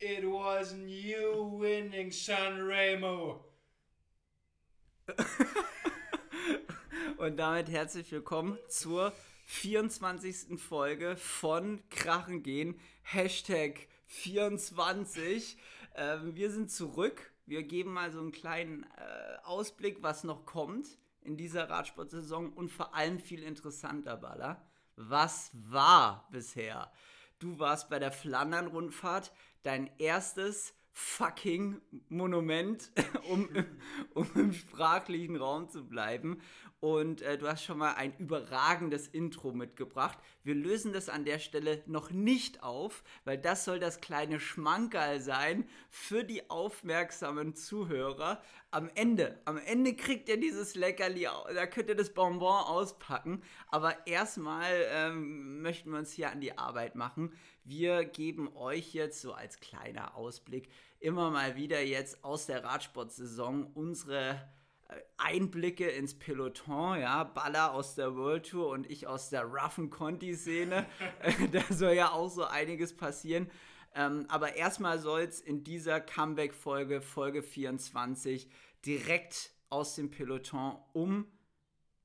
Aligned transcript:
It 0.00 0.22
wasn't 0.22 0.88
you 0.88 1.58
winning, 1.58 2.12
Sanremo. 2.12 3.44
Und 7.16 7.36
damit 7.36 7.68
herzlich 7.68 8.12
willkommen 8.12 8.56
zur 8.68 9.12
24. 9.46 10.56
Folge 10.60 11.16
von 11.16 11.82
Krachen 11.90 12.44
gehen. 12.44 12.78
Hashtag 13.02 13.88
24. 14.06 15.56
Ähm, 15.96 16.36
wir 16.36 16.52
sind 16.52 16.70
zurück. 16.70 17.32
Wir 17.46 17.64
geben 17.64 17.92
mal 17.92 18.12
so 18.12 18.20
einen 18.20 18.30
kleinen 18.30 18.84
äh, 18.84 19.38
Ausblick, 19.42 20.00
was 20.00 20.22
noch 20.22 20.46
kommt 20.46 20.86
in 21.22 21.36
dieser 21.36 21.68
Radsportsaison 21.68 22.52
und 22.52 22.68
vor 22.70 22.94
allem 22.94 23.18
viel 23.18 23.42
interessanter, 23.42 24.16
Baller. 24.16 24.64
Was 24.94 25.50
war 25.54 26.28
bisher? 26.30 26.92
Du 27.38 27.60
warst 27.60 27.88
bei 27.88 28.00
der 28.00 28.10
Flandern-Rundfahrt, 28.10 29.32
dein 29.62 29.90
erstes 29.98 30.74
fucking 30.98 31.80
Monument, 32.08 32.90
um, 33.30 33.48
um 34.14 34.28
im 34.34 34.52
sprachlichen 34.52 35.36
Raum 35.36 35.68
zu 35.68 35.86
bleiben. 35.86 36.40
Und 36.80 37.22
äh, 37.22 37.36
du 37.38 37.48
hast 37.48 37.64
schon 37.64 37.78
mal 37.78 37.94
ein 37.94 38.16
überragendes 38.18 39.08
Intro 39.08 39.52
mitgebracht. 39.52 40.18
Wir 40.44 40.54
lösen 40.54 40.92
das 40.92 41.08
an 41.08 41.24
der 41.24 41.40
Stelle 41.40 41.82
noch 41.86 42.10
nicht 42.10 42.62
auf, 42.62 43.02
weil 43.24 43.36
das 43.36 43.64
soll 43.64 43.80
das 43.80 44.00
kleine 44.00 44.38
Schmankerl 44.38 45.20
sein 45.20 45.68
für 45.90 46.22
die 46.22 46.50
aufmerksamen 46.50 47.56
Zuhörer. 47.56 48.40
Am 48.70 48.90
Ende, 48.94 49.40
am 49.44 49.56
Ende 49.56 49.96
kriegt 49.96 50.28
ihr 50.28 50.38
dieses 50.38 50.76
Leckerli, 50.76 51.26
da 51.52 51.66
könnt 51.66 51.88
ihr 51.88 51.96
das 51.96 52.14
Bonbon 52.14 52.62
auspacken. 52.64 53.42
Aber 53.68 54.06
erstmal 54.06 54.70
ähm, 54.90 55.62
möchten 55.62 55.90
wir 55.90 55.98
uns 55.98 56.12
hier 56.12 56.30
an 56.30 56.40
die 56.40 56.58
Arbeit 56.58 56.94
machen. 56.94 57.32
Wir 57.68 58.06
geben 58.06 58.48
euch 58.56 58.94
jetzt 58.94 59.20
so 59.20 59.34
als 59.34 59.60
kleiner 59.60 60.16
Ausblick 60.16 60.70
immer 61.00 61.30
mal 61.30 61.54
wieder 61.54 61.82
jetzt 61.82 62.24
aus 62.24 62.46
der 62.46 62.64
Radsportsaison 62.64 63.66
unsere 63.74 64.40
Einblicke 65.18 65.86
ins 65.88 66.18
Peloton, 66.18 66.98
ja, 66.98 67.24
Baller 67.24 67.74
aus 67.74 67.94
der 67.94 68.16
World 68.16 68.48
Tour 68.48 68.70
und 68.70 68.90
ich 68.90 69.06
aus 69.06 69.28
der 69.28 69.44
roughen 69.44 69.90
Conti-Szene. 69.90 70.86
da 71.52 71.62
soll 71.70 71.92
ja 71.92 72.12
auch 72.12 72.30
so 72.30 72.44
einiges 72.44 72.96
passieren. 72.96 73.50
Ähm, 73.94 74.24
aber 74.28 74.56
erstmal 74.56 74.98
soll 74.98 75.20
es 75.22 75.40
in 75.40 75.62
dieser 75.62 76.00
Comeback-Folge, 76.00 77.02
Folge 77.02 77.42
24, 77.42 78.48
direkt 78.86 79.50
aus 79.68 79.94
dem 79.94 80.10
Peloton 80.10 80.78
um 80.94 81.26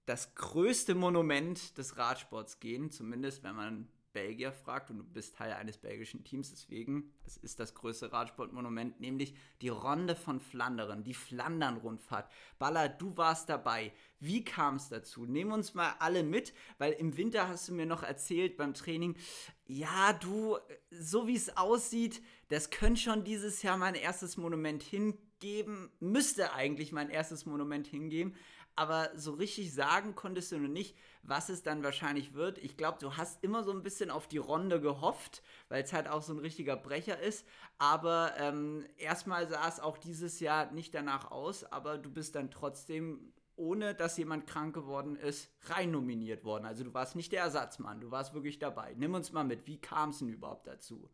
das 0.06 0.36
größte 0.36 0.96
Monument 0.96 1.78
des 1.78 1.98
Radsports 1.98 2.60
gehen, 2.60 2.92
zumindest 2.92 3.44
wenn 3.44 3.56
man 3.56 3.88
Belgier 4.14 4.52
fragt 4.52 4.92
und 4.92 5.00
du 5.00 5.04
bist 5.04 5.36
Teil 5.36 5.52
eines 5.54 5.78
belgischen 5.78 6.24
Teams, 6.24 6.52
deswegen, 6.52 7.12
es 7.26 7.38
ist 7.38 7.60
das 7.60 7.74
größte 7.74 8.14
Radsportmonument, 8.14 9.00
nämlich 9.00 9.34
die 9.62 9.70
Ronde 9.70 10.16
von 10.16 10.40
Flandern, 10.40 11.04
die 11.04 11.14
Flandern-Rundfahrt. 11.14 12.32
Baller, 12.60 12.88
du 12.88 13.18
warst 13.18 13.50
dabei. 13.50 13.92
Wie 14.20 14.46
kam 14.46 14.76
es 14.76 14.90
dazu? 14.90 15.26
Nehmen 15.26 15.52
uns 15.52 15.74
mal 15.74 15.96
alle 16.00 16.24
mit, 16.24 16.54
weil 16.78 16.94
im 16.94 17.18
Winter 17.18 17.48
hast 17.48 17.68
du 17.68 17.74
mir 17.74 17.86
noch 17.86 18.04
erzählt 18.04 18.56
beim 18.56 18.74
Training, 18.74 19.18
ja, 19.66 20.14
du, 20.14 20.58
so 20.92 21.28
wie 21.28 21.36
es 21.36 21.58
aussieht, 21.58 22.22
das 22.50 22.70
könnte 22.70 23.02
schon 23.02 23.24
dieses 23.24 23.64
Jahr 23.64 23.78
mein 23.78 23.96
erstes 23.96 24.38
Monument 24.38 24.84
hingeben, 24.84 25.90
müsste 26.00 26.54
eigentlich 26.54 26.92
mein 26.92 27.10
erstes 27.10 27.46
Monument 27.46 27.88
hingeben, 27.88 28.36
aber 28.76 29.12
so 29.16 29.34
richtig 29.34 29.74
sagen 29.74 30.16
konntest 30.16 30.52
du 30.52 30.58
noch 30.58 30.70
nicht, 30.70 30.98
was 31.22 31.50
es 31.50 31.64
dann 31.64 31.84
wahrscheinlich 31.84 32.34
wird. 32.34 32.58
Ich 32.58 32.76
glaube, 32.78 32.98
du 33.00 33.16
hast 33.18 33.44
immer 33.44 33.64
so 33.64 33.72
ein 33.72 33.84
bisschen 33.84 34.10
auf 34.10 34.28
die 34.28 34.38
Ronde 34.38 34.82
gehofft, 34.82 35.44
weil 35.70 35.84
es 35.84 35.94
halt 35.94 36.08
auch 36.08 36.22
so 36.22 36.34
ein 36.34 36.40
richtiger 36.40 36.76
Brecher 36.76 37.20
ist. 37.20 37.48
Aber 37.78 38.34
ähm, 38.38 38.86
erstmal 38.98 39.48
sah 39.48 39.68
es 39.68 39.80
auch 39.80 39.98
dieses 39.98 40.40
Jahr 40.40 40.72
nicht 40.72 40.94
danach 40.94 41.32
aus, 41.32 41.64
aber 41.64 41.98
du 41.98 42.12
bist 42.12 42.36
dann 42.36 42.52
trotzdem, 42.52 43.34
ohne 43.56 43.94
dass 43.94 44.18
jemand 44.18 44.48
krank 44.48 44.74
geworden 44.74 45.16
ist, 45.16 45.52
rein 45.66 45.92
nominiert 45.92 46.44
worden. 46.44 46.66
Also 46.66 46.84
du 46.84 46.94
warst 46.94 47.16
nicht 47.16 47.32
der 47.32 47.42
Ersatzmann, 47.42 48.02
du 48.02 48.12
warst 48.12 48.34
wirklich 48.34 48.60
dabei. 48.60 48.96
Nimm 48.98 49.14
uns 49.14 49.32
mal 49.32 49.44
mit, 49.44 49.68
wie 49.68 49.80
kam 49.80 50.10
es 50.10 50.20
denn 50.20 50.30
überhaupt 50.30 50.68
dazu? 50.68 51.10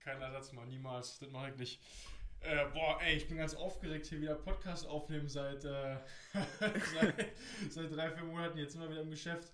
Kein 0.00 0.20
Ersatzmann, 0.20 0.68
niemals. 0.68 1.18
Das 1.18 1.30
mache 1.30 1.50
ich 1.50 1.56
nicht. 1.56 1.80
Äh, 2.44 2.66
boah, 2.74 3.00
ey, 3.00 3.16
ich 3.16 3.26
bin 3.26 3.38
ganz 3.38 3.54
aufgeregt, 3.54 4.04
hier 4.04 4.20
wieder 4.20 4.34
Podcast 4.34 4.86
aufnehmen 4.86 5.28
seit, 5.28 5.64
äh, 5.64 5.96
seit, 6.60 7.32
seit, 7.70 7.96
drei, 7.96 8.10
vier 8.10 8.24
Monaten. 8.24 8.58
Jetzt 8.58 8.72
sind 8.72 8.82
wir 8.82 8.90
wieder 8.90 9.00
im 9.00 9.10
Geschäft. 9.10 9.50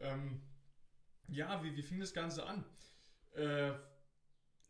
Ähm, 0.00 0.40
ja, 1.28 1.62
wie, 1.62 1.76
wie 1.76 1.82
fing 1.82 2.00
das 2.00 2.12
Ganze 2.12 2.44
an? 2.44 2.64
Äh, 3.36 3.70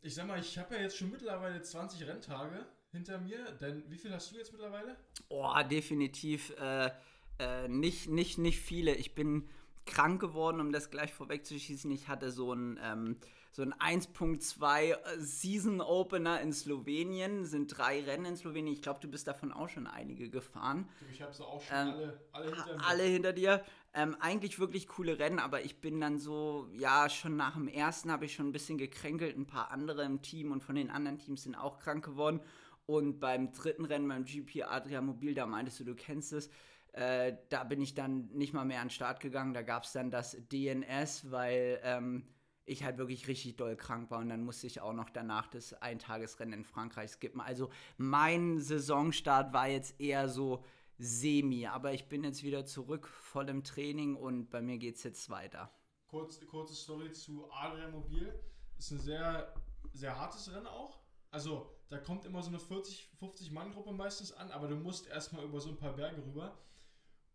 ich 0.02 0.14
sag 0.14 0.26
mal, 0.26 0.38
ich 0.38 0.58
habe 0.58 0.74
ja 0.74 0.82
jetzt 0.82 0.98
schon 0.98 1.10
mittlerweile 1.10 1.62
20 1.62 2.06
Renntage 2.06 2.66
hinter 2.92 3.18
mir. 3.18 3.52
Denn 3.52 3.90
wie 3.90 3.96
viel 3.96 4.12
hast 4.12 4.32
du 4.32 4.36
jetzt 4.36 4.52
mittlerweile? 4.52 4.96
Boah, 5.30 5.64
definitiv 5.64 6.50
äh, 6.58 6.90
äh, 7.38 7.68
nicht, 7.68 8.10
nicht, 8.10 8.36
nicht 8.36 8.60
viele. 8.60 8.94
Ich 8.96 9.14
bin 9.14 9.48
krank 9.86 10.20
geworden, 10.20 10.60
um 10.60 10.72
das 10.72 10.90
gleich 10.90 11.14
vorwegzuschießen. 11.14 11.90
Ich 11.90 12.08
hatte 12.08 12.30
so 12.30 12.52
ein. 12.52 12.78
Ähm, 12.82 13.16
so 13.56 13.62
ein 13.62 13.72
1.2 13.72 14.90
äh, 14.90 14.96
Season 15.18 15.80
Opener 15.80 16.42
in 16.42 16.52
Slowenien. 16.52 17.46
Sind 17.46 17.68
drei 17.68 18.04
Rennen 18.04 18.26
in 18.26 18.36
Slowenien. 18.36 18.74
Ich 18.74 18.82
glaube, 18.82 19.00
du 19.00 19.08
bist 19.08 19.26
davon 19.26 19.50
auch 19.50 19.70
schon 19.70 19.86
einige 19.86 20.28
gefahren. 20.28 20.86
Ich 21.10 21.22
habe 21.22 21.32
sie 21.32 21.42
auch 21.42 21.62
schon 21.62 21.74
ähm, 21.74 22.12
alle, 22.32 22.52
alle 22.52 22.52
hinter 22.52 22.74
mir. 22.74 22.86
Alle 22.86 23.02
hinter 23.04 23.32
dir. 23.32 23.64
Ähm, 23.94 24.14
eigentlich 24.20 24.58
wirklich 24.58 24.88
coole 24.88 25.18
Rennen, 25.18 25.38
aber 25.38 25.64
ich 25.64 25.80
bin 25.80 25.98
dann 26.02 26.18
so, 26.18 26.68
ja, 26.74 27.08
schon 27.08 27.36
nach 27.36 27.54
dem 27.54 27.66
ersten 27.66 28.12
habe 28.12 28.26
ich 28.26 28.34
schon 28.34 28.48
ein 28.48 28.52
bisschen 28.52 28.76
gekränkelt. 28.76 29.38
Ein 29.38 29.46
paar 29.46 29.70
andere 29.70 30.04
im 30.04 30.20
Team 30.20 30.52
und 30.52 30.62
von 30.62 30.74
den 30.74 30.90
anderen 30.90 31.16
Teams 31.16 31.44
sind 31.44 31.54
auch 31.54 31.78
krank 31.78 32.04
geworden. 32.04 32.40
Und 32.84 33.20
beim 33.20 33.52
dritten 33.52 33.86
Rennen, 33.86 34.06
beim 34.06 34.26
GP 34.26 34.64
Adria 34.64 35.00
Mobil, 35.00 35.34
da 35.34 35.46
meintest 35.46 35.80
du, 35.80 35.84
du 35.84 35.94
kennst 35.94 36.34
es. 36.34 36.50
Äh, 36.92 37.38
da 37.48 37.64
bin 37.64 37.80
ich 37.80 37.94
dann 37.94 38.28
nicht 38.34 38.52
mal 38.52 38.66
mehr 38.66 38.82
an 38.82 38.88
den 38.88 38.92
Start 38.92 39.20
gegangen. 39.20 39.54
Da 39.54 39.62
gab 39.62 39.84
es 39.84 39.92
dann 39.92 40.10
das 40.10 40.36
DNS, 40.52 41.30
weil 41.30 41.80
ähm, 41.82 42.26
ich 42.66 42.82
halt 42.82 42.98
wirklich 42.98 43.28
richtig 43.28 43.56
doll 43.56 43.76
krank 43.76 44.10
war 44.10 44.18
und 44.18 44.28
dann 44.28 44.44
musste 44.44 44.66
ich 44.66 44.80
auch 44.80 44.92
noch 44.92 45.08
danach 45.08 45.46
das 45.46 45.72
Eintagesrennen 45.74 46.60
in 46.60 46.64
Frankreich 46.64 47.12
skippen. 47.12 47.40
Also 47.40 47.70
mein 47.96 48.58
Saisonstart 48.58 49.52
war 49.52 49.68
jetzt 49.68 50.00
eher 50.00 50.28
so 50.28 50.64
semi, 50.98 51.66
aber 51.66 51.92
ich 51.92 52.08
bin 52.08 52.24
jetzt 52.24 52.42
wieder 52.42 52.66
zurück, 52.66 53.06
voll 53.06 53.48
im 53.48 53.62
Training 53.62 54.16
und 54.16 54.50
bei 54.50 54.60
mir 54.60 54.78
geht 54.78 54.96
es 54.96 55.04
jetzt 55.04 55.30
weiter. 55.30 55.70
Kurz, 56.08 56.40
kurze 56.46 56.74
Story 56.74 57.12
zu 57.12 57.50
Adria 57.52 57.88
Mobil. 57.88 58.32
Ist 58.78 58.90
ein 58.90 59.00
sehr, 59.00 59.54
sehr 59.92 60.18
hartes 60.18 60.52
Rennen 60.52 60.66
auch. 60.66 61.00
Also 61.30 61.70
da 61.88 61.98
kommt 61.98 62.24
immer 62.24 62.42
so 62.42 62.48
eine 62.48 62.58
40, 62.58 63.10
50 63.18 63.50
Mann 63.52 63.72
Gruppe 63.72 63.92
meistens 63.92 64.32
an, 64.32 64.50
aber 64.50 64.68
du 64.68 64.76
musst 64.76 65.06
erstmal 65.06 65.44
über 65.44 65.60
so 65.60 65.70
ein 65.70 65.76
paar 65.76 65.94
Berge 65.94 66.24
rüber. 66.24 66.58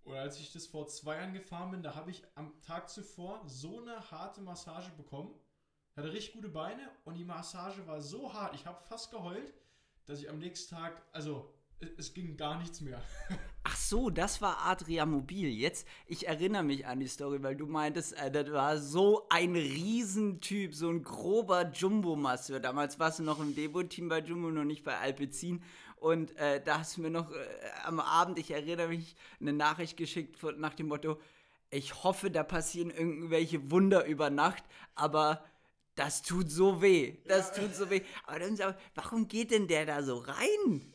Und 0.03 0.15
als 0.15 0.39
ich 0.39 0.51
das 0.51 0.65
vor 0.65 0.87
zwei 0.87 1.17
Jahren 1.17 1.33
gefahren 1.33 1.71
bin, 1.71 1.83
da 1.83 1.95
habe 1.95 2.11
ich 2.11 2.23
am 2.35 2.59
Tag 2.61 2.89
zuvor 2.89 3.41
so 3.45 3.81
eine 3.81 4.11
harte 4.11 4.41
Massage 4.41 4.91
bekommen. 4.97 5.33
Ich 5.91 5.97
hatte 5.97 6.13
richtig 6.13 6.33
gute 6.33 6.49
Beine 6.49 6.89
und 7.03 7.15
die 7.15 7.25
Massage 7.25 7.85
war 7.85 8.01
so 8.01 8.33
hart, 8.33 8.55
ich 8.55 8.65
habe 8.65 8.81
fast 8.81 9.11
geheult, 9.11 9.53
dass 10.05 10.19
ich 10.19 10.29
am 10.29 10.39
nächsten 10.39 10.75
Tag, 10.75 11.01
also 11.11 11.53
es 11.97 12.13
ging 12.13 12.37
gar 12.37 12.57
nichts 12.57 12.81
mehr. 12.81 13.01
Ach 13.63 13.75
so, 13.75 14.09
das 14.09 14.41
war 14.41 14.65
Adria 14.65 15.05
Mobil. 15.05 15.49
Jetzt, 15.49 15.87
ich 16.07 16.27
erinnere 16.27 16.63
mich 16.63 16.85
an 16.85 16.99
die 16.99 17.07
Story, 17.07 17.41
weil 17.43 17.55
du 17.55 17.67
meintest, 17.67 18.13
äh, 18.13 18.31
das 18.31 18.51
war 18.51 18.77
so 18.77 19.27
ein 19.29 19.55
Riesentyp, 19.55 20.73
so 20.73 20.89
ein 20.89 21.03
grober 21.03 21.69
Jumbo-Masseur. 21.71 22.59
Damals 22.59 22.99
warst 22.99 23.19
du 23.19 23.23
noch 23.23 23.39
im 23.39 23.55
Debo-Team 23.55 24.09
bei 24.09 24.19
Jumbo, 24.19 24.49
noch 24.49 24.63
nicht 24.63 24.83
bei 24.83 24.97
Alpecin. 24.97 25.63
Und 26.01 26.35
äh, 26.37 26.59
da 26.63 26.79
hast 26.79 26.97
du 26.97 27.01
mir 27.01 27.11
noch 27.11 27.29
äh, 27.29 27.35
am 27.83 27.99
Abend, 27.99 28.39
ich 28.39 28.49
erinnere 28.49 28.87
mich, 28.87 29.15
eine 29.39 29.53
Nachricht 29.53 29.97
geschickt 29.97 30.35
nach 30.57 30.73
dem 30.73 30.87
Motto, 30.87 31.19
ich 31.69 32.03
hoffe, 32.03 32.31
da 32.31 32.41
passieren 32.41 32.89
irgendwelche 32.89 33.69
Wunder 33.69 34.05
über 34.05 34.31
Nacht, 34.31 34.63
aber 34.95 35.45
das 35.93 36.23
tut 36.23 36.49
so 36.49 36.81
weh. 36.81 37.19
Das 37.25 37.55
ja. 37.55 37.61
tut 37.61 37.75
so 37.75 37.91
weh. 37.91 38.01
Aber 38.25 38.39
dann 38.39 38.55
sag 38.55 38.79
warum 38.95 39.27
geht 39.27 39.51
denn 39.51 39.67
der 39.67 39.85
da 39.85 40.01
so 40.01 40.17
rein? 40.17 40.91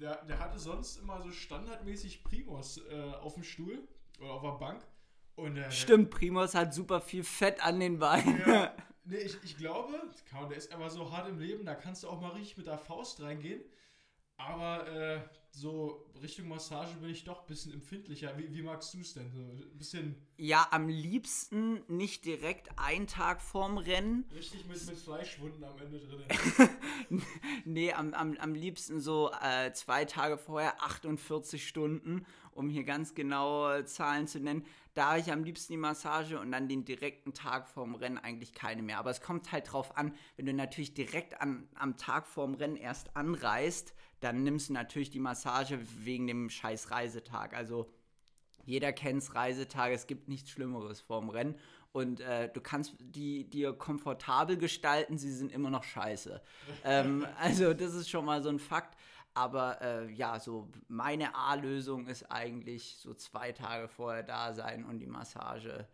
Der, 0.00 0.24
der 0.24 0.38
hatte 0.38 0.58
sonst 0.58 0.96
immer 0.96 1.20
so 1.20 1.30
standardmäßig 1.30 2.24
Primos 2.24 2.78
äh, 2.90 3.12
auf 3.20 3.34
dem 3.34 3.42
Stuhl 3.42 3.86
oder 4.18 4.30
auf 4.30 4.40
der 4.40 4.52
Bank. 4.52 4.86
Und, 5.34 5.58
äh, 5.58 5.70
Stimmt, 5.70 6.08
Primos 6.08 6.54
hat 6.54 6.72
super 6.72 7.02
viel 7.02 7.24
Fett 7.24 7.62
an 7.62 7.78
den 7.78 7.98
Beinen. 7.98 8.40
Ja, 8.46 8.74
nee, 9.04 9.18
ich, 9.18 9.36
ich 9.44 9.58
glaube, 9.58 10.00
der 10.48 10.56
ist 10.56 10.72
aber 10.72 10.88
so 10.88 11.12
hart 11.12 11.28
im 11.28 11.38
Leben, 11.38 11.66
da 11.66 11.74
kannst 11.74 12.04
du 12.04 12.08
auch 12.08 12.22
mal 12.22 12.30
richtig 12.30 12.56
mit 12.56 12.66
der 12.68 12.78
Faust 12.78 13.20
reingehen. 13.20 13.62
Aber 14.48 14.88
äh, 14.88 15.20
so 15.50 16.06
Richtung 16.22 16.48
Massage 16.48 16.96
bin 16.96 17.10
ich 17.10 17.24
doch 17.24 17.40
ein 17.40 17.46
bisschen 17.46 17.72
empfindlicher. 17.72 18.36
Wie, 18.38 18.54
wie 18.54 18.62
magst 18.62 18.94
du 18.94 19.00
es 19.00 19.14
denn? 19.14 19.30
So 19.30 19.40
ein 19.40 19.78
bisschen. 19.78 20.16
Ja, 20.36 20.66
am 20.70 20.88
liebsten 20.88 21.82
nicht 21.88 22.24
direkt 22.24 22.70
einen 22.78 23.06
Tag 23.06 23.42
vorm 23.42 23.76
Rennen. 23.76 24.24
Richtig 24.34 24.66
mit, 24.66 24.84
mit 24.86 24.96
Fleischwunden 24.96 25.62
am 25.64 25.78
Ende 25.78 25.98
drin. 25.98 27.22
nee, 27.64 27.92
am, 27.92 28.14
am, 28.14 28.36
am 28.38 28.54
liebsten 28.54 29.00
so 29.00 29.30
äh, 29.42 29.72
zwei 29.72 30.04
Tage 30.04 30.38
vorher, 30.38 30.82
48 30.82 31.66
Stunden. 31.66 32.24
um 32.52 32.68
hier 32.68 32.84
ganz 32.84 33.14
genaue 33.14 33.84
Zahlen 33.84 34.26
zu 34.26 34.40
nennen. 34.40 34.64
Da 34.94 35.10
habe 35.10 35.20
ich 35.20 35.32
am 35.32 35.42
liebsten 35.42 35.72
die 35.72 35.78
Massage 35.78 36.38
und 36.38 36.52
dann 36.52 36.68
den 36.68 36.84
direkten 36.84 37.32
Tag 37.32 37.68
vorm 37.68 37.94
Rennen 37.94 38.18
eigentlich 38.18 38.52
keine 38.52 38.82
mehr. 38.82 38.98
Aber 38.98 39.10
es 39.10 39.22
kommt 39.22 39.52
halt 39.52 39.72
drauf 39.72 39.96
an, 39.96 40.14
wenn 40.36 40.46
du 40.46 40.52
natürlich 40.52 40.94
direkt 40.94 41.40
an, 41.40 41.68
am 41.74 41.96
Tag 41.96 42.26
vorm 42.26 42.54
Rennen 42.54 42.76
erst 42.76 43.16
anreist, 43.16 43.94
dann 44.22 44.44
nimmst 44.44 44.68
du 44.68 44.72
natürlich 44.72 45.10
die 45.10 45.20
Massage 45.20 45.78
wegen 46.04 46.26
dem 46.26 46.48
scheiß 46.48 46.90
Reisetag. 46.90 47.54
Also 47.54 47.92
jeder 48.64 48.92
kennt 48.92 49.34
Reisetag, 49.34 49.92
es 49.92 50.06
gibt 50.06 50.28
nichts 50.28 50.50
Schlimmeres 50.50 51.00
vorm 51.00 51.28
Rennen. 51.28 51.56
Und 51.90 52.20
äh, 52.20 52.48
du 52.50 52.60
kannst 52.60 52.94
die 53.00 53.50
dir 53.50 53.72
komfortabel 53.74 54.56
gestalten, 54.56 55.18
sie 55.18 55.32
sind 55.32 55.52
immer 55.52 55.68
noch 55.68 55.84
scheiße. 55.84 56.40
ähm, 56.84 57.26
also 57.38 57.74
das 57.74 57.94
ist 57.94 58.08
schon 58.08 58.24
mal 58.24 58.42
so 58.42 58.48
ein 58.48 58.58
Fakt. 58.58 58.96
Aber 59.34 59.80
äh, 59.80 60.10
ja, 60.12 60.38
so 60.38 60.68
meine 60.88 61.34
A-Lösung 61.34 62.06
ist 62.06 62.30
eigentlich 62.30 62.96
so 62.96 63.14
zwei 63.14 63.52
Tage 63.52 63.88
vorher 63.88 64.22
da 64.22 64.52
sein 64.52 64.84
und 64.84 64.98
die 64.98 65.06
Massage 65.06 65.88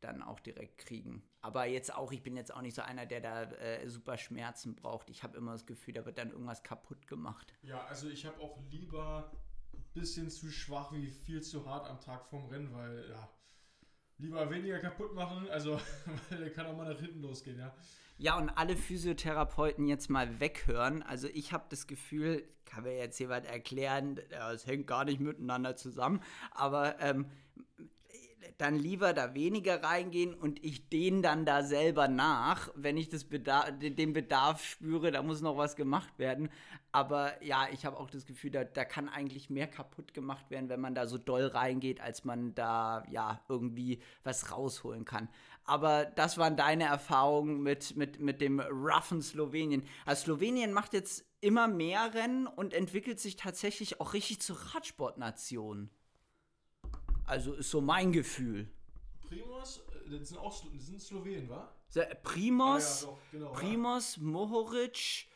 dann 0.00 0.22
auch 0.22 0.40
direkt 0.40 0.78
kriegen. 0.78 1.22
Aber 1.40 1.66
jetzt 1.66 1.94
auch, 1.94 2.10
ich 2.10 2.22
bin 2.22 2.36
jetzt 2.36 2.52
auch 2.52 2.62
nicht 2.62 2.74
so 2.74 2.82
einer, 2.82 3.06
der 3.06 3.20
da 3.20 3.42
äh, 3.44 3.88
super 3.88 4.16
Schmerzen 4.18 4.74
braucht. 4.74 5.08
Ich 5.08 5.22
habe 5.22 5.36
immer 5.36 5.52
das 5.52 5.66
Gefühl, 5.66 5.94
da 5.94 6.04
wird 6.04 6.18
dann 6.18 6.30
irgendwas 6.30 6.62
kaputt 6.62 7.06
gemacht. 7.06 7.54
Ja, 7.62 7.84
also 7.86 8.08
ich 8.08 8.26
habe 8.26 8.40
auch 8.40 8.58
lieber 8.70 9.30
ein 9.72 9.84
bisschen 9.94 10.30
zu 10.30 10.50
schwach 10.50 10.92
wie 10.92 11.10
viel 11.10 11.42
zu 11.42 11.64
hart 11.64 11.88
am 11.88 12.00
Tag 12.00 12.26
vorm 12.26 12.46
Rennen, 12.46 12.72
weil 12.74 13.08
ja, 13.08 13.28
lieber 14.18 14.50
weniger 14.50 14.80
kaputt 14.80 15.14
machen, 15.14 15.48
also 15.50 15.80
der 16.30 16.52
kann 16.52 16.66
auch 16.66 16.76
mal 16.76 16.92
nach 16.92 17.00
hinten 17.00 17.20
losgehen, 17.20 17.58
ja. 17.58 17.74
Ja, 18.20 18.36
und 18.36 18.50
alle 18.50 18.76
Physiotherapeuten 18.76 19.86
jetzt 19.86 20.10
mal 20.10 20.40
weghören. 20.40 21.04
Also 21.04 21.28
ich 21.28 21.52
habe 21.52 21.66
das 21.68 21.86
Gefühl, 21.86 22.42
kann 22.64 22.82
mir 22.82 22.98
jetzt 22.98 23.20
jemand 23.20 23.46
erklären, 23.46 24.18
es 24.52 24.66
hängt 24.66 24.88
gar 24.88 25.04
nicht 25.04 25.20
miteinander 25.20 25.76
zusammen, 25.76 26.20
aber 26.50 26.98
ähm, 26.98 27.26
dann 28.58 28.76
lieber 28.76 29.12
da 29.12 29.34
weniger 29.34 29.82
reingehen 29.82 30.34
und 30.34 30.64
ich 30.64 30.88
dehne 30.88 31.22
dann 31.22 31.44
da 31.44 31.62
selber 31.62 32.08
nach, 32.08 32.70
wenn 32.74 32.96
ich 32.96 33.08
das 33.08 33.24
Bedarf, 33.24 33.72
den 33.78 34.12
Bedarf 34.12 34.64
spüre, 34.64 35.10
da 35.10 35.22
muss 35.22 35.40
noch 35.40 35.56
was 35.56 35.76
gemacht 35.76 36.18
werden. 36.18 36.48
Aber 36.92 37.42
ja, 37.42 37.66
ich 37.72 37.84
habe 37.84 37.98
auch 37.98 38.10
das 38.10 38.26
Gefühl, 38.26 38.50
da, 38.50 38.64
da 38.64 38.84
kann 38.84 39.08
eigentlich 39.08 39.50
mehr 39.50 39.66
kaputt 39.66 40.14
gemacht 40.14 40.50
werden, 40.50 40.68
wenn 40.68 40.80
man 40.80 40.94
da 40.94 41.06
so 41.06 41.18
doll 41.18 41.46
reingeht, 41.46 42.00
als 42.00 42.24
man 42.24 42.54
da 42.54 43.04
ja 43.10 43.40
irgendwie 43.48 44.00
was 44.24 44.50
rausholen 44.50 45.04
kann. 45.04 45.28
Aber 45.64 46.06
das 46.06 46.38
waren 46.38 46.56
deine 46.56 46.84
Erfahrungen 46.84 47.62
mit, 47.62 47.96
mit, 47.96 48.20
mit 48.20 48.40
dem 48.40 48.60
roughen 48.60 49.20
Slowenien. 49.20 49.84
Also 50.06 50.24
Slowenien 50.24 50.72
macht 50.72 50.94
jetzt 50.94 51.26
immer 51.40 51.68
mehr 51.68 52.14
Rennen 52.14 52.46
und 52.46 52.72
entwickelt 52.72 53.20
sich 53.20 53.36
tatsächlich 53.36 54.00
auch 54.00 54.14
richtig 54.14 54.40
zur 54.40 54.56
Radsportnation. 54.74 55.90
Also 57.28 57.52
ist 57.52 57.70
so 57.70 57.82
mein 57.82 58.10
Gefühl. 58.10 58.68
Primos, 59.28 59.82
äh, 60.06 60.18
das 60.18 60.30
sind 60.30 60.38
auch 60.38 60.64
das 60.74 60.86
sind 60.86 61.00
Slowenen, 61.00 61.48
wa? 61.50 61.70
Primos, 62.22 63.04
ah, 63.04 63.06
ja, 63.06 63.12
doch, 63.12 63.18
genau, 63.32 63.52
Primos, 63.52 64.16
ja. 64.16 64.22
Mohoric, 64.22 65.26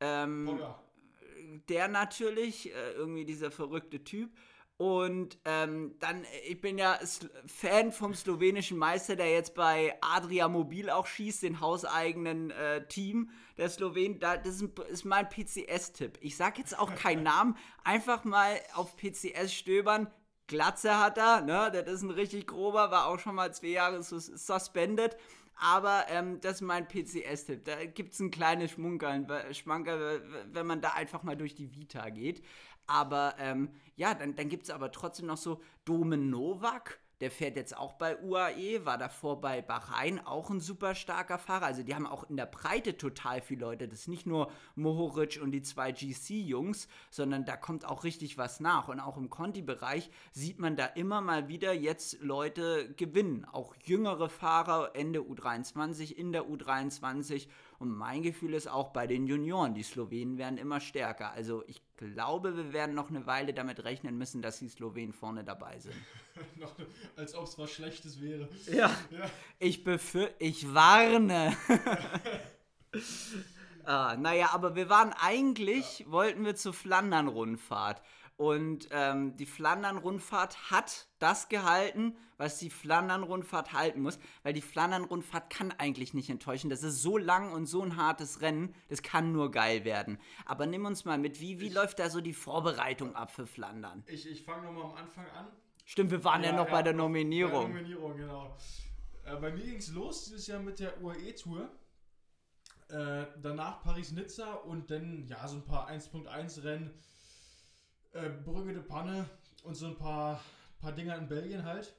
ähm, 0.00 0.60
der 1.68 1.88
natürlich, 1.88 2.72
äh, 2.72 2.92
irgendwie 2.92 3.24
dieser 3.24 3.50
verrückte 3.50 4.04
Typ. 4.04 4.30
Und 4.76 5.38
ähm, 5.44 5.96
dann, 5.98 6.24
ich 6.48 6.60
bin 6.60 6.78
ja 6.78 6.98
Fan 7.46 7.92
vom 7.92 8.14
slowenischen 8.14 8.78
Meister, 8.78 9.14
der 9.14 9.30
jetzt 9.30 9.54
bei 9.54 9.94
Adria 10.00 10.48
Mobil 10.48 10.88
auch 10.88 11.06
schießt, 11.06 11.42
den 11.42 11.60
hauseigenen 11.60 12.50
äh, 12.50 12.86
Team 12.86 13.30
der 13.58 13.68
Slowenen. 13.68 14.20
Da, 14.20 14.36
das 14.38 14.62
ist, 14.62 14.78
ist 14.88 15.04
mein 15.04 15.28
PCS-Tipp. 15.28 16.16
Ich 16.22 16.36
sag 16.36 16.58
jetzt 16.58 16.78
auch 16.78 16.94
keinen 16.94 17.24
Namen, 17.24 17.58
einfach 17.84 18.24
mal 18.24 18.58
auf 18.74 18.96
PCS 18.96 19.52
stöbern. 19.52 20.10
Glatze 20.50 20.98
hat 20.98 21.16
er, 21.16 21.42
ne? 21.42 21.70
Das 21.72 21.86
ist 21.86 22.02
ein 22.02 22.10
richtig 22.10 22.48
grober, 22.48 22.90
war 22.90 23.06
auch 23.06 23.20
schon 23.20 23.36
mal 23.36 23.54
zwei 23.54 23.68
Jahre 23.68 24.02
sus 24.02 24.26
suspended. 24.26 25.16
Aber 25.54 26.06
ähm, 26.08 26.40
das 26.40 26.56
ist 26.56 26.60
mein 26.62 26.88
PCS-Tipp. 26.88 27.64
Da 27.64 27.84
gibt 27.84 28.14
es 28.14 28.20
ein 28.20 28.30
kleines 28.30 28.72
Schmunkeln, 28.72 29.28
Schmankerl, 29.52 30.22
wenn 30.52 30.66
man 30.66 30.80
da 30.80 30.90
einfach 30.90 31.22
mal 31.22 31.36
durch 31.36 31.54
die 31.54 31.72
Vita 31.72 32.08
geht. 32.08 32.42
Aber 32.86 33.36
ähm, 33.38 33.70
ja, 33.94 34.14
dann, 34.14 34.34
dann 34.34 34.48
gibt 34.48 34.64
es 34.64 34.70
aber 34.70 34.90
trotzdem 34.90 35.26
noch 35.26 35.36
so 35.36 35.62
Domen 35.84 36.30
Novak 36.30 36.99
der 37.20 37.30
fährt 37.30 37.56
jetzt 37.56 37.76
auch 37.76 37.94
bei 37.94 38.18
UAE, 38.22 38.84
war 38.84 38.96
davor 38.96 39.40
bei 39.40 39.60
Bahrain 39.60 40.24
auch 40.24 40.50
ein 40.50 40.60
super 40.60 40.94
starker 40.94 41.38
Fahrer. 41.38 41.66
Also 41.66 41.82
die 41.82 41.94
haben 41.94 42.06
auch 42.06 42.28
in 42.28 42.36
der 42.36 42.46
Breite 42.46 42.96
total 42.96 43.40
viele 43.42 43.60
Leute. 43.60 43.88
Das 43.88 44.00
ist 44.00 44.08
nicht 44.08 44.26
nur 44.26 44.50
Mohoric 44.74 45.40
und 45.42 45.52
die 45.52 45.62
zwei 45.62 45.92
GC-Jungs, 45.92 46.88
sondern 47.10 47.44
da 47.44 47.56
kommt 47.56 47.84
auch 47.84 48.04
richtig 48.04 48.38
was 48.38 48.60
nach. 48.60 48.88
Und 48.88 49.00
auch 49.00 49.16
im 49.16 49.28
Conti-Bereich 49.28 50.10
sieht 50.32 50.58
man 50.58 50.76
da 50.76 50.86
immer 50.86 51.20
mal 51.20 51.48
wieder 51.48 51.72
jetzt 51.72 52.20
Leute 52.20 52.92
gewinnen. 52.94 53.44
Auch 53.44 53.74
jüngere 53.84 54.28
Fahrer 54.28 54.92
Ende 54.94 55.20
U23, 55.20 56.12
in 56.12 56.32
der 56.32 56.44
U23. 56.44 57.48
Und 57.80 57.96
mein 57.96 58.22
Gefühl 58.22 58.52
ist 58.52 58.68
auch 58.68 58.90
bei 58.90 59.06
den 59.06 59.26
Junioren, 59.26 59.72
die 59.72 59.82
Slowenen 59.82 60.36
werden 60.36 60.58
immer 60.58 60.80
stärker. 60.80 61.32
Also 61.32 61.64
ich 61.66 61.80
glaube, 61.96 62.54
wir 62.54 62.74
werden 62.74 62.94
noch 62.94 63.08
eine 63.08 63.24
Weile 63.24 63.54
damit 63.54 63.84
rechnen 63.84 64.18
müssen, 64.18 64.42
dass 64.42 64.58
die 64.58 64.68
Slowenen 64.68 65.14
vorne 65.14 65.44
dabei 65.44 65.78
sind. 65.78 65.94
als 67.16 67.34
ob 67.34 67.44
es 67.44 67.58
was 67.58 67.70
Schlechtes 67.70 68.20
wäre. 68.20 68.50
Ja. 68.66 68.94
ja. 69.10 69.30
Ich 69.58 69.82
befürchte, 69.82 70.34
ich 70.40 70.74
warne. 70.74 71.56
ah, 73.84 74.14
naja, 74.14 74.50
aber 74.52 74.76
wir 74.76 74.90
waren 74.90 75.14
eigentlich, 75.14 76.00
ja. 76.00 76.10
wollten 76.10 76.44
wir 76.44 76.56
zur 76.56 76.74
Flandern-Rundfahrt. 76.74 78.02
Und 78.40 78.88
ähm, 78.90 79.36
die 79.36 79.44
Flandern-Rundfahrt 79.44 80.70
hat 80.70 81.08
das 81.18 81.50
gehalten, 81.50 82.16
was 82.38 82.56
die 82.56 82.70
Flandern-Rundfahrt 82.70 83.74
halten 83.74 84.00
muss, 84.00 84.18
weil 84.44 84.54
die 84.54 84.62
Flandern-Rundfahrt 84.62 85.50
kann 85.50 85.72
eigentlich 85.72 86.14
nicht 86.14 86.30
enttäuschen. 86.30 86.70
Das 86.70 86.82
ist 86.82 87.02
so 87.02 87.18
lang 87.18 87.52
und 87.52 87.66
so 87.66 87.82
ein 87.82 87.98
hartes 87.98 88.40
Rennen, 88.40 88.74
das 88.88 89.02
kann 89.02 89.32
nur 89.32 89.50
geil 89.50 89.84
werden. 89.84 90.18
Aber 90.46 90.64
nimm 90.64 90.86
uns 90.86 91.04
mal 91.04 91.18
mit, 91.18 91.38
wie, 91.38 91.60
wie 91.60 91.66
ich, 91.66 91.74
läuft 91.74 91.98
da 91.98 92.08
so 92.08 92.22
die 92.22 92.32
Vorbereitung 92.32 93.14
ab 93.14 93.30
für 93.30 93.46
Flandern? 93.46 94.04
Ich, 94.06 94.26
ich 94.26 94.42
fange 94.42 94.64
nochmal 94.64 94.84
am 94.84 94.94
Anfang 94.94 95.26
an. 95.32 95.48
Stimmt, 95.84 96.10
wir 96.10 96.24
waren 96.24 96.42
ja, 96.42 96.52
ja 96.52 96.56
noch 96.56 96.68
ja, 96.68 96.72
bei 96.72 96.82
der 96.82 96.94
Nominierung. 96.94 97.74
Bei 97.74 97.80
der 97.80 97.82
Nominierung, 97.82 98.16
genau. 98.16 98.56
Äh, 99.26 99.36
bei 99.36 99.52
mir 99.52 99.64
ging 99.64 99.76
es 99.76 99.92
los 99.92 100.24
dieses 100.24 100.46
Jahr 100.46 100.60
mit 100.60 100.80
der 100.80 100.98
UAE-Tour. 101.02 101.68
Äh, 102.88 103.26
danach 103.42 103.82
Paris-Nizza 103.82 104.54
und 104.54 104.90
dann 104.90 105.26
ja 105.28 105.46
so 105.46 105.56
ein 105.56 105.64
paar 105.66 105.90
1.1-Rennen 105.90 106.94
äh, 108.12 108.28
Brügge 108.28 108.72
de 108.72 108.82
Panne 108.82 109.28
und 109.64 109.74
so 109.74 109.86
ein 109.86 109.96
paar, 109.96 110.40
paar 110.80 110.92
Dinger 110.92 111.16
in 111.16 111.28
Belgien 111.28 111.64
halt. 111.64 111.94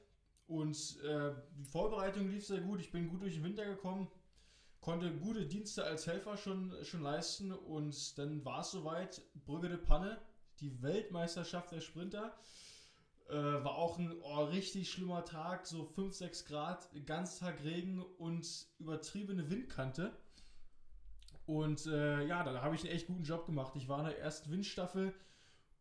Und 0.46 0.98
äh, 1.02 1.32
die 1.56 1.64
Vorbereitung 1.64 2.28
lief 2.28 2.46
sehr 2.46 2.60
gut. 2.60 2.80
Ich 2.80 2.92
bin 2.92 3.08
gut 3.08 3.22
durch 3.22 3.34
den 3.34 3.44
Winter 3.44 3.64
gekommen, 3.64 4.08
konnte 4.80 5.10
gute 5.12 5.46
Dienste 5.46 5.84
als 5.84 6.06
Helfer 6.06 6.36
schon, 6.36 6.74
schon 6.82 7.02
leisten 7.02 7.52
und 7.52 8.18
dann 8.18 8.44
war 8.44 8.60
es 8.60 8.72
soweit. 8.72 9.22
Brügge 9.46 9.68
de 9.68 9.78
Panne, 9.78 10.18
die 10.60 10.82
Weltmeisterschaft 10.82 11.72
der 11.72 11.80
Sprinter. 11.80 12.36
Äh, 13.28 13.34
war 13.34 13.76
auch 13.76 13.98
ein 13.98 14.12
oh, 14.20 14.44
richtig 14.44 14.90
schlimmer 14.90 15.24
Tag, 15.24 15.66
so 15.66 15.84
5, 15.84 16.12
6 16.12 16.44
Grad, 16.44 16.90
Ganztag 17.06 17.62
Regen 17.62 18.02
und 18.18 18.66
übertriebene 18.78 19.48
Windkante. 19.48 20.12
Und 21.46 21.86
äh, 21.86 22.26
ja, 22.26 22.42
da 22.42 22.60
habe 22.62 22.74
ich 22.74 22.82
einen 22.82 22.92
echt 22.92 23.06
guten 23.06 23.24
Job 23.24 23.46
gemacht. 23.46 23.74
Ich 23.76 23.88
war 23.88 24.00
in 24.00 24.06
der 24.06 24.18
ersten 24.18 24.50
Windstaffel 24.50 25.14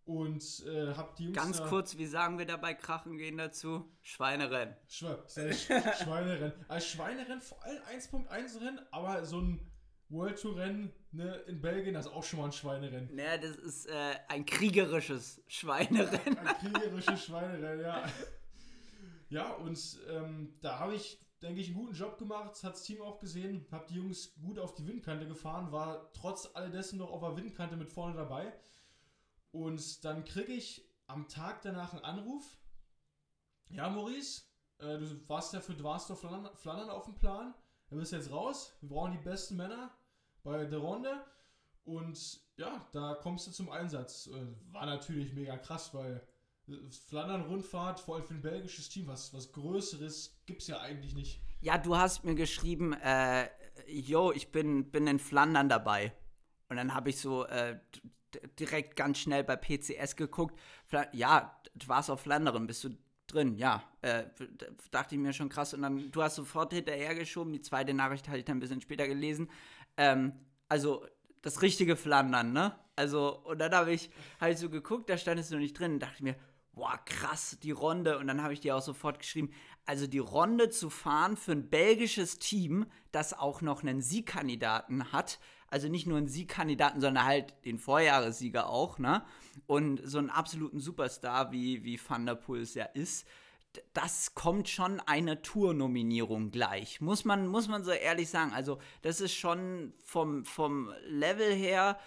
und 0.06 0.66
äh, 0.66 0.94
hab 0.94 1.16
die 1.16 1.26
Jungs. 1.26 1.38
Ganz 1.38 1.58
da, 1.58 1.68
kurz, 1.68 1.98
wie 1.98 2.06
sagen 2.06 2.38
wir 2.38 2.46
dabei 2.46 2.74
Krachen 2.74 3.18
gehen 3.18 3.38
dazu? 3.38 3.92
Schweinerennen. 4.02 4.76
Schwe 4.88 5.24
Schweinerennen. 5.28 6.54
Als 6.68 6.88
Schweinerennen, 6.88 7.42
vor 7.42 7.64
allem 7.64 7.82
1.1 7.84 8.62
Rennen, 8.62 8.80
aber 8.92 9.26
so 9.26 9.40
ein 9.40 9.72
World 10.10 10.42
Tour 10.42 10.58
Rennen 10.58 10.92
ne, 11.12 11.36
in 11.48 11.62
Belgien, 11.62 11.94
das 11.94 12.06
ist 12.06 12.12
auch 12.12 12.24
schon 12.24 12.40
mal 12.40 12.46
ein 12.46 12.52
Schweinerennen. 12.52 13.16
Naja, 13.16 13.38
das 13.38 13.56
ist 13.56 13.86
äh, 13.86 14.16
ein 14.28 14.46
kriegerisches 14.46 15.42
Schweinerennen. 15.48 16.38
ein 16.38 16.58
kriegerisches 16.58 17.24
Schweinerennen, 17.26 17.82
ja. 17.82 18.04
Ja, 19.30 19.54
und 19.54 20.00
ähm, 20.10 20.58
da 20.60 20.80
habe 20.80 20.96
ich, 20.96 21.18
denke 21.42 21.62
ich, 21.62 21.68
einen 21.68 21.78
guten 21.78 21.96
Job 21.96 22.18
gemacht, 22.18 22.62
hat 22.64 22.74
das 22.74 22.84
Team 22.84 23.02
auch 23.02 23.20
gesehen, 23.20 23.66
habe 23.72 23.86
die 23.88 23.96
Jungs 23.96 24.36
gut 24.42 24.60
auf 24.60 24.76
die 24.76 24.86
Windkante 24.86 25.26
gefahren, 25.26 25.72
war 25.72 26.12
trotz 26.12 26.50
all 26.54 26.70
dessen 26.70 27.00
noch 27.00 27.10
auf 27.10 27.22
der 27.22 27.38
Windkante 27.38 27.78
mit 27.78 27.90
vorne 27.90 28.16
dabei. 28.16 28.52
Und 29.52 30.04
dann 30.06 30.24
kriege 30.26 30.54
ich 30.54 30.90
am 31.08 31.28
Tag 31.28 31.62
danach 31.62 31.94
einen 31.94 32.04
Anruf. 32.04 32.58
Ja, 33.70 33.90
Maurice, 33.90 34.44
äh, 34.80 34.98
du 34.98 35.30
warst 35.30 35.54
ja 35.54 35.62
für 35.62 35.74
Dwarsdorf 35.74 36.22
Flandern, 36.22 36.56
Flandern 36.56 36.90
auf 36.90 37.06
dem 37.06 37.16
Plan. 37.16 37.54
Du 37.90 37.98
bist 37.98 38.12
jetzt 38.12 38.32
raus. 38.32 38.74
Wir 38.82 38.90
brauchen 38.90 39.12
die 39.12 39.24
besten 39.24 39.58
Männer 39.58 39.92
bei 40.44 40.66
der 40.66 40.80
Runde. 40.80 41.26
Und 41.84 42.40
ja, 42.58 42.88
da 42.92 43.16
kommst 43.16 43.48
du 43.48 43.52
zum 43.52 43.70
Einsatz. 43.70 44.28
Äh, 44.28 44.74
war 44.74 44.86
natürlich 44.86 45.34
mega 45.34 45.58
krass, 45.58 45.94
weil 45.94 46.26
äh, 46.68 46.74
Flandern-Rundfahrt, 47.08 48.00
vor 48.00 48.16
allem 48.16 48.24
für 48.24 48.34
ein 48.34 48.42
belgisches 48.42 48.90
Team, 48.90 49.08
was, 49.08 49.34
was 49.34 49.52
Größeres 49.52 50.42
gibt 50.46 50.62
es 50.62 50.68
ja 50.68 50.80
eigentlich 50.80 51.14
nicht. 51.16 51.42
Ja, 51.60 51.78
du 51.78 51.98
hast 51.98 52.24
mir 52.24 52.36
geschrieben, 52.36 52.94
äh, 52.94 53.50
yo, 53.88 54.32
ich 54.32 54.52
bin, 54.52 54.90
bin 54.92 55.08
in 55.08 55.20
Flandern 55.20 55.70
dabei. 55.70 56.14
Und 56.70 56.78
dann 56.78 56.94
habe 56.94 57.10
ich 57.10 57.20
so, 57.20 57.46
äh, 57.46 57.80
direkt 58.60 58.96
ganz 58.96 59.20
schnell 59.20 59.44
bei 59.44 59.56
PCS 59.56 60.16
geguckt. 60.16 60.58
Ja, 61.14 61.60
du 61.76 61.88
warst 61.88 62.10
auf 62.10 62.22
Flandern, 62.22 62.68
bist 62.68 62.84
du 62.84 62.90
drin, 63.28 63.56
ja. 63.56 63.84
Äh, 64.02 64.26
dachte 64.92 65.16
ich 65.16 65.22
mir 65.22 65.34
schon 65.34 65.50
krass. 65.50 65.74
Und 65.74 65.82
dann, 65.82 66.12
du 66.12 66.22
hast 66.22 66.36
sofort 66.36 66.74
hinterhergeschoben. 66.74 67.54
Die 67.54 67.62
zweite 67.62 67.94
Nachricht 67.94 68.28
hatte 68.28 68.40
ich 68.40 68.46
dann 68.46 68.58
ein 68.58 68.62
bisschen 68.62 68.82
später 68.82 69.08
gelesen. 69.08 69.50
Ähm, 69.98 70.34
also, 70.68 71.06
das 71.42 71.62
richtige 71.62 71.96
Flandern, 71.96 72.54
ne? 72.54 72.76
Also, 72.96 73.40
und 73.44 73.60
dann 73.60 73.74
habe 73.74 73.92
ich, 73.92 74.10
ich 74.48 74.58
so 74.58 74.70
geguckt, 74.70 75.10
da 75.10 75.18
stand 75.18 75.40
es 75.40 75.50
noch 75.50 75.60
nicht 75.60 75.78
drin. 75.78 75.94
Und 75.94 76.00
dachte 76.00 76.16
ich 76.16 76.22
mir, 76.22 76.36
boah, 76.74 77.00
krass, 77.06 77.58
die 77.62 77.72
Runde. 77.72 78.18
Und 78.18 78.28
dann 78.28 78.44
habe 78.44 78.54
ich 78.54 78.60
dir 78.60 78.76
auch 78.76 78.82
sofort 78.82 79.20
geschrieben, 79.20 79.52
also 79.86 80.08
die 80.08 80.20
Runde 80.20 80.70
zu 80.70 80.90
fahren 80.90 81.38
für 81.38 81.54
ein 81.54 81.70
belgisches 81.70 82.38
Team, 82.38 82.86
das 83.12 83.34
auch 83.34 83.62
noch 83.62 83.82
einen 83.82 84.02
Siegkandidaten 84.02 85.12
hat, 85.12 85.40
also 85.72 85.88
nicht 85.88 86.06
nur 86.06 86.18
einen 86.18 86.28
Siegkandidaten, 86.28 87.02
sondern 87.02 87.26
halt 87.26 87.54
den 87.66 87.80
Vorjahressieger 87.80 88.70
auch, 88.70 89.00
ne? 89.00 89.24
Und 89.68 90.02
so 90.04 90.18
einen 90.18 90.30
absoluten 90.30 90.80
Superstar 90.80 91.52
wie, 91.52 91.84
wie 91.84 92.00
Van 92.06 92.26
der 92.26 92.36
Poel 92.36 92.62
es 92.62 92.74
ja 92.74 92.86
ist, 92.86 93.26
das 93.94 94.36
kommt 94.36 94.68
schon 94.68 95.00
einer 95.00 95.42
Tour-Nominierung 95.42 96.52
gleich. 96.52 97.00
Muss 97.00 97.24
man, 97.24 97.48
muss 97.48 97.70
man 97.70 97.86
so 97.86 97.92
ehrlich 97.92 98.30
sagen. 98.30 98.52
Also, 98.52 98.80
das 99.02 99.22
ist 99.22 99.34
schon 99.34 99.94
vom, 100.02 100.44
vom 100.44 100.92
Level 101.08 101.54
her 101.54 101.98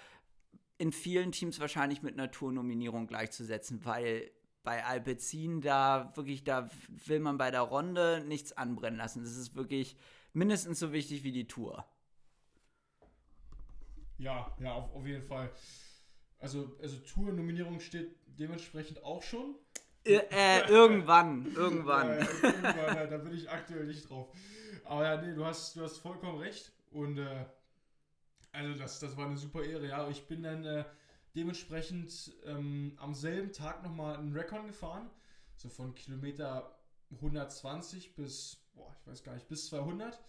in 0.77 0.93
vielen 0.93 1.33
Teams 1.33 1.61
wahrscheinlich 1.61 2.03
mit 2.03 2.15
einer 2.15 2.31
Tour-Nominierung 2.31 3.07
gleichzusetzen, 3.07 3.85
weil 3.85 4.31
bei 4.63 4.85
Alpecin 4.85 5.63
da 5.63 6.13
wirklich, 6.17 6.45
da 6.45 6.69
will 7.07 7.21
man 7.21 7.39
bei 7.39 7.51
der 7.51 7.63
Runde 7.63 8.23
nichts 8.27 8.53
anbrennen 8.53 8.99
lassen. 8.99 9.23
Das 9.23 9.37
ist 9.37 9.55
wirklich 9.55 9.97
mindestens 10.35 10.79
so 10.79 10.93
wichtig 10.93 11.25
wie 11.25 11.33
die 11.33 11.47
Tour. 11.47 11.87
Ja, 14.19 14.55
ja, 14.61 14.73
auf, 14.73 14.95
auf 14.95 15.07
jeden 15.07 15.23
Fall. 15.23 15.51
Also, 16.39 16.77
also 16.81 16.99
Tour-Nominierung 16.99 17.81
steht 17.81 18.17
dementsprechend 18.27 19.03
auch 19.03 19.23
schon. 19.23 19.57
Äh, 20.05 20.21
äh 20.31 20.69
irgendwann, 20.69 21.47
irgendwann. 21.55 22.09
Ja, 22.09 22.27
irgendwann 22.43 22.97
ja, 22.97 23.07
da 23.07 23.17
bin 23.19 23.33
ich 23.33 23.51
aktuell 23.51 23.87
nicht 23.87 24.09
drauf. 24.09 24.29
Aber 24.85 25.05
ja, 25.05 25.21
nee, 25.21 25.35
du 25.35 25.45
hast, 25.45 25.77
du 25.77 25.83
hast 25.83 25.99
vollkommen 25.99 26.39
recht. 26.39 26.73
Und 26.91 27.19
äh, 27.19 27.47
also 28.53 28.79
das, 28.79 29.01
das 29.01 29.17
war 29.17 29.27
eine 29.27 29.37
super 29.37 29.65
Ehre, 29.65 29.89
ja. 29.89 30.09
Ich 30.09 30.29
bin 30.29 30.43
dann 30.43 30.65
äh, 30.65 30.85
dementsprechend 31.35 32.33
ähm, 32.45 32.93
am 32.99 33.15
selben 33.15 33.53
Tag 33.53 33.83
nochmal 33.83 34.17
einen 34.17 34.37
Recon 34.37 34.67
gefahren. 34.67 35.11
So 35.57 35.69
von 35.69 35.95
Kilometer 35.95 36.79
120 37.11 38.15
bis, 38.15 38.59
boah, 38.75 38.95
ich 39.01 39.07
weiß 39.07 39.23
gar 39.23 39.35
nicht, 39.35 39.49
bis 39.49 39.67
200. 39.69 40.21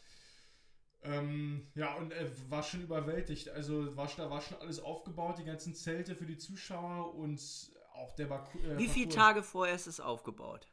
Ähm, 1.05 1.67
ja, 1.75 1.95
und 1.95 2.11
äh, 2.11 2.29
war 2.49 2.63
schon 2.63 2.81
überwältigt. 2.81 3.49
Also 3.49 3.95
war, 3.95 4.09
da 4.17 4.29
war 4.29 4.41
schon 4.41 4.57
alles 4.59 4.79
aufgebaut, 4.79 5.37
die 5.37 5.45
ganzen 5.45 5.75
Zelte 5.75 6.15
für 6.15 6.25
die 6.25 6.37
Zuschauer 6.37 7.13
und 7.13 7.39
auch 7.93 8.13
der 8.15 8.25
Baku, 8.25 8.57
äh, 8.59 8.77
Wie 8.77 8.87
viele 8.87 9.09
Tage 9.09 9.43
vorher 9.43 9.75
ist 9.75 9.87
es 9.87 9.99
aufgebaut? 9.99 10.67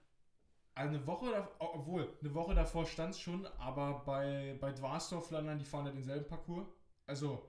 Eine 0.74 1.06
Woche, 1.06 1.48
obwohl, 1.58 2.16
eine 2.20 2.34
Woche 2.34 2.54
davor 2.54 2.86
stand 2.86 3.14
es 3.14 3.20
schon, 3.20 3.46
aber 3.58 4.02
bei, 4.06 4.56
bei 4.58 4.72
Dwarsdorf 4.72 5.28
Flandern, 5.28 5.58
die 5.58 5.66
fahren 5.66 5.84
ja 5.84 5.92
denselben 5.92 6.26
Parcours. 6.26 6.66
Also, 7.06 7.46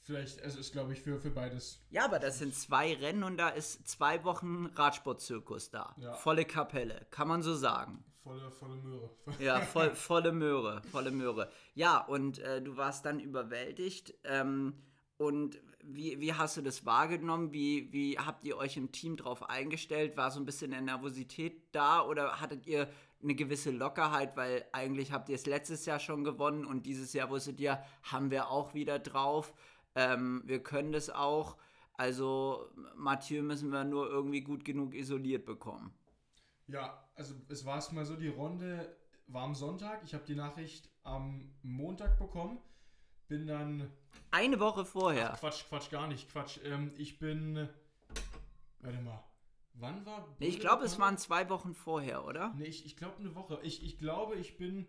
vielleicht, 0.00 0.40
also 0.42 0.58
ist 0.58 0.72
glaube 0.72 0.94
ich 0.94 1.02
für, 1.02 1.18
für 1.18 1.30
beides. 1.30 1.84
Ja, 1.90 2.06
aber 2.06 2.18
das 2.18 2.38
sind 2.38 2.54
zwei 2.54 2.94
Rennen 2.94 3.22
und 3.22 3.36
da 3.36 3.50
ist 3.50 3.86
zwei 3.86 4.24
Wochen 4.24 4.66
Radsportzirkus 4.74 5.70
da. 5.70 5.94
Ja. 5.98 6.14
Volle 6.14 6.46
Kapelle, 6.46 7.06
kann 7.10 7.28
man 7.28 7.42
so 7.42 7.54
sagen. 7.54 8.02
Volle, 8.22 8.50
volle 8.50 8.76
Möhre. 8.76 9.10
ja, 9.40 9.60
voll, 9.60 9.94
volle 9.94 10.32
Möhre, 10.32 10.82
volle 10.90 11.10
Möhre. 11.10 11.50
Ja, 11.74 11.98
und 11.98 12.38
äh, 12.38 12.62
du 12.62 12.76
warst 12.76 13.04
dann 13.04 13.18
überwältigt. 13.18 14.14
Ähm, 14.24 14.74
und 15.18 15.60
wie, 15.82 16.20
wie 16.20 16.32
hast 16.32 16.56
du 16.56 16.62
das 16.62 16.86
wahrgenommen? 16.86 17.52
Wie, 17.52 17.92
wie 17.92 18.18
habt 18.18 18.44
ihr 18.44 18.56
euch 18.56 18.76
im 18.76 18.92
Team 18.92 19.16
drauf 19.16 19.48
eingestellt? 19.48 20.16
War 20.16 20.30
so 20.30 20.40
ein 20.40 20.46
bisschen 20.46 20.72
eine 20.72 20.84
Nervosität 20.84 21.62
da 21.72 22.04
oder 22.04 22.40
hattet 22.40 22.66
ihr 22.66 22.88
eine 23.22 23.34
gewisse 23.34 23.70
Lockerheit, 23.70 24.36
weil 24.36 24.64
eigentlich 24.72 25.12
habt 25.12 25.28
ihr 25.28 25.36
es 25.36 25.46
letztes 25.46 25.86
Jahr 25.86 25.98
schon 25.98 26.24
gewonnen 26.24 26.64
und 26.64 26.86
dieses 26.86 27.12
Jahr 27.12 27.30
wusstet 27.30 27.60
ihr, 27.60 27.82
haben 28.02 28.30
wir 28.30 28.48
auch 28.48 28.74
wieder 28.74 28.98
drauf. 28.98 29.52
Ähm, 29.94 30.42
wir 30.44 30.62
können 30.62 30.92
das 30.92 31.10
auch. 31.10 31.56
Also 31.94 32.68
Mathieu 32.96 33.42
müssen 33.42 33.70
wir 33.70 33.84
nur 33.84 34.08
irgendwie 34.08 34.40
gut 34.40 34.64
genug 34.64 34.94
isoliert 34.94 35.44
bekommen. 35.44 35.92
Ja, 36.72 37.06
also 37.14 37.34
es 37.50 37.66
war 37.66 37.76
erstmal 37.76 38.06
so, 38.06 38.16
die 38.16 38.28
Runde 38.28 38.96
war 39.26 39.44
am 39.44 39.54
Sonntag. 39.54 40.00
Ich 40.04 40.14
habe 40.14 40.24
die 40.24 40.34
Nachricht 40.34 40.88
am 41.02 41.52
Montag 41.62 42.18
bekommen. 42.18 42.58
Bin 43.28 43.46
dann. 43.46 43.90
Eine 44.30 44.58
Woche 44.58 44.86
vorher. 44.86 45.34
Ach, 45.34 45.40
Quatsch, 45.40 45.64
Quatsch, 45.68 45.90
gar 45.90 46.06
nicht. 46.06 46.30
Quatsch. 46.30 46.58
Ähm, 46.64 46.92
ich 46.96 47.18
bin. 47.18 47.68
Warte 48.80 49.02
mal. 49.02 49.22
Wann 49.74 50.04
war. 50.06 50.26
Nee, 50.38 50.48
ich 50.48 50.60
glaube, 50.60 50.84
es 50.84 50.98
waren 50.98 51.18
zwei 51.18 51.48
Wochen 51.50 51.74
vorher, 51.74 52.24
oder? 52.24 52.54
Nee, 52.56 52.64
ich, 52.64 52.86
ich 52.86 52.96
glaube 52.96 53.18
eine 53.18 53.34
Woche. 53.34 53.58
Ich, 53.62 53.84
ich 53.84 53.98
glaube, 53.98 54.36
ich 54.36 54.56
bin. 54.56 54.88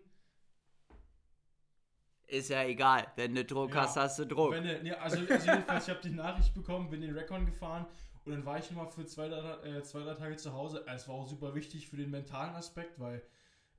Ist 2.26 2.48
ja 2.48 2.64
egal. 2.64 3.12
Wenn 3.16 3.34
du 3.34 3.44
Druck 3.44 3.74
ja, 3.74 3.82
hast, 3.82 3.96
hast 3.96 4.18
du 4.18 4.26
Druck. 4.26 4.52
Wenn, 4.52 4.82
nee, 4.82 4.92
also, 4.92 5.18
also 5.18 5.50
jedenfalls, 5.50 5.86
ich 5.86 5.94
habe 5.94 6.00
die 6.02 6.14
Nachricht 6.14 6.54
bekommen, 6.54 6.88
bin 6.88 7.02
den 7.02 7.14
Recon 7.14 7.44
gefahren 7.44 7.86
und 8.24 8.32
dann 8.32 8.46
war 8.46 8.58
ich 8.58 8.70
nochmal 8.70 8.90
für 8.90 9.04
zwei 9.06 9.28
drei, 9.28 9.68
äh, 9.68 9.82
zwei, 9.82 10.00
drei 10.00 10.14
Tage 10.14 10.36
zu 10.36 10.52
Hause. 10.52 10.84
Es 10.86 11.08
war 11.08 11.16
auch 11.16 11.28
super 11.28 11.54
wichtig 11.54 11.88
für 11.88 11.96
den 11.96 12.10
mentalen 12.10 12.54
Aspekt, 12.54 12.98
weil 12.98 13.22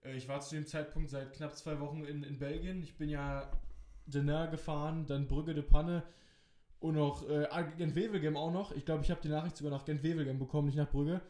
äh, 0.04 0.16
ich 0.16 0.28
war 0.28 0.42
zu 0.42 0.56
dem 0.56 0.66
Zeitpunkt 0.66 1.10
seit 1.10 1.34
knapp 1.34 1.56
zwei 1.56 1.80
Wochen 1.80 2.06
in, 2.06 2.24
in 2.24 2.38
Belgien. 2.38 2.84
Ich 2.84 2.98
bin 2.98 3.10
ja 3.10 3.52
Denain 4.06 4.52
gefahren, 4.52 5.06
dann 5.08 5.28
Brügge 5.28 5.56
de 5.56 5.64
Panne 5.64 6.04
und 6.80 6.96
noch 6.96 7.28
äh, 7.28 7.48
ah, 7.50 7.64
Gent-Wevelgem 7.64 8.38
auch 8.38 8.52
noch. 8.52 8.72
Ich 8.72 8.86
glaube, 8.86 9.04
ich 9.04 9.10
habe 9.10 9.22
die 9.22 9.30
Nachricht 9.30 9.58
sogar 9.58 9.72
nach 9.72 9.86
Gent-Wevelgem 9.86 10.38
bekommen, 10.38 10.68
nicht 10.68 10.78
nach 10.78 10.90
Brügge. 10.90 11.22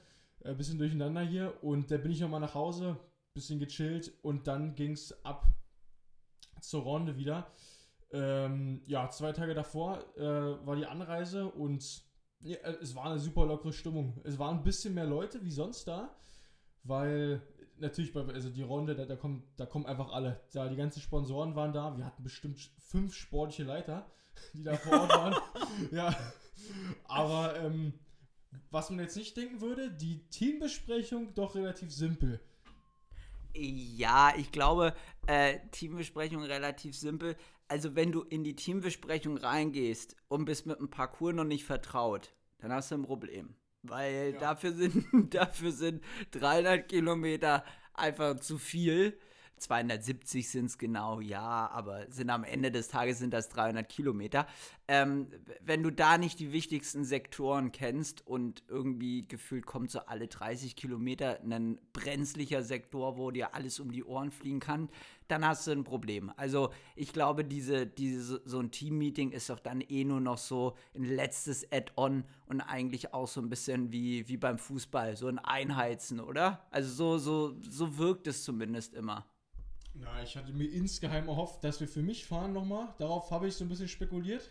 Äh, 0.41 0.53
bisschen 0.53 0.77
durcheinander 0.77 1.22
hier. 1.22 1.63
Und 1.63 1.91
da 1.91 1.98
bin 1.98 2.12
ich 2.12 2.19
nochmal 2.19 2.41
nach 2.41 2.53
Hause, 2.53 2.98
bisschen 3.34 3.60
gechillt 3.60 4.12
und 4.22 4.48
dann 4.48 4.75
ging 4.75 4.91
es 4.91 5.24
ab 5.24 5.48
zur 6.60 6.84
Runde 6.84 7.17
wieder. 7.17 7.48
Ähm, 8.12 8.81
ja, 8.86 9.10
zwei 9.10 9.31
Tage 9.31 9.53
davor 9.53 10.00
äh, 10.17 10.22
war 10.22 10.75
die 10.75 10.86
Anreise 10.86 11.48
und 11.48 12.04
ja, 12.41 12.57
äh, 12.57 12.77
es 12.81 12.95
war 12.95 13.05
eine 13.05 13.19
super 13.19 13.45
lockere 13.45 13.73
Stimmung. 13.73 14.21
Es 14.23 14.37
waren 14.39 14.57
ein 14.57 14.63
bisschen 14.63 14.93
mehr 14.93 15.05
Leute 15.05 15.43
wie 15.43 15.51
sonst 15.51 15.87
da, 15.87 16.15
weil 16.83 17.41
natürlich 17.77 18.13
bei 18.13 18.21
also 18.25 18.49
die 18.49 18.61
Runde, 18.61 18.95
da, 18.95 19.05
da, 19.05 19.15
kommen, 19.15 19.43
da 19.57 19.65
kommen 19.65 19.85
einfach 19.85 20.11
alle. 20.11 20.41
Da, 20.53 20.67
die 20.67 20.75
ganzen 20.75 21.01
Sponsoren 21.01 21.55
waren 21.55 21.73
da. 21.73 21.97
Wir 21.97 22.05
hatten 22.05 22.23
bestimmt 22.23 22.59
fünf 22.79 23.13
sportliche 23.13 23.63
Leiter, 23.63 24.09
die 24.53 24.63
da 24.63 24.75
vor 24.77 25.01
Ort 25.01 25.09
waren. 25.09 25.35
ja. 25.91 26.15
Aber 27.05 27.59
ähm, 27.59 27.93
was 28.71 28.89
man 28.89 28.99
jetzt 28.99 29.17
nicht 29.17 29.35
denken 29.35 29.61
würde, 29.61 29.91
die 29.91 30.27
Teambesprechung 30.29 31.33
doch 31.33 31.55
relativ 31.55 31.91
simpel. 31.91 32.39
Ja, 33.53 34.33
ich 34.35 34.51
glaube, 34.51 34.93
äh, 35.27 35.59
Teambesprechung 35.71 36.43
relativ 36.43 36.97
simpel. 36.97 37.37
Also 37.67 37.95
wenn 37.95 38.12
du 38.12 38.22
in 38.22 38.43
die 38.43 38.55
Teambesprechung 38.55 39.38
reingehst 39.38 40.15
und 40.27 40.45
bist 40.45 40.65
mit 40.65 40.79
dem 40.79 40.89
Parcours 40.89 41.34
noch 41.34 41.43
nicht 41.43 41.65
vertraut, 41.65 42.34
dann 42.60 42.72
hast 42.72 42.91
du 42.91 42.95
ein 42.95 43.03
Problem. 43.03 43.55
Weil 43.81 44.31
ja. 44.34 44.39
dafür, 44.39 44.74
sind, 44.74 45.05
dafür 45.34 45.72
sind 45.72 46.03
300 46.31 46.88
Kilometer 46.88 47.63
einfach 47.93 48.39
zu 48.39 48.57
viel. 48.57 49.17
270 49.57 50.50
sind 50.50 50.65
es 50.65 50.77
genau, 50.77 51.22
ja, 51.22 51.69
aber 51.72 52.12
sind 52.12 52.29
am 52.29 52.43
Ende 52.43 52.72
des 52.72 52.89
Tages 52.89 53.19
sind 53.19 53.34
das 53.34 53.50
300 53.50 53.88
Kilometer. 53.88 54.48
Ähm, 54.88 55.27
wenn 55.62 55.81
du 55.81 55.91
da 55.91 56.17
nicht 56.17 56.39
die 56.39 56.51
wichtigsten 56.51 57.05
Sektoren 57.05 57.72
kennst 57.72 58.25
und 58.27 58.63
irgendwie 58.67 59.27
gefühlt 59.27 59.65
kommt 59.65 59.91
so 59.91 60.00
alle 60.00 60.27
30 60.27 60.75
Kilometer 60.75 61.39
ein 61.41 61.79
brenzlicher 61.93 62.63
Sektor, 62.63 63.17
wo 63.17 63.31
dir 63.31 63.55
alles 63.55 63.79
um 63.79 63.91
die 63.91 64.03
Ohren 64.03 64.31
fliegen 64.31 64.60
kann, 64.60 64.89
dann 65.27 65.46
hast 65.46 65.67
du 65.67 65.72
ein 65.72 65.84
Problem. 65.84 66.32
Also 66.38 66.72
ich 66.96 67.13
glaube, 67.13 67.44
diese, 67.44 67.88
diese, 67.88 68.41
so 68.46 68.60
ein 68.60 68.72
Team-Meeting 68.72 69.32
ist 69.32 69.50
doch 69.50 69.60
dann 69.60 69.82
eh 69.82 70.03
nur 70.03 70.22
noch 70.22 70.38
so 70.38 70.75
ein 70.96 71.03
letztes 71.03 71.72
Add-on 71.72 72.24
und 72.48 72.62
eigentlich 72.62 73.13
auch 73.13 73.27
so 73.27 73.41
ein 73.41 73.50
bisschen 73.50 73.91
wie, 73.91 74.27
wie 74.27 74.38
beim 74.38 74.58
Fußball, 74.58 75.15
so 75.15 75.27
ein 75.27 75.39
Einheizen, 75.39 76.20
oder? 76.20 76.65
Also 76.72 76.89
so, 76.89 77.17
so, 77.17 77.55
so 77.62 77.98
wirkt 77.98 78.27
es 78.27 78.44
zumindest 78.44 78.94
immer. 78.94 79.25
Na, 79.98 80.22
ich 80.22 80.36
hatte 80.36 80.51
mir 80.51 80.70
insgeheim 80.70 81.29
erhofft, 81.29 81.63
dass 81.63 81.79
wir 81.79 81.88
für 81.88 82.01
mich 82.01 82.25
fahren 82.25 82.51
nochmal. 82.51 82.94
Darauf 82.98 83.32
habe 83.32 83.48
ich 83.48 83.55
so 83.55 83.63
ein 83.63 83.70
bisschen 83.70 83.88
spekuliert. 83.88 84.50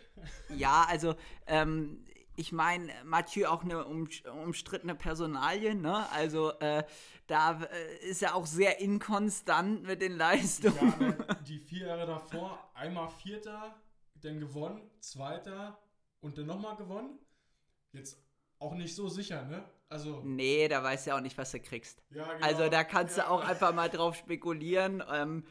Ja, 0.57 0.87
also 0.89 1.15
ähm, 1.45 2.03
ich 2.35 2.51
meine, 2.51 2.91
Mathieu 3.03 3.47
auch 3.47 3.63
eine 3.63 3.85
um, 3.85 4.07
umstrittene 4.43 4.95
Personalie, 4.95 5.75
ne? 5.75 6.09
Also 6.11 6.51
äh, 6.59 6.83
da 7.27 7.61
äh, 7.61 8.09
ist 8.09 8.21
er 8.21 8.35
auch 8.35 8.45
sehr 8.45 8.79
inkonstant 8.79 9.83
mit 9.83 10.01
den 10.01 10.17
Leistungen. 10.17 10.95
Ja, 10.99 11.07
ne, 11.07 11.27
die 11.47 11.59
vier 11.59 11.87
Jahre 11.87 12.05
davor, 12.05 12.71
einmal 12.73 13.09
Vierter, 13.09 13.75
dann 14.15 14.39
gewonnen, 14.39 14.89
Zweiter 14.99 15.77
und 16.21 16.37
dann 16.37 16.47
nochmal 16.47 16.75
gewonnen. 16.75 17.19
Jetzt 17.91 18.21
auch 18.59 18.73
nicht 18.73 18.95
so 18.95 19.07
sicher, 19.07 19.43
ne? 19.45 19.63
Also. 19.87 20.21
Nee, 20.23 20.67
da 20.67 20.83
weißt 20.83 21.05
du 21.05 21.09
ja 21.11 21.17
auch 21.17 21.21
nicht, 21.21 21.37
was 21.37 21.51
du 21.51 21.59
kriegst. 21.59 22.01
Ja, 22.09 22.33
genau. 22.33 22.45
Also 22.45 22.69
da 22.69 22.83
kannst 22.83 23.17
ja. 23.17 23.25
du 23.25 23.29
auch 23.29 23.45
einfach 23.45 23.73
mal 23.73 23.89
drauf 23.89 24.15
spekulieren. 24.15 25.03
Ähm, 25.11 25.45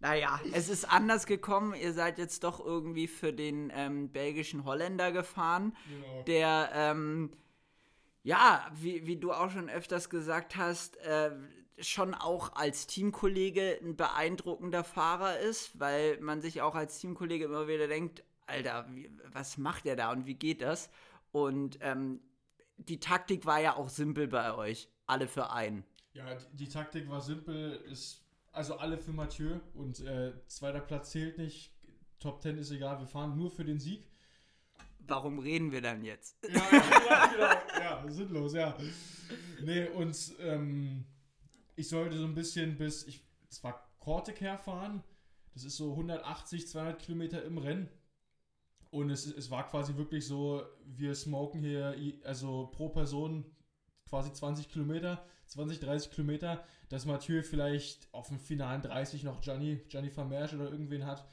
Naja, 0.00 0.40
es 0.52 0.68
ist 0.68 0.90
anders 0.90 1.26
gekommen. 1.26 1.74
Ihr 1.74 1.92
seid 1.92 2.18
jetzt 2.18 2.42
doch 2.44 2.64
irgendwie 2.64 3.06
für 3.06 3.32
den 3.32 3.70
ähm, 3.74 4.10
belgischen 4.10 4.64
Holländer 4.64 5.12
gefahren, 5.12 5.76
Genau. 5.88 6.22
der, 6.22 6.70
ähm, 6.74 7.30
ja, 8.22 8.66
wie, 8.74 9.06
wie 9.06 9.16
du 9.16 9.32
auch 9.32 9.50
schon 9.50 9.68
öfters 9.68 10.08
gesagt 10.10 10.56
hast, 10.56 10.96
äh, 10.98 11.30
schon 11.78 12.14
auch 12.14 12.54
als 12.56 12.86
Teamkollege 12.86 13.78
ein 13.82 13.96
beeindruckender 13.96 14.84
Fahrer 14.84 15.38
ist, 15.38 15.78
weil 15.78 16.18
man 16.20 16.40
sich 16.42 16.60
auch 16.62 16.74
als 16.74 16.98
Teamkollege 16.98 17.44
immer 17.46 17.68
wieder 17.68 17.86
denkt, 17.88 18.22
Alter, 18.46 18.86
wie, 18.90 19.10
was 19.32 19.58
macht 19.58 19.86
er 19.86 19.96
da 19.96 20.10
und 20.12 20.26
wie 20.26 20.34
geht 20.34 20.60
das? 20.62 20.90
Und 21.32 21.78
ähm, 21.80 22.20
die 22.76 23.00
Taktik 23.00 23.46
war 23.46 23.60
ja 23.60 23.76
auch 23.76 23.88
simpel 23.88 24.28
bei 24.28 24.54
euch, 24.54 24.88
alle 25.06 25.28
für 25.28 25.50
einen. 25.50 25.84
Ja, 26.12 26.34
die, 26.34 26.56
die 26.64 26.68
Taktik 26.68 27.08
war 27.08 27.20
simpel, 27.20 27.72
ist 27.90 28.24
also 28.52 28.76
alle 28.76 28.98
für 28.98 29.12
Mathieu 29.12 29.60
und 29.74 30.00
äh, 30.00 30.32
zweiter 30.46 30.80
Platz 30.80 31.10
zählt 31.10 31.38
nicht. 31.38 31.72
Top 32.18 32.42
10 32.42 32.58
ist 32.58 32.70
egal, 32.70 32.98
wir 32.98 33.06
fahren 33.06 33.36
nur 33.36 33.50
für 33.50 33.64
den 33.64 33.78
Sieg. 33.78 34.06
Warum 35.06 35.38
reden 35.38 35.72
wir 35.72 35.80
dann 35.80 36.04
jetzt? 36.04 36.36
Ja, 36.48 36.62
ja, 36.70 37.26
genau. 37.26 37.80
ja 37.80 38.10
sinnlos, 38.10 38.54
ja. 38.54 38.76
Nee, 39.62 39.88
und 39.88 40.34
ähm, 40.40 41.04
ich 41.76 41.88
sollte 41.88 42.18
so 42.18 42.24
ein 42.24 42.34
bisschen 42.34 42.76
bis, 42.76 43.06
ich, 43.06 43.24
es 43.48 43.62
war 43.64 43.90
Kortek 43.98 44.40
herfahren. 44.40 45.02
Das 45.54 45.64
ist 45.64 45.76
so 45.76 45.92
180, 45.92 46.68
200 46.68 46.98
Kilometer 46.98 47.42
im 47.44 47.58
Rennen. 47.58 47.88
Und 48.90 49.10
es, 49.10 49.26
es 49.26 49.50
war 49.50 49.68
quasi 49.68 49.96
wirklich 49.96 50.26
so, 50.26 50.62
wir 50.84 51.14
smoken 51.14 51.60
hier, 51.60 51.96
also 52.24 52.70
pro 52.72 52.88
Person 52.88 53.44
quasi 54.10 54.32
20 54.32 54.68
Kilometer, 54.68 55.24
20, 55.46 55.80
30 55.80 56.10
Kilometer, 56.10 56.64
dass 56.88 57.06
Mathieu 57.06 57.42
vielleicht 57.42 58.12
auf 58.12 58.28
dem 58.28 58.38
finalen 58.40 58.82
30 58.82 59.22
noch 59.22 59.40
Gianni, 59.40 59.76
Gianni 59.88 60.10
Vermersch 60.10 60.52
oder 60.52 60.70
irgendwen 60.70 61.06
hat. 61.06 61.24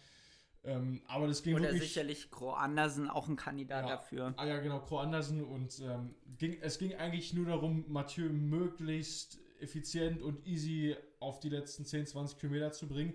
Ähm, 0.63 1.01
aber 1.07 1.27
das 1.27 1.43
ging 1.43 1.55
Oder 1.55 1.65
wirklich... 1.65 1.81
sicherlich 1.83 2.29
Gro 2.29 2.51
Andersen 2.51 3.09
auch 3.09 3.27
ein 3.27 3.35
Kandidat 3.35 3.85
Ja. 3.85 3.95
dafür. 3.95 4.33
Ah 4.37 4.45
ja, 4.45 4.59
genau, 4.59 4.79
Cro 4.81 4.99
Andersen 4.99 5.43
und 5.43 5.79
ähm, 5.79 6.13
ging, 6.37 6.57
es 6.61 6.77
ging 6.77 6.93
eigentlich 6.93 7.33
nur 7.33 7.45
darum, 7.47 7.85
Mathieu 7.87 8.29
möglichst 8.29 9.39
effizient 9.59 10.21
und 10.21 10.45
easy 10.45 10.95
auf 11.19 11.39
die 11.39 11.49
letzten 11.49 11.85
10, 11.85 12.05
20 12.05 12.37
Kilometer 12.37 12.71
zu 12.71 12.87
bringen. 12.87 13.13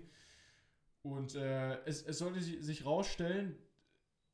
Und 1.03 1.35
äh, 1.35 1.81
es, 1.85 2.01
es 2.01 2.17
sollte 2.17 2.41
si- 2.41 2.61
sich 2.61 2.85
rausstellen, 2.85 3.57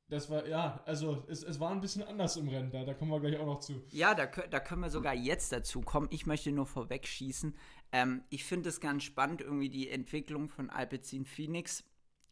das 0.09 0.29
war, 0.29 0.47
ja, 0.47 0.81
also 0.85 1.23
es, 1.27 1.43
es 1.43 1.59
war 1.59 1.71
ein 1.71 1.81
bisschen 1.81 2.03
anders 2.03 2.35
im 2.35 2.49
Rennen, 2.49 2.71
da, 2.71 2.83
da 2.83 2.93
kommen 2.93 3.11
wir 3.11 3.19
gleich 3.19 3.37
auch 3.37 3.45
noch 3.45 3.59
zu. 3.59 3.83
Ja, 3.91 4.15
da, 4.15 4.25
da 4.25 4.59
können 4.59 4.81
wir 4.81 4.89
sogar 4.89 5.13
jetzt 5.13 5.51
dazu 5.51 5.81
kommen. 5.81 6.07
Ich 6.09 6.25
möchte 6.25 6.51
nur 6.51 6.65
vorwegschießen. 6.65 7.55
Ähm, 7.91 8.23
ich 8.29 8.43
finde 8.43 8.69
es 8.69 8.79
ganz 8.79 9.03
spannend, 9.03 9.41
irgendwie 9.41 9.69
die 9.69 9.89
Entwicklung 9.89 10.49
von 10.49 10.69
Alpecin 10.69 11.25
Phoenix 11.25 11.83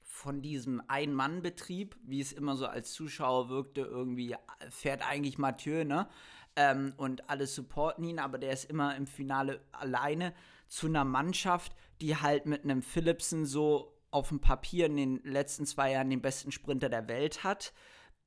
von 0.03 0.41
diesem 0.41 0.81
Ein-Mann-Betrieb, 0.88 1.96
wie 2.01 2.19
es 2.19 2.34
immer 2.34 2.55
so 2.55 2.65
als 2.65 2.93
Zuschauer 2.93 3.50
wirkte, 3.50 3.81
irgendwie 3.81 4.34
äh, 4.34 4.38
fährt 4.69 5.07
eigentlich 5.07 5.38
Mathieu, 5.38 5.84
ne? 5.84 6.10
Ähm, 6.55 6.93
und 6.98 7.29
alle 7.29 7.46
supporten 7.46 8.03
ihn, 8.03 8.17
aber 8.17 8.39
der 8.39 8.51
ist 8.51 8.65
immer 8.65 8.96
im 8.96 9.05
Finale 9.05 9.62
alleine 9.72 10.34
zu 10.67 10.88
einer 10.88 11.05
Mannschaft, 11.05 11.74
die 12.01 12.15
halt 12.15 12.48
mit 12.48 12.63
einem 12.63 12.81
Philipsen 12.81 13.46
so 13.46 13.97
auf 14.12 14.30
dem 14.30 14.40
Papier 14.40 14.86
in 14.88 14.96
den 14.98 15.22
letzten 15.24 15.66
zwei 15.66 15.92
Jahren 15.92 16.10
den 16.10 16.22
besten 16.22 16.52
Sprinter 16.52 16.90
der 16.90 17.08
Welt 17.08 17.44
hat 17.44 17.74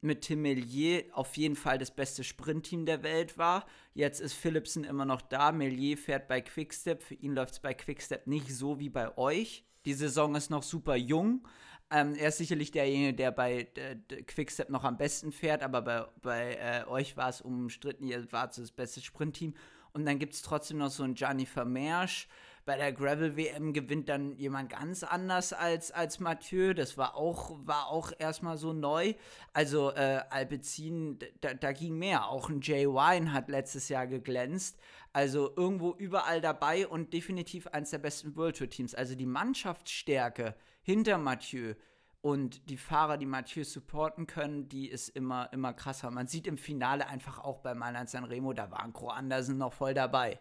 mit 0.01 0.23
Tim 0.23 0.43
Mellier 0.43 1.05
auf 1.13 1.37
jeden 1.37 1.57
Fall 1.57 1.79
das 1.79 1.91
beste 1.91 2.25
Sprintteam 2.25 2.87
der 2.87 3.03
Welt 3.03 3.37
war. 3.37 3.67
Jetzt 3.93 4.21
ist 4.21 4.33
Philipsen 4.33 4.85
immer 4.85 5.05
noch 5.05 5.21
da. 5.21 5.53
Mellier 5.53 5.97
fährt 5.97 6.29
bei 6.29 6.41
Quickstep. 6.41 7.03
Für 7.03 7.15
ihn 7.15 7.35
läuft 7.35 7.55
es 7.55 7.61
bei 7.61 7.75
Quickstep 7.75 8.27
nicht 8.27 8.55
so 8.55 8.79
wie 8.79 8.89
bei 8.89 9.17
euch. 9.19 9.65
Die 9.85 9.95
Saison 9.95 10.35
ist 10.35 10.51
noch 10.51 10.63
super 10.63 10.97
jung. 10.97 11.47
Ähm, 11.91 12.15
er 12.15 12.29
ist 12.29 12.39
sicherlich 12.39 12.71
derjenige, 12.71 13.15
der 13.15 13.33
bei 13.33 13.69
äh, 13.75 13.97
Quickstep 14.23 14.71
noch 14.71 14.85
am 14.85 14.97
besten 14.97 15.33
fährt, 15.33 15.63
aber 15.63 15.83
bei, 15.83 16.07
bei 16.23 16.55
äh, 16.55 16.85
euch 16.87 17.17
war 17.17 17.29
es 17.29 17.41
umstritten, 17.41 18.05
ihr 18.05 18.31
wart 18.33 18.57
das 18.57 18.71
beste 18.71 19.01
Sprintteam. 19.01 19.55
Und 19.93 20.07
dann 20.07 20.19
gibt 20.19 20.35
es 20.35 20.43
trotzdem 20.43 20.79
noch 20.79 20.91
so 20.91 21.03
einen 21.03 21.15
Gianni 21.15 21.47
Vermeersch. 21.47 22.29
Bei 22.71 22.77
der 22.77 22.93
Gravel-WM 22.93 23.73
gewinnt 23.73 24.09
dann 24.09 24.37
jemand 24.37 24.71
ganz 24.71 25.03
anders 25.03 25.53
als, 25.53 25.91
als 25.91 26.21
Mathieu. 26.21 26.73
Das 26.73 26.97
war 26.97 27.17
auch, 27.17 27.59
war 27.65 27.89
auch 27.89 28.13
erstmal 28.17 28.59
so 28.59 28.73
neu. 28.73 29.15
Also 29.53 29.91
äh, 29.91 30.21
Alpecin, 30.31 31.19
da, 31.41 31.55
da 31.55 31.73
ging 31.73 31.99
mehr. 31.99 32.29
Auch 32.29 32.49
ein 32.49 32.61
Jay 32.61 32.87
Wine 32.87 33.33
hat 33.33 33.49
letztes 33.49 33.89
Jahr 33.89 34.07
geglänzt. 34.07 34.79
Also 35.13 35.53
irgendwo 35.57 35.95
überall 35.95 36.41
dabei 36.41 36.87
und 36.87 37.13
definitiv 37.13 37.67
eines 37.67 37.91
der 37.91 37.99
besten 37.99 38.37
World 38.37 38.59
Tour 38.59 38.71
Teams. 38.71 38.95
Also 38.95 39.17
die 39.17 39.27
Mannschaftsstärke 39.27 40.55
hinter 40.81 41.19
Mathieu 41.19 41.75
und 42.21 42.71
die 42.71 42.77
Fahrer, 42.77 43.19
die 43.19 43.27
Mathieu 43.27 43.65
supporten 43.65 44.29
können, 44.29 44.69
die 44.69 44.89
ist 44.89 45.09
immer, 45.09 45.53
immer 45.53 45.73
krasser. 45.73 46.13
Man 46.13 46.29
sieht 46.29 46.47
im 46.47 46.57
Finale 46.57 47.09
einfach 47.09 47.41
auch 47.41 47.59
bei 47.59 47.75
Mailand 47.75 48.11
Sanremo, 48.11 48.53
da 48.53 48.71
waren 48.71 48.93
Gro 48.93 49.09
Andersen 49.09 49.59
noch 49.59 49.73
voll 49.73 49.93
dabei. 49.93 50.39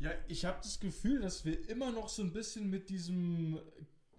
Ja, 0.00 0.10
ich 0.28 0.44
habe 0.44 0.58
das 0.62 0.78
Gefühl, 0.78 1.20
dass 1.20 1.44
wir 1.44 1.68
immer 1.68 1.90
noch 1.90 2.08
so 2.08 2.22
ein 2.22 2.32
bisschen 2.32 2.70
mit 2.70 2.88
diesem 2.88 3.58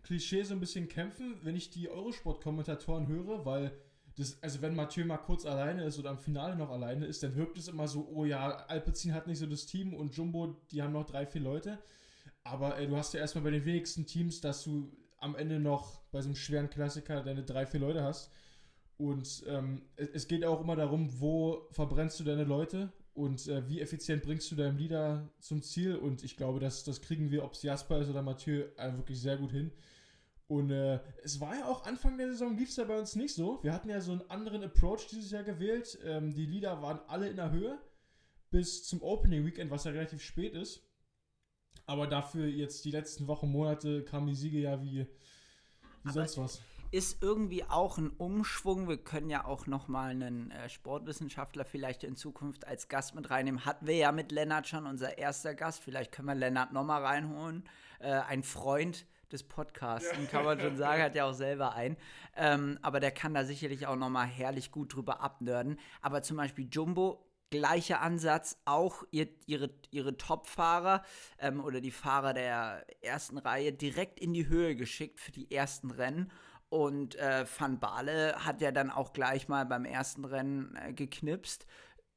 Klischee 0.03 0.43
so 0.43 0.53
ein 0.53 0.59
bisschen 0.59 0.89
kämpfen, 0.89 1.37
wenn 1.43 1.55
ich 1.55 1.69
die 1.69 1.89
Eurosport-Kommentatoren 1.89 3.07
höre, 3.07 3.45
weil 3.45 3.71
das, 4.17 4.41
also 4.43 4.61
wenn 4.61 4.75
Mathieu 4.75 5.05
mal 5.05 5.17
kurz 5.17 5.45
alleine 5.45 5.85
ist 5.85 5.97
oder 5.97 6.09
am 6.09 6.17
Finale 6.17 6.57
noch 6.57 6.69
alleine 6.69 7.05
ist, 7.05 7.23
dann 7.23 7.35
wirkt 7.35 7.57
es 7.57 7.69
immer 7.69 7.87
so, 7.87 8.09
oh 8.13 8.25
ja, 8.25 8.65
Alpecin 8.67 9.13
hat 9.13 9.27
nicht 9.27 9.39
so 9.39 9.45
das 9.45 9.65
Team 9.65 9.93
und 9.93 10.13
Jumbo, 10.15 10.57
die 10.71 10.81
haben 10.81 10.91
noch 10.91 11.05
drei, 11.05 11.25
vier 11.25 11.41
Leute. 11.41 11.79
Aber 12.43 12.77
äh, 12.77 12.87
du 12.87 12.97
hast 12.97 13.13
ja 13.13 13.21
erstmal 13.21 13.45
bei 13.45 13.51
den 13.51 13.63
wenigsten 13.63 14.05
Teams, 14.05 14.41
dass 14.41 14.63
du 14.63 14.91
am 15.19 15.35
Ende 15.35 15.59
noch 15.59 16.01
bei 16.11 16.21
so 16.21 16.27
einem 16.27 16.35
schweren 16.35 16.69
Klassiker 16.69 17.23
deine 17.23 17.43
drei, 17.43 17.65
vier 17.65 17.79
Leute 17.79 18.03
hast. 18.03 18.31
Und 18.97 19.43
ähm, 19.47 19.83
es 19.95 20.27
geht 20.27 20.43
auch 20.43 20.59
immer 20.59 20.75
darum, 20.75 21.21
wo 21.21 21.67
verbrennst 21.71 22.19
du 22.19 22.25
deine 22.25 22.43
Leute 22.43 22.91
und 23.19 23.49
äh, 23.49 23.67
wie 23.67 23.81
effizient 23.81 24.23
bringst 24.23 24.49
du 24.49 24.55
deinem 24.55 24.77
Leader 24.77 25.29
zum 25.39 25.61
Ziel. 25.61 25.97
Und 25.97 26.23
ich 26.23 26.37
glaube, 26.37 26.61
das, 26.61 26.85
das 26.85 27.01
kriegen 27.01 27.31
wir, 27.31 27.43
ob 27.43 27.51
es 27.51 27.63
Jasper 27.63 27.99
ist 27.99 28.09
oder 28.09 28.21
Mathieu, 28.21 28.63
äh, 28.77 28.95
wirklich 28.95 29.19
sehr 29.19 29.35
gut 29.35 29.51
hin. 29.51 29.71
Und 30.47 30.71
äh, 30.71 31.01
es 31.21 31.41
war 31.41 31.53
ja 31.53 31.65
auch 31.65 31.85
Anfang 31.85 32.17
der 32.17 32.29
Saison, 32.29 32.55
lief 32.57 32.69
es 32.69 32.77
ja 32.77 32.85
bei 32.85 32.97
uns 32.97 33.17
nicht 33.17 33.35
so. 33.35 33.61
Wir 33.61 33.73
hatten 33.73 33.89
ja 33.89 33.99
so 33.99 34.13
einen 34.13 34.29
anderen 34.29 34.63
Approach 34.63 35.07
dieses 35.11 35.31
Jahr 35.31 35.43
gewählt. 35.43 35.99
Ähm, 36.05 36.33
die 36.33 36.45
Leader 36.45 36.81
waren 36.81 37.01
alle 37.07 37.27
in 37.27 37.35
der 37.35 37.51
Höhe 37.51 37.77
bis 38.51 38.85
zum 38.85 39.01
Opening 39.01 39.45
Weekend, 39.45 39.69
was 39.69 39.83
ja 39.83 39.91
relativ 39.91 40.23
spät 40.23 40.53
ist. 40.53 40.81
Aber 41.85 42.07
dafür 42.07 42.47
jetzt 42.47 42.85
die 42.85 42.91
letzten 42.91 43.27
Wochen, 43.27 43.51
Monate 43.51 44.05
kamen 44.05 44.27
die 44.27 44.35
Siege 44.35 44.59
ja 44.59 44.81
wie, 44.81 45.05
wie 46.05 46.11
sonst 46.11 46.37
was. 46.37 46.61
Ist 46.91 47.21
irgendwie 47.21 47.63
auch 47.65 47.99
ein 47.99 48.09
Umschwung. 48.09 48.89
Wir 48.89 48.97
können 48.97 49.29
ja 49.29 49.45
auch 49.45 49.67
noch 49.67 49.87
mal 49.87 50.09
einen 50.09 50.49
äh, 50.49 50.69
Sportwissenschaftler 50.69 51.63
vielleicht 51.63 52.03
in 52.03 52.15
Zukunft 52.15 52.65
als 52.65 52.87
Gast 52.87 53.13
mit 53.13 53.29
reinnehmen. 53.29 53.63
Hatten 53.63 53.85
wir 53.85 53.95
ja 53.95 54.11
mit 54.11 54.31
Lennart 54.31 54.67
schon, 54.67 54.87
unser 54.87 55.19
erster 55.19 55.53
Gast. 55.53 55.83
Vielleicht 55.83 56.11
können 56.11 56.27
wir 56.27 56.35
Lennart 56.35 56.73
noch 56.73 56.83
mal 56.83 57.03
reinholen. 57.03 57.63
Äh, 57.99 58.11
ein 58.11 58.41
Freund 58.41 59.05
des 59.31 59.43
Podcasts, 59.43 60.09
kann 60.31 60.43
man 60.43 60.59
schon 60.59 60.75
sagen, 60.77 61.03
hat 61.03 61.13
ja 61.13 61.25
auch 61.25 61.33
selber 61.33 61.75
einen. 61.75 61.95
Ähm, 62.35 62.79
aber 62.81 62.99
der 62.99 63.11
kann 63.11 63.35
da 63.35 63.43
sicherlich 63.43 63.85
auch 63.85 63.95
noch 63.95 64.09
mal 64.09 64.25
herrlich 64.25 64.71
gut 64.71 64.95
drüber 64.95 65.21
abnörden. 65.21 65.79
Aber 66.01 66.23
zum 66.23 66.37
Beispiel 66.37 66.67
Jumbo, 66.71 67.23
gleicher 67.51 68.01
Ansatz, 68.01 68.57
auch 68.65 69.03
ihr, 69.11 69.27
ihre, 69.45 69.69
ihre 69.91 70.17
Top-Fahrer 70.17 71.03
ähm, 71.37 71.63
oder 71.63 71.81
die 71.81 71.91
Fahrer 71.91 72.33
der 72.33 72.85
ersten 73.01 73.37
Reihe 73.37 73.73
direkt 73.73 74.19
in 74.19 74.33
die 74.33 74.47
Höhe 74.47 74.75
geschickt 74.75 75.19
für 75.19 75.31
die 75.31 75.51
ersten 75.51 75.91
Rennen. 75.91 76.31
Und 76.69 77.15
äh, 77.15 77.45
Van 77.57 77.79
Baale 77.79 78.35
hat 78.45 78.61
ja 78.61 78.71
dann 78.71 78.91
auch 78.91 79.11
gleich 79.11 79.47
mal 79.47 79.65
beim 79.65 79.85
ersten 79.85 80.23
Rennen 80.23 80.75
äh, 80.75 80.93
geknipst 80.93 81.65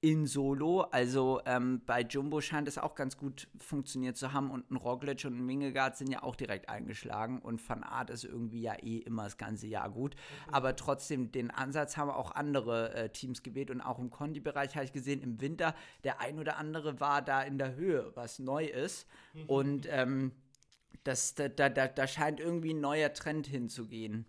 in 0.02 0.26
Solo. 0.26 0.80
Also 0.90 1.40
ähm, 1.46 1.80
bei 1.86 2.02
Jumbo 2.02 2.40
scheint 2.40 2.66
es 2.68 2.76
auch 2.76 2.94
ganz 2.96 3.16
gut 3.16 3.48
funktioniert 3.56 4.16
zu 4.16 4.32
haben. 4.34 4.50
Und 4.50 4.70
ein 4.70 4.76
Roglic 4.76 5.24
und 5.24 5.38
ein 5.38 5.48
Wingegaard 5.48 5.96
sind 5.96 6.10
ja 6.10 6.22
auch 6.22 6.36
direkt 6.36 6.68
eingeschlagen. 6.68 7.38
Und 7.38 7.66
Van 7.66 7.82
Aert 7.82 8.10
ist 8.10 8.24
irgendwie 8.24 8.60
ja 8.60 8.74
eh 8.74 8.98
immer 8.98 9.24
das 9.24 9.38
ganze 9.38 9.68
Jahr 9.68 9.88
gut. 9.88 10.16
Aber 10.50 10.76
trotzdem, 10.76 11.32
den 11.32 11.50
Ansatz 11.50 11.96
haben 11.96 12.10
auch 12.10 12.32
andere 12.32 12.92
äh, 12.94 13.08
Teams 13.10 13.42
gewählt. 13.42 13.70
Und 13.70 13.80
auch 13.80 13.98
im 14.00 14.10
Condi-Bereich 14.10 14.74
habe 14.74 14.84
ich 14.84 14.92
gesehen, 14.92 15.22
im 15.22 15.40
Winter, 15.40 15.74
der 16.04 16.20
ein 16.20 16.38
oder 16.38 16.58
andere 16.58 17.00
war 17.00 17.22
da 17.22 17.40
in 17.42 17.56
der 17.56 17.74
Höhe, 17.76 18.10
was 18.16 18.38
neu 18.40 18.64
ist. 18.66 19.06
Und 19.46 19.86
ähm, 19.88 20.32
das, 21.04 21.34
da, 21.36 21.48
da, 21.48 21.68
da 21.68 21.86
da 21.88 22.06
scheint 22.06 22.40
irgendwie 22.40 22.74
ein 22.74 22.80
neuer 22.80 23.12
Trend 23.12 23.46
hinzugehen. 23.46 24.26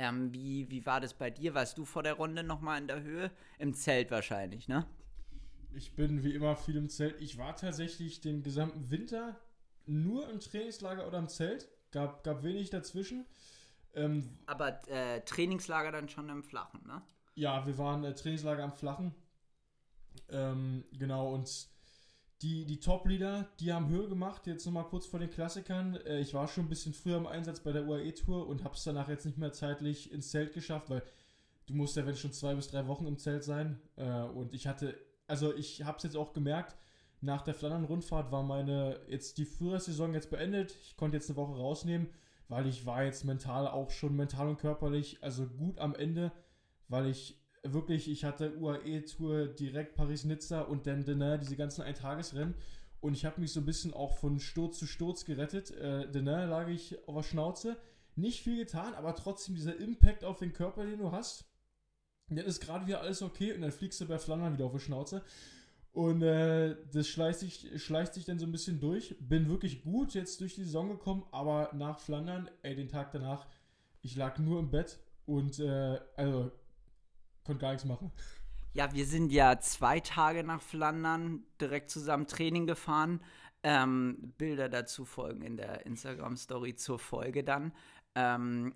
Ähm, 0.00 0.32
wie, 0.32 0.70
wie 0.70 0.86
war 0.86 1.00
das 1.00 1.12
bei 1.12 1.28
dir? 1.28 1.54
Warst 1.54 1.76
du 1.76 1.84
vor 1.84 2.04
der 2.04 2.14
Runde 2.14 2.44
nochmal 2.44 2.80
in 2.80 2.86
der 2.86 3.02
Höhe? 3.02 3.32
Im 3.58 3.74
Zelt 3.74 4.12
wahrscheinlich, 4.12 4.68
ne? 4.68 4.86
Ich 5.74 5.96
bin 5.96 6.22
wie 6.22 6.34
immer 6.34 6.54
viel 6.54 6.76
im 6.76 6.88
Zelt. 6.88 7.20
Ich 7.20 7.36
war 7.36 7.56
tatsächlich 7.56 8.20
den 8.20 8.44
gesamten 8.44 8.90
Winter 8.90 9.36
nur 9.86 10.30
im 10.30 10.38
Trainingslager 10.38 11.04
oder 11.04 11.18
im 11.18 11.28
Zelt. 11.28 11.68
Gab, 11.90 12.22
gab 12.22 12.44
wenig 12.44 12.70
dazwischen. 12.70 13.26
Ähm, 13.94 14.38
Aber 14.46 14.88
äh, 14.88 15.20
Trainingslager 15.22 15.90
dann 15.90 16.08
schon 16.08 16.28
im 16.28 16.44
Flachen, 16.44 16.86
ne? 16.86 17.02
ja, 17.34 17.66
wir 17.66 17.76
waren 17.78 18.04
äh, 18.04 18.14
Trainingslager 18.14 18.62
am 18.62 18.72
Flachen. 18.72 19.14
Ähm, 20.28 20.84
genau, 20.92 21.34
und 21.34 21.68
die, 22.42 22.64
die 22.64 22.78
Top-Leader, 22.78 23.48
die 23.58 23.72
haben 23.72 23.88
Höhe 23.88 24.08
gemacht, 24.08 24.46
jetzt 24.46 24.64
nochmal 24.64 24.84
kurz 24.84 25.06
vor 25.06 25.18
den 25.18 25.30
Klassikern. 25.30 25.96
Äh, 26.06 26.20
ich 26.20 26.34
war 26.34 26.46
schon 26.46 26.66
ein 26.66 26.68
bisschen 26.68 26.94
früher 26.94 27.16
im 27.16 27.26
Einsatz 27.26 27.60
bei 27.60 27.72
der 27.72 27.86
UAE-Tour 27.86 28.46
und 28.46 28.64
habe 28.64 28.74
es 28.74 28.84
danach 28.84 29.08
jetzt 29.08 29.26
nicht 29.26 29.38
mehr 29.38 29.52
zeitlich 29.52 30.12
ins 30.12 30.30
Zelt 30.30 30.52
geschafft, 30.52 30.88
weil 30.88 31.02
du 31.66 31.74
musst 31.74 31.96
ja, 31.96 32.06
wenn 32.06 32.16
schon 32.16 32.32
zwei 32.32 32.54
bis 32.54 32.68
drei 32.68 32.86
Wochen 32.86 33.06
im 33.06 33.18
Zelt 33.18 33.42
sein. 33.42 33.80
Äh, 33.96 34.22
und 34.22 34.54
ich 34.54 34.66
hatte, 34.66 34.96
also 35.26 35.54
ich 35.54 35.82
habe 35.82 35.96
es 35.96 36.04
jetzt 36.04 36.16
auch 36.16 36.32
gemerkt, 36.32 36.76
nach 37.20 37.42
der 37.42 37.54
Flandern-Rundfahrt 37.54 38.30
war 38.30 38.44
meine, 38.44 39.00
jetzt 39.08 39.38
die 39.38 39.44
Führersaison 39.44 40.14
jetzt 40.14 40.30
beendet. 40.30 40.76
Ich 40.82 40.96
konnte 40.96 41.16
jetzt 41.16 41.28
eine 41.28 41.36
Woche 41.36 41.56
rausnehmen, 41.56 42.08
weil 42.46 42.66
ich 42.68 42.86
war 42.86 43.02
jetzt 43.02 43.24
mental 43.24 43.66
auch 43.66 43.90
schon 43.90 44.14
mental 44.14 44.48
und 44.48 44.58
körperlich, 44.58 45.18
also 45.22 45.46
gut 45.46 45.80
am 45.80 45.96
Ende, 45.96 46.30
weil 46.86 47.06
ich 47.06 47.37
wirklich, 47.62 48.10
ich 48.10 48.24
hatte 48.24 48.56
UAE-Tour 48.56 49.48
direkt 49.48 49.94
Paris-Nizza 49.94 50.62
und 50.62 50.86
dann 50.86 51.04
Denain, 51.04 51.40
diese 51.40 51.56
ganzen 51.56 51.82
Eintagesrennen. 51.82 52.54
Und 53.00 53.14
ich 53.14 53.24
habe 53.24 53.40
mich 53.40 53.52
so 53.52 53.60
ein 53.60 53.66
bisschen 53.66 53.94
auch 53.94 54.16
von 54.18 54.40
Sturz 54.40 54.78
zu 54.78 54.86
Sturz 54.86 55.24
gerettet. 55.24 55.70
Äh, 55.70 56.10
Denain 56.10 56.48
lag 56.48 56.68
ich 56.68 56.96
auf 57.08 57.14
der 57.14 57.22
Schnauze. 57.22 57.76
Nicht 58.16 58.42
viel 58.42 58.56
getan, 58.56 58.94
aber 58.94 59.14
trotzdem 59.14 59.54
dieser 59.54 59.76
Impact 59.76 60.24
auf 60.24 60.38
den 60.38 60.52
Körper, 60.52 60.84
den 60.84 60.98
du 60.98 61.12
hast. 61.12 61.44
Dann 62.28 62.38
ist 62.38 62.60
gerade 62.60 62.86
wieder 62.86 63.00
alles 63.00 63.22
okay 63.22 63.52
und 63.52 63.62
dann 63.62 63.72
fliegst 63.72 64.00
du 64.00 64.06
bei 64.06 64.18
Flandern 64.18 64.54
wieder 64.54 64.66
auf 64.66 64.72
die 64.72 64.80
Schnauze. 64.80 65.22
Und 65.92 66.22
äh, 66.22 66.76
das 66.92 67.08
schleicht 67.08 67.38
sich, 67.38 67.82
schleicht 67.82 68.14
sich 68.14 68.24
dann 68.24 68.38
so 68.38 68.46
ein 68.46 68.52
bisschen 68.52 68.80
durch. 68.80 69.16
Bin 69.20 69.48
wirklich 69.48 69.82
gut 69.82 70.14
jetzt 70.14 70.40
durch 70.40 70.54
die 70.54 70.64
Saison 70.64 70.88
gekommen, 70.88 71.24
aber 71.30 71.70
nach 71.74 71.98
Flandern, 71.98 72.50
ey, 72.62 72.74
den 72.74 72.88
Tag 72.88 73.12
danach, 73.12 73.46
ich 74.02 74.16
lag 74.16 74.38
nur 74.38 74.60
im 74.60 74.70
Bett 74.70 74.98
und 75.26 75.58
äh, 75.58 75.98
also 76.16 76.50
konnte 77.48 77.62
gar 77.62 77.70
nichts 77.72 77.86
machen. 77.86 78.12
Ja, 78.74 78.92
wir 78.92 79.06
sind 79.06 79.32
ja 79.32 79.58
zwei 79.58 80.00
Tage 80.00 80.44
nach 80.44 80.60
Flandern 80.60 81.44
direkt 81.60 81.90
zusammen 81.90 82.26
Training 82.26 82.66
gefahren. 82.66 83.20
Ähm, 83.62 84.34
Bilder 84.36 84.68
dazu 84.68 85.06
folgen 85.06 85.42
in 85.42 85.56
der 85.56 85.86
Instagram-Story 85.86 86.76
zur 86.76 86.98
Folge 86.98 87.42
dann. 87.42 87.72
Ähm, 88.14 88.74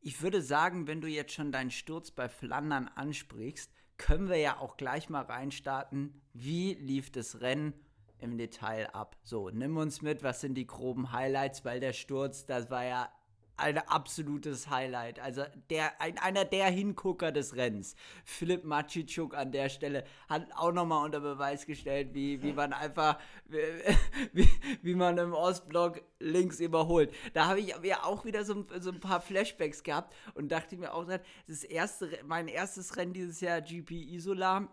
ich 0.00 0.22
würde 0.22 0.40
sagen, 0.40 0.86
wenn 0.86 1.02
du 1.02 1.06
jetzt 1.06 1.34
schon 1.34 1.52
deinen 1.52 1.70
Sturz 1.70 2.10
bei 2.10 2.28
Flandern 2.28 2.88
ansprichst, 2.88 3.70
können 3.98 4.28
wir 4.28 4.38
ja 4.38 4.58
auch 4.58 4.76
gleich 4.78 5.10
mal 5.10 5.22
reinstarten. 5.22 6.20
Wie 6.32 6.72
lief 6.74 7.12
das 7.12 7.42
Rennen 7.42 7.74
im 8.18 8.38
Detail 8.38 8.86
ab? 8.94 9.16
So, 9.22 9.50
nimm 9.50 9.76
uns 9.76 10.00
mit, 10.00 10.22
was 10.22 10.40
sind 10.40 10.54
die 10.54 10.66
groben 10.66 11.12
Highlights, 11.12 11.64
weil 11.64 11.78
der 11.78 11.92
Sturz, 11.92 12.46
das 12.46 12.70
war 12.70 12.84
ja 12.84 13.12
ein 13.56 13.78
absolutes 13.78 14.68
Highlight. 14.68 15.20
Also 15.20 15.44
der, 15.70 16.00
ein, 16.00 16.18
einer 16.18 16.44
der 16.44 16.66
Hingucker 16.66 17.32
des 17.32 17.56
Rennens. 17.56 17.94
Philipp 18.24 18.64
Maciczuk 18.64 19.34
an 19.34 19.52
der 19.52 19.68
Stelle 19.68 20.04
hat 20.28 20.46
auch 20.56 20.72
nochmal 20.72 21.04
unter 21.04 21.20
Beweis 21.20 21.66
gestellt, 21.66 22.14
wie, 22.14 22.42
wie 22.42 22.52
man 22.52 22.72
einfach, 22.72 23.18
wie, 24.32 24.48
wie 24.82 24.94
man 24.94 25.18
im 25.18 25.32
Ostblock 25.32 26.02
links 26.18 26.60
überholt. 26.60 27.14
Da 27.32 27.46
habe 27.46 27.60
ich 27.60 27.74
ja 27.82 28.04
auch 28.04 28.24
wieder 28.24 28.44
so, 28.44 28.66
so 28.80 28.90
ein 28.90 29.00
paar 29.00 29.20
Flashbacks 29.20 29.82
gehabt 29.82 30.14
und 30.34 30.50
dachte 30.50 30.76
mir 30.76 30.92
auch, 30.92 31.06
das 31.46 31.64
erste, 31.64 32.10
mein 32.26 32.48
erstes 32.48 32.96
Rennen 32.96 33.12
dieses 33.12 33.40
Jahr, 33.40 33.60
GP 33.60 33.92
Isola, 33.92 34.68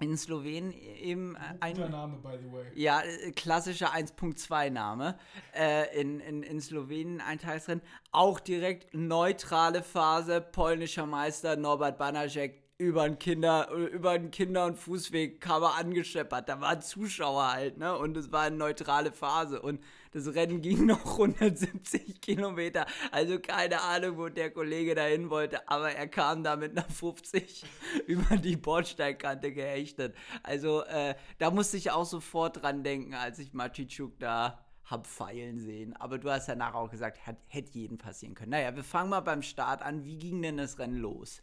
in 0.00 0.16
Slowenien 0.16 0.72
eben 0.72 1.36
ein. 1.60 1.74
Guter 1.74 1.88
Name, 1.88 2.18
by 2.22 2.38
the 2.40 2.52
way. 2.52 2.66
Ja, 2.74 3.00
äh, 3.00 3.32
klassischer 3.32 3.92
1.2 3.94 4.70
Name. 4.70 5.18
Äh, 5.54 6.00
in, 6.00 6.20
in, 6.20 6.42
in 6.42 6.60
Slowenien 6.60 7.20
ein 7.20 7.38
Tagesrennen. 7.38 7.82
Auch 8.12 8.40
direkt 8.40 8.94
neutrale 8.94 9.82
Phase. 9.82 10.40
Polnischer 10.40 11.06
Meister 11.06 11.56
Norbert 11.56 11.98
Banacek 11.98 12.62
über 12.78 13.02
einen 13.02 13.18
Kinder, 13.18 13.70
über 13.70 14.10
einen 14.10 14.30
Kinder- 14.30 14.66
und 14.66 14.76
Fußweg 14.76 15.40
kam 15.40 15.64
er 15.64 15.74
angescheppert. 15.74 16.48
Da 16.48 16.60
waren 16.60 16.80
Zuschauer 16.80 17.52
halt, 17.52 17.76
ne? 17.76 17.96
Und 17.96 18.16
es 18.16 18.30
war 18.30 18.42
eine 18.42 18.56
neutrale 18.56 19.10
Phase. 19.10 19.60
Und 19.60 19.82
das 20.12 20.34
Rennen 20.34 20.60
ging 20.60 20.86
noch 20.86 21.04
170 21.04 22.20
Kilometer. 22.20 22.86
Also 23.10 23.38
keine 23.38 23.80
Ahnung, 23.82 24.18
wo 24.18 24.28
der 24.28 24.50
Kollege 24.50 24.94
dahin 24.94 25.30
wollte, 25.30 25.68
aber 25.68 25.92
er 25.92 26.08
kam 26.08 26.42
da 26.42 26.56
mit 26.56 26.76
einer 26.76 26.88
50 26.88 27.64
über 28.06 28.36
die 28.36 28.56
Bordsteinkante 28.56 29.52
gehechtet. 29.52 30.14
Also 30.42 30.84
äh, 30.84 31.14
da 31.38 31.50
musste 31.50 31.76
ich 31.76 31.90
auch 31.90 32.06
sofort 32.06 32.62
dran 32.62 32.82
denken, 32.82 33.14
als 33.14 33.38
ich 33.38 33.52
Machichuk 33.52 34.18
da 34.18 34.64
hab 34.84 35.06
feilen 35.06 35.58
sehen. 35.58 35.94
Aber 35.96 36.18
du 36.18 36.30
hast 36.30 36.48
danach 36.48 36.74
auch 36.74 36.90
gesagt, 36.90 37.18
hätte 37.46 37.70
jeden 37.72 37.98
passieren 37.98 38.34
können. 38.34 38.52
Naja, 38.52 38.74
wir 38.74 38.84
fangen 38.84 39.10
mal 39.10 39.20
beim 39.20 39.42
Start 39.42 39.82
an. 39.82 40.04
Wie 40.04 40.18
ging 40.18 40.40
denn 40.40 40.56
das 40.56 40.78
Rennen 40.78 40.96
los? 40.96 41.42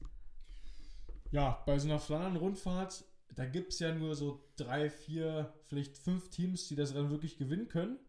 ja, 1.35 1.61
bei 1.65 1.77
so 1.77 1.89
einer 1.89 1.99
Flandern-Rundfahrt, 1.99 3.03
da 3.35 3.45
gibt 3.45 3.73
es 3.73 3.79
ja 3.79 3.93
nur 3.93 4.15
so 4.15 4.41
drei, 4.55 4.89
vier, 4.89 5.53
vielleicht 5.65 5.97
fünf 5.97 6.29
Teams, 6.29 6.67
die 6.67 6.75
das 6.75 6.95
Rennen 6.95 7.09
wirklich 7.09 7.37
gewinnen 7.37 7.67
können. 7.67 7.99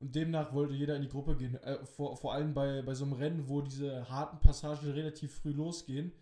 Und 0.00 0.14
demnach 0.14 0.54
wollte 0.54 0.74
jeder 0.74 0.96
in 0.96 1.02
die 1.02 1.08
Gruppe 1.08 1.36
gehen. 1.36 1.54
Äh, 1.62 1.84
vor, 1.84 2.16
vor 2.16 2.32
allem 2.32 2.54
bei, 2.54 2.82
bei 2.82 2.94
so 2.94 3.04
einem 3.04 3.12
Rennen, 3.12 3.48
wo 3.48 3.60
diese 3.60 4.08
harten 4.08 4.40
Passagen 4.40 4.90
relativ 4.90 5.34
früh 5.34 5.52
losgehen, 5.52 6.12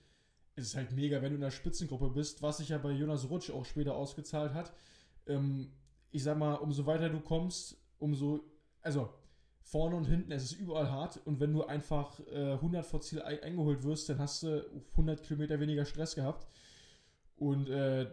ist 0.57 0.67
es 0.67 0.77
halt 0.77 0.91
mega, 0.93 1.23
wenn 1.23 1.31
du 1.31 1.37
in 1.37 1.41
der 1.41 1.53
Spitzengruppe 1.53 2.11
bist, 2.11 2.43
was 2.43 2.59
sich 2.59 2.71
ja 2.71 2.79
bei 2.79 2.91
Jonas 2.91 3.31
Rutsch 3.31 3.51
auch 3.51 3.64
später 3.64 3.95
ausgezahlt 3.95 4.53
hat. 4.53 4.73
Ähm, 5.27 5.71
ich 6.11 6.25
sag 6.25 6.37
mal, 6.37 6.55
umso 6.55 6.87
weiter 6.87 7.09
du 7.09 7.21
kommst, 7.21 7.77
umso. 7.99 8.41
Also, 8.83 9.11
vorne 9.61 9.97
und 9.97 10.07
hinten, 10.07 10.33
es 10.33 10.45
ist 10.45 10.59
überall 10.59 10.91
hart. 10.91 11.21
Und 11.25 11.38
wenn 11.38 11.53
du 11.53 11.64
einfach 11.64 12.19
äh, 12.33 12.55
100 12.55 12.85
vor 12.85 13.01
Ziel 13.01 13.23
eingeholt 13.23 13.85
wirst, 13.85 14.09
dann 14.09 14.19
hast 14.19 14.43
du 14.43 14.64
100 14.93 15.23
Kilometer 15.23 15.61
weniger 15.61 15.85
Stress 15.85 16.14
gehabt. 16.14 16.49
Und 17.37 17.69
äh, 17.69 18.11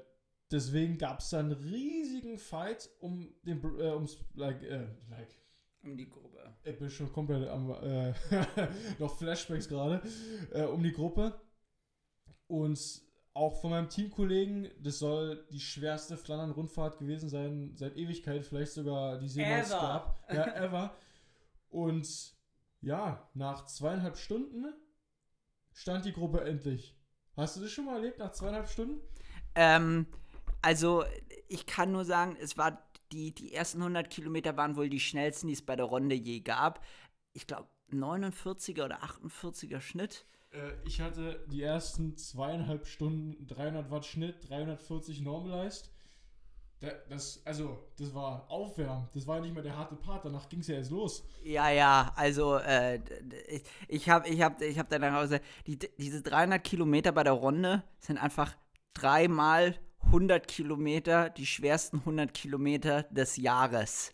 deswegen 0.52 0.98
gab 0.98 1.22
es 1.22 1.30
dann 1.30 1.46
einen 1.46 1.64
riesigen 1.64 2.38
Fight 2.38 2.90
um 3.00 3.34
den, 3.44 3.64
äh, 3.80 3.92
ums, 3.92 4.18
like, 4.36 4.62
äh, 4.64 4.86
like, 5.10 5.30
um 5.86 5.98
die 5.98 6.10
Gruppe. 6.10 6.56
Ich 6.64 6.78
bin 6.78 6.90
schon 6.90 7.12
komplett 7.12 7.48
am, 7.48 7.72
äh, 7.72 8.14
noch 9.00 9.16
Flashbacks 9.18 9.70
gerade, 9.70 10.02
äh, 10.52 10.64
um 10.64 10.82
die 10.84 10.92
Gruppe. 10.92 11.40
Und 12.48 13.02
auch 13.34 13.60
von 13.60 13.72
meinem 13.72 13.90
Teamkollegen, 13.90 14.72
das 14.80 15.00
soll 15.00 15.46
die 15.52 15.60
schwerste 15.60 16.18
Flandern-Rundfahrt 16.18 17.00
gewesen 17.00 17.30
sein, 17.30 17.74
seit 17.76 17.98
Ewigkeit, 17.98 18.46
vielleicht 18.46 18.72
sogar 18.72 19.20
die 19.20 19.26
es 19.26 19.36
jemals 19.36 19.70
gab. 19.70 20.20
Ja, 20.32 20.56
ever. 20.56 20.96
Und 21.70 22.36
ja, 22.82 23.30
nach 23.34 23.66
zweieinhalb 23.66 24.18
Stunden 24.18 24.74
stand 25.74 26.06
die 26.06 26.14
Gruppe 26.14 26.42
endlich. 26.42 26.98
Hast 27.36 27.58
du 27.58 27.62
das 27.62 27.72
schon 27.72 27.86
mal 27.86 27.96
erlebt, 27.96 28.20
nach 28.20 28.32
zweieinhalb 28.32 28.70
Stunden? 28.70 29.02
Ähm, 29.56 30.08
also, 30.62 31.04
ich 31.50 31.66
kann 31.66 31.92
nur 31.92 32.06
sagen, 32.06 32.38
es 32.40 32.58
war 32.58 32.85
die, 33.16 33.34
die 33.34 33.54
ersten 33.54 33.80
100 33.80 34.10
Kilometer 34.10 34.58
waren 34.58 34.76
wohl 34.76 34.90
die 34.90 35.00
schnellsten, 35.00 35.48
die 35.48 35.54
es 35.54 35.62
bei 35.62 35.76
der 35.76 35.86
Runde 35.86 36.16
je 36.16 36.42
gab. 36.42 36.84
Ich 37.34 37.48
glaube, 37.48 37.68
49er 37.92 38.86
oder 38.86 39.04
48er 39.04 39.80
Schnitt. 39.80 40.26
Äh, 40.52 40.74
ich 40.86 41.02
hatte 41.02 41.46
die 41.52 41.62
ersten 41.62 42.18
zweieinhalb 42.18 42.86
Stunden 42.88 43.48
300 43.48 43.90
Watt 43.90 44.06
Schnitt, 44.06 44.50
340 44.50 45.22
Normalized 45.22 45.92
das, 47.10 47.42
also, 47.46 47.88
das 47.98 48.14
war 48.14 48.46
Aufwärmen. 48.50 49.08
Das 49.14 49.26
war 49.26 49.40
nicht 49.40 49.54
mehr 49.54 49.64
der 49.64 49.78
harte 49.78 49.96
Part. 49.96 50.26
Danach 50.26 50.50
ging 50.50 50.60
es 50.60 50.68
ja 50.68 50.76
erst 50.76 50.92
los. 50.92 51.24
Ja, 51.44 51.70
ja, 51.70 52.12
also, 52.16 52.58
äh, 52.58 53.00
ich 53.88 54.10
habe 54.10 54.28
ich 54.28 54.42
hab, 54.42 54.62
ich 54.62 54.78
hab 54.78 54.90
danach 54.90 55.22
gesagt, 55.22 55.46
die, 55.68 55.80
diese 55.98 56.22
300 56.22 56.64
Kilometer 56.64 57.12
bei 57.12 57.24
der 57.24 57.34
Runde 57.34 57.84
sind 58.00 58.18
einfach 58.18 58.56
dreimal 58.94 59.76
100 60.06 60.48
Kilometer, 60.48 61.30
die 61.30 61.46
schwersten 61.46 62.00
100 62.00 62.34
Kilometer 62.34 63.04
des 63.04 63.38
Jahres. 63.38 64.14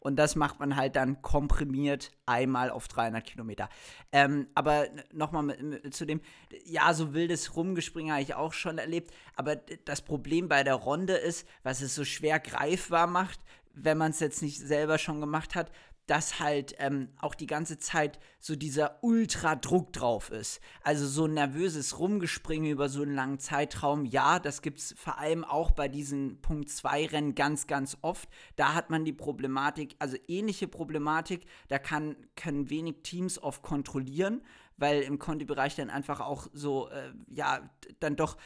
Und 0.00 0.16
das 0.16 0.36
macht 0.36 0.60
man 0.60 0.76
halt 0.76 0.96
dann 0.96 1.22
komprimiert 1.22 2.12
einmal 2.24 2.70
auf 2.70 2.88
300 2.88 3.24
Kilometer. 3.24 3.68
Ähm, 4.12 4.46
aber 4.54 4.86
nochmal 5.12 5.56
zu 5.90 6.06
dem, 6.06 6.20
ja, 6.64 6.94
so 6.94 7.14
wildes 7.14 7.56
Rumgespringen 7.56 8.12
habe 8.12 8.22
ich 8.22 8.34
auch 8.34 8.52
schon 8.52 8.78
erlebt. 8.78 9.12
Aber 9.34 9.56
das 9.56 10.02
Problem 10.02 10.48
bei 10.48 10.62
der 10.62 10.76
Runde 10.76 11.14
ist, 11.14 11.48
was 11.62 11.82
es 11.82 11.94
so 11.94 12.04
schwer 12.04 12.38
greifbar 12.38 13.06
macht, 13.06 13.40
wenn 13.74 13.98
man 13.98 14.10
es 14.10 14.20
jetzt 14.20 14.42
nicht 14.42 14.58
selber 14.58 14.98
schon 14.98 15.20
gemacht 15.20 15.54
hat, 15.54 15.70
dass 16.08 16.40
halt 16.40 16.74
ähm, 16.78 17.10
auch 17.20 17.34
die 17.34 17.46
ganze 17.46 17.78
Zeit 17.78 18.18
so 18.40 18.56
dieser 18.56 19.04
Ultradruck 19.04 19.92
drauf 19.92 20.30
ist. 20.30 20.60
Also 20.82 21.06
so 21.06 21.26
ein 21.26 21.34
nervöses 21.34 21.98
Rumgespringen 21.98 22.72
über 22.72 22.88
so 22.88 23.02
einen 23.02 23.14
langen 23.14 23.38
Zeitraum, 23.38 24.06
ja, 24.06 24.38
das 24.38 24.62
gibt 24.62 24.78
es 24.78 24.94
vor 24.96 25.18
allem 25.18 25.44
auch 25.44 25.70
bei 25.70 25.86
diesen 25.86 26.40
Punkt 26.40 26.70
2 26.70 27.06
Rennen 27.08 27.34
ganz, 27.34 27.66
ganz 27.66 27.98
oft. 28.00 28.28
Da 28.56 28.74
hat 28.74 28.88
man 28.88 29.04
die 29.04 29.12
Problematik, 29.12 29.96
also 29.98 30.16
ähnliche 30.28 30.66
Problematik, 30.66 31.44
da 31.68 31.78
kann, 31.78 32.16
können 32.36 32.70
wenig 32.70 33.02
Teams 33.02 33.40
oft 33.40 33.62
kontrollieren, 33.62 34.40
weil 34.78 35.02
im 35.02 35.18
Conti-Bereich 35.18 35.76
dann 35.76 35.90
einfach 35.90 36.20
auch 36.20 36.46
so, 36.54 36.88
äh, 36.88 37.12
ja, 37.28 37.68
dann 38.00 38.16
doch 38.16 38.38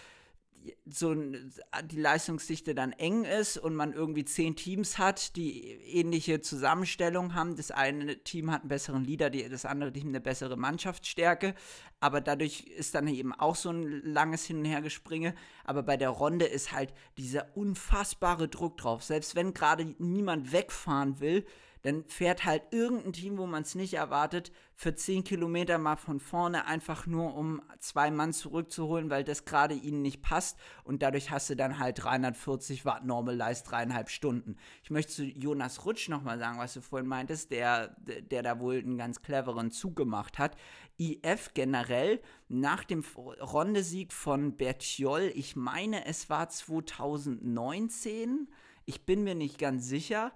so 0.87 1.15
die 1.15 2.01
Leistungsdichte 2.01 2.75
dann 2.75 2.93
eng 2.93 3.25
ist 3.25 3.57
und 3.57 3.75
man 3.75 3.93
irgendwie 3.93 4.25
zehn 4.25 4.57
Teams 4.57 4.99
hat, 4.99 5.37
die 5.37 5.71
ähnliche 5.71 6.41
Zusammenstellung 6.41 7.35
haben. 7.35 7.57
Das 7.57 7.71
eine 7.71 8.23
Team 8.23 8.51
hat 8.51 8.63
einen 8.63 8.69
besseren 8.69 9.05
Leader, 9.05 9.31
das 9.31 9.65
andere 9.65 9.93
Team 9.93 10.09
eine 10.09 10.21
bessere 10.21 10.57
Mannschaftsstärke. 10.57 11.55
Aber 12.01 12.21
dadurch 12.21 12.65
ist 12.65 12.95
dann 12.95 13.09
eben 13.09 13.33
auch 13.33 13.57
so 13.57 13.71
ein 13.71 14.03
langes 14.05 14.45
Hin- 14.45 14.59
und 14.59 14.65
Hergespringe. 14.65 15.35
Aber 15.65 15.83
bei 15.83 15.97
der 15.97 16.11
Runde 16.11 16.47
ist 16.47 16.73
halt 16.73 16.93
dieser 17.17 17.57
unfassbare 17.57 18.49
Druck 18.49 18.77
drauf. 18.77 19.03
Selbst 19.03 19.35
wenn 19.35 19.55
gerade 19.55 19.95
niemand 19.99 20.53
wegfahren 20.53 21.21
will, 21.21 21.45
dann 21.83 22.05
fährt 22.05 22.45
halt 22.45 22.63
irgendein 22.71 23.13
Team, 23.13 23.39
wo 23.39 23.47
man 23.47 23.63
es 23.63 23.75
nicht 23.75 23.95
erwartet, 23.95 24.53
für 24.75 24.95
10 24.95 25.25
Kilometer 25.25 25.79
mal 25.79 25.97
von 25.97 26.21
vorne 26.21 26.67
einfach 26.67 27.07
nur, 27.07 27.35
um 27.35 27.63
zwei 27.79 28.11
Mann 28.11 28.33
zurückzuholen, 28.33 29.11
weil 29.11 29.25
das 29.25 29.45
gerade 29.45 29.75
ihnen 29.75 30.03
nicht 30.03 30.23
passt. 30.23 30.59
Und 30.85 31.03
dadurch 31.03 31.31
hast 31.31 31.51
du 31.51 31.57
dann 31.57 31.79
halt 31.79 32.03
340 32.03 32.85
Watt 32.85 33.05
Normalize 33.05 33.65
dreieinhalb 33.65 34.11
Stunden. 34.11 34.57
Ich 34.83 34.91
möchte 34.91 35.13
zu 35.13 35.25
Jonas 35.25 35.85
Rutsch 35.85 36.09
nochmal 36.09 36.39
sagen, 36.39 36.59
was 36.59 36.75
du 36.75 36.81
vorhin 36.81 37.09
meintest, 37.09 37.51
der, 37.51 37.97
der 37.99 38.43
da 38.43 38.61
wohl 38.61 38.79
einen 38.79 38.99
ganz 38.99 39.23
cleveren 39.23 39.71
Zug 39.71 39.97
gemacht 39.97 40.39
hat. 40.39 40.57
IF 40.99 41.53
generell 41.55 42.21
nach 42.49 42.85
dem 42.85 43.05
Rondesieg 43.17 44.13
von 44.13 44.57
Bertiol, 44.57 45.33
ich 45.35 45.57
meine, 45.57 46.07
es 46.07 46.31
war 46.31 46.49
2019, 46.49 48.49
ich 48.85 49.05
bin 49.05 49.25
mir 49.25 49.35
nicht 49.35 49.59
ganz 49.59 49.87
sicher, 49.87 50.33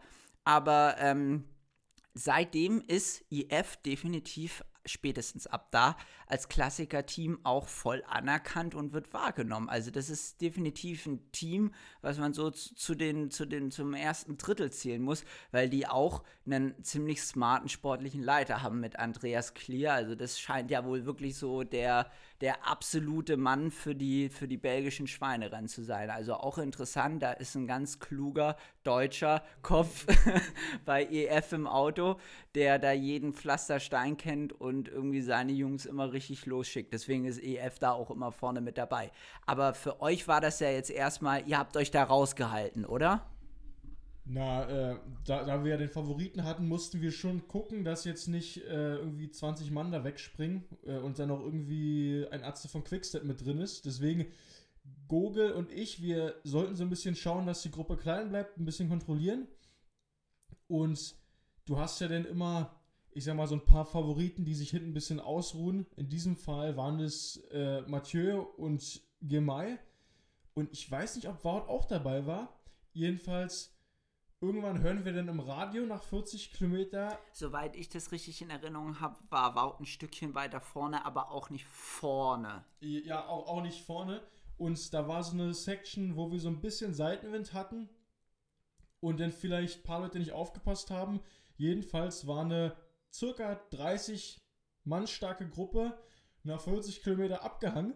aber 0.47 0.95
ähm, 1.01 1.45
seitdem 2.15 2.81
ist 2.87 3.25
IF 3.31 3.77
definitiv 3.85 4.63
spätestens 4.85 5.49
ab 5.49 5.69
da 5.73 5.97
als 6.29 6.49
Klassiker-Team 6.49 7.41
auch 7.43 7.67
voll 7.69 8.05
anerkannt 8.07 8.77
und 8.77 8.93
wird 8.93 9.13
wahrgenommen. 9.13 9.69
Also 9.69 9.91
das 9.91 10.09
ist 10.09 10.41
definitiv 10.41 11.07
ein 11.07 11.33
Team, 11.33 11.73
was 12.01 12.19
man 12.19 12.33
so 12.33 12.51
zu 12.51 12.95
den, 12.95 13.33
zu 13.33 13.45
den, 13.45 13.73
zum 13.73 13.95
ersten 13.95 14.39
Drittel 14.39 14.71
zählen 14.71 15.03
muss, 15.03 15.25
weil 15.51 15.69
die 15.69 15.89
auch 15.89 16.23
einen 16.47 16.81
ziemlich 16.85 17.23
smarten 17.23 17.69
sportlichen 17.69 18.23
Leiter 18.23 18.63
haben 18.63 18.79
mit 18.79 19.01
Andreas 19.01 19.55
Klier. 19.55 19.93
Also 19.93 20.15
das 20.15 20.39
scheint 20.39 20.71
ja 20.71 20.85
wohl 20.85 21.07
wirklich 21.07 21.37
so 21.37 21.65
der, 21.65 22.09
der 22.41 22.67
absolute 22.67 23.37
Mann 23.37 23.71
für 23.71 23.95
die, 23.95 24.29
für 24.29 24.49
die 24.49 24.57
belgischen 24.57 25.07
Schweinerennen 25.07 25.69
zu 25.69 25.83
sein. 25.83 26.11
Also 26.11 26.35
auch 26.35 26.59
interessant, 26.59 27.23
da 27.23 27.33
ist 27.33 27.55
ein 27.55 27.67
ganz 27.67 27.99
kluger 27.99 28.57
deutscher 28.85 29.43
Kopf 29.63 30.07
bei 30.85 31.05
EF 31.05 31.53
im 31.53 31.67
Auto, 31.67 32.17
der 32.55 32.79
da 32.79 32.93
jeden 32.93 33.33
Pflasterstein 33.33 34.17
kennt 34.17 34.53
und 34.53 34.89
irgendwie 34.89 35.23
seine 35.23 35.53
Jungs 35.53 35.87
immer 35.87 36.13
richtig 36.13 36.47
losschickt. 36.47 36.93
Deswegen 36.93 37.25
ist 37.25 37.43
EF 37.43 37.79
da 37.79 37.93
auch 37.93 38.11
immer 38.11 38.33
vorne 38.33 38.61
mit 38.61 38.79
dabei. 38.79 39.11
Aber 39.47 39.75
für 39.75 40.01
euch 40.01 40.29
war 40.29 40.41
das 40.41 40.61
ja 40.61 40.71
jetzt 40.71 40.91
erstmal, 40.91 41.47
ihr 41.49 41.59
habt 41.59 41.77
euch 41.77 41.91
da 41.91 42.05
rausgehalten, 42.05 42.85
oder? 42.85 43.27
Na, 44.29 44.69
äh, 44.69 44.99
da, 45.25 45.45
da, 45.45 45.63
wir 45.63 45.71
ja 45.71 45.77
den 45.77 45.89
Favoriten 45.89 46.43
hatten, 46.43 46.67
mussten 46.67 47.01
wir 47.01 47.13
schon 47.13 47.47
gucken, 47.47 47.85
dass 47.85 48.05
jetzt 48.05 48.27
nicht 48.27 48.65
äh, 48.65 48.97
irgendwie 48.97 49.31
20 49.31 49.71
Mann 49.71 49.93
da 49.93 50.03
wegspringen 50.03 50.65
äh, 50.85 50.99
und 50.99 51.21
dann 51.21 51.29
noch 51.29 51.41
irgendwie 51.41 52.27
ein 52.33 52.43
Arzt 52.43 52.69
von 52.69 52.83
Quickstep 52.83 53.23
mit 53.23 53.45
drin 53.45 53.61
ist. 53.61 53.87
Deswegen, 53.87 54.27
Gogel 55.07 55.53
und 55.53 55.71
ich, 55.71 56.03
wir 56.03 56.35
sollten 56.43 56.75
so 56.75 56.83
ein 56.83 56.91
bisschen 56.91 57.15
schauen, 57.15 57.47
dass 57.47 57.63
die 57.63 57.71
Gruppe 57.71 57.97
klein 57.97 58.31
bleibt, 58.31 58.59
ein 58.59 58.65
bisschen 58.65 58.89
kontrollieren. 58.89 59.47
Und 60.67 61.15
du 61.65 61.79
hast 61.79 62.01
ja 62.01 62.09
dann 62.09 62.25
immer, 62.25 62.81
ich 63.13 63.23
sag 63.23 63.37
mal, 63.37 63.47
so 63.47 63.55
ein 63.55 63.65
paar 63.65 63.85
Favoriten, 63.85 64.45
die 64.45 64.55
sich 64.55 64.71
hinten 64.71 64.91
ein 64.91 64.95
bisschen 64.95 65.21
ausruhen. 65.21 65.87
In 65.95 66.09
diesem 66.09 66.37
Fall 66.37 66.77
waren 66.77 66.99
es 66.99 67.37
äh, 67.53 67.83
Mathieu 67.83 68.41
und 68.57 69.03
Gemay. 69.21 69.79
Und 70.55 70.73
ich 70.73 70.91
weiß 70.91 71.15
nicht, 71.15 71.29
ob 71.29 71.45
Wout 71.45 71.69
auch 71.69 71.85
dabei 71.85 72.27
war. 72.27 72.59
Jedenfalls 72.93 73.76
Irgendwann 74.43 74.83
hören 74.83 75.07
wir 75.07 75.15
dann 75.15 75.29
im 75.29 75.41
Radio 75.41 75.87
nach 75.87 76.03
40 76.03 76.53
Kilometer. 76.53 77.19
Soweit 77.33 77.75
ich 77.75 77.89
das 77.89 78.13
richtig 78.13 78.43
in 78.43 78.51
Erinnerung 78.51 79.01
habe, 79.01 79.17
war 79.31 79.57
Wout 79.57 79.81
ein 79.81 79.87
Stückchen 79.87 80.35
weiter 80.35 80.61
vorne, 80.61 81.07
aber 81.07 81.31
auch 81.31 81.49
nicht 81.49 81.65
vorne. 81.65 82.63
Ja, 82.81 83.27
auch, 83.27 83.49
auch 83.49 83.63
nicht 83.63 83.83
vorne. 83.83 84.21
Und 84.59 84.93
da 84.93 85.09
war 85.09 85.23
so 85.25 85.33
eine 85.33 85.55
Section, 85.55 86.17
wo 86.17 86.31
wir 86.31 86.39
so 86.39 86.49
ein 86.49 86.61
bisschen 86.61 86.93
Seitenwind 86.93 87.55
hatten 87.55 87.89
und 89.01 89.21
dann 89.21 89.33
vielleicht 89.33 89.81
ein 89.81 89.83
paar 89.85 90.01
Leute 90.01 90.19
nicht 90.19 90.33
aufgepasst 90.33 90.91
haben. 90.91 91.21
Jedenfalls 91.57 92.27
war 92.27 92.43
eine 92.43 92.77
circa 93.11 93.55
30 93.71 94.37
Mann 94.85 95.07
starke 95.07 95.49
Gruppe 95.49 95.99
nach 96.43 96.61
40 96.61 97.03
Kilometer 97.03 97.43
abgehangen. 97.43 97.95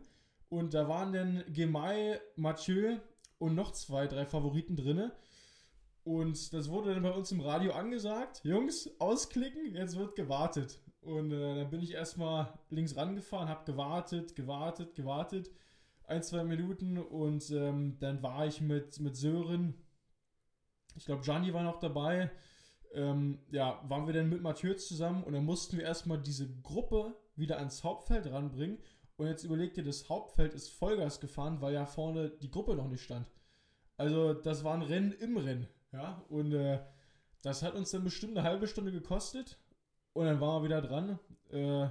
Und 0.49 0.73
da 0.73 0.89
waren 0.89 1.13
dann 1.13 1.45
Gemay, 1.53 2.19
Mathieu 2.37 2.99
und 3.39 3.55
noch 3.55 3.73
zwei, 3.73 4.07
drei 4.07 4.25
Favoriten 4.25 4.77
drinne. 4.77 5.13
Und 6.05 6.53
das 6.53 6.71
wurde 6.71 6.95
dann 6.95 7.03
bei 7.03 7.13
uns 7.13 7.31
im 7.31 7.41
Radio 7.41 7.73
angesagt. 7.73 8.41
Jungs, 8.45 8.91
ausklicken, 8.99 9.75
jetzt 9.75 9.99
wird 9.99 10.17
gewartet. 10.17 10.81
Und 11.03 11.33
äh, 11.33 11.57
dann 11.57 11.71
bin 11.71 11.81
ich 11.81 11.93
erstmal 11.93 12.53
links 12.69 12.97
rangefahren, 12.97 13.49
habe 13.49 13.65
gewartet, 13.65 14.35
gewartet, 14.37 14.95
gewartet. 14.95 15.51
Ein, 16.05 16.23
zwei 16.23 16.43
Minuten 16.45 16.99
und 16.99 17.51
ähm, 17.51 17.97
dann 18.01 18.23
war 18.23 18.47
ich 18.47 18.61
mit, 18.61 18.99
mit 18.99 19.17
Sören, 19.17 19.75
ich 20.97 21.05
glaube, 21.05 21.23
Gianni 21.23 21.55
war 21.55 21.63
noch 21.63 21.79
dabei. 21.79 22.31
Ähm, 22.93 23.39
ja, 23.53 23.81
waren 23.89 24.07
wir 24.07 24.15
dann 24.15 24.29
mit 24.29 24.43
Mathieu 24.43 24.75
zusammen 24.75 25.23
und 25.23 25.35
dann 25.35 25.45
mussten 25.45 25.77
wir 25.77 25.85
erstmal 25.85 26.21
diese 26.21 26.51
Gruppe 26.63 27.15
wieder 27.37 27.59
ans 27.59 27.85
Hauptfeld 27.85 28.27
ranbringen. 28.31 28.79
Und 29.17 29.29
jetzt 29.29 29.45
überlegt 29.45 29.77
ihr, 29.77 29.85
das 29.85 30.09
Hauptfeld 30.09 30.55
ist 30.55 30.71
Vollgas 30.71 31.21
gefahren, 31.21 31.61
weil 31.61 31.75
ja 31.75 31.87
vorne 31.87 32.31
die 32.31 32.51
Gruppe 32.51 32.75
noch 32.75 32.89
nicht 32.89 33.03
stand. 33.03 33.31
Also, 33.97 34.35
das 34.35 34.65
war 34.65 34.75
ein 34.75 34.83
Rennen 34.83 35.13
im 35.13 35.37
Rennen. 35.37 35.69
Ja, 35.93 36.25
und 36.29 36.53
äh, 36.53 36.81
das 37.43 37.63
hat 37.63 37.75
uns 37.75 37.91
dann 37.91 38.05
bestimmt 38.05 38.37
eine 38.37 38.47
halbe 38.47 38.67
Stunde 38.67 38.93
gekostet. 38.93 39.59
Und 40.13 40.27
dann 40.27 40.41
waren 40.41 40.63
wir 40.63 40.69
wieder 40.69 40.83
dran. 40.83 41.19
Äh, 41.51 41.89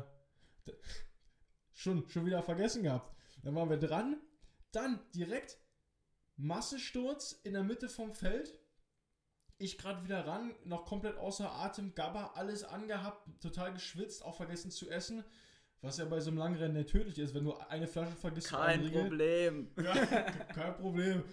schon, 1.74 2.10
schon 2.10 2.26
wieder 2.26 2.44
vergessen 2.44 2.84
gehabt. 2.84 3.16
Dann 3.44 3.56
waren 3.56 3.70
wir 3.70 3.78
dran. 3.78 4.18
Dann 4.72 5.00
direkt 5.16 5.58
Massesturz 6.36 7.40
in 7.44 7.54
der 7.54 7.64
Mitte 7.64 7.90
vom 7.90 8.14
Feld. 8.14 8.58
Ich 9.58 9.78
gerade 9.78 10.04
wieder 10.06 10.26
ran, 10.26 10.56
noch 10.64 10.86
komplett 10.86 11.18
außer 11.18 11.52
Atem, 11.52 11.94
Gabba, 11.94 12.32
alles 12.36 12.64
angehabt, 12.64 13.28
total 13.42 13.74
geschwitzt, 13.74 14.24
auch 14.24 14.38
vergessen 14.38 14.72
zu 14.72 14.90
essen. 14.90 15.26
Was 15.82 15.98
ja 15.98 16.06
bei 16.06 16.22
so 16.22 16.30
einem 16.30 16.40
Langrennen 16.40 16.78
nicht 16.78 16.90
tödlich 16.90 17.18
ist, 17.20 17.34
wenn 17.34 17.44
du 17.44 17.56
eine 17.56 17.88
Flasche 17.88 18.16
vergisst. 18.16 18.50
Kein 18.50 18.90
Problem. 18.90 19.72
Ja, 19.82 19.94
kein 20.54 20.78
Problem. 20.78 21.24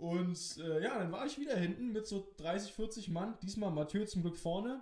Und 0.00 0.56
äh, 0.64 0.82
ja, 0.82 0.98
dann 0.98 1.12
war 1.12 1.26
ich 1.26 1.38
wieder 1.38 1.54
hinten 1.56 1.92
mit 1.92 2.06
so 2.06 2.32
30, 2.38 2.72
40 2.72 3.10
Mann. 3.10 3.34
Diesmal 3.42 3.70
Mathieu 3.70 4.06
zum 4.06 4.22
Glück 4.22 4.38
vorne. 4.38 4.80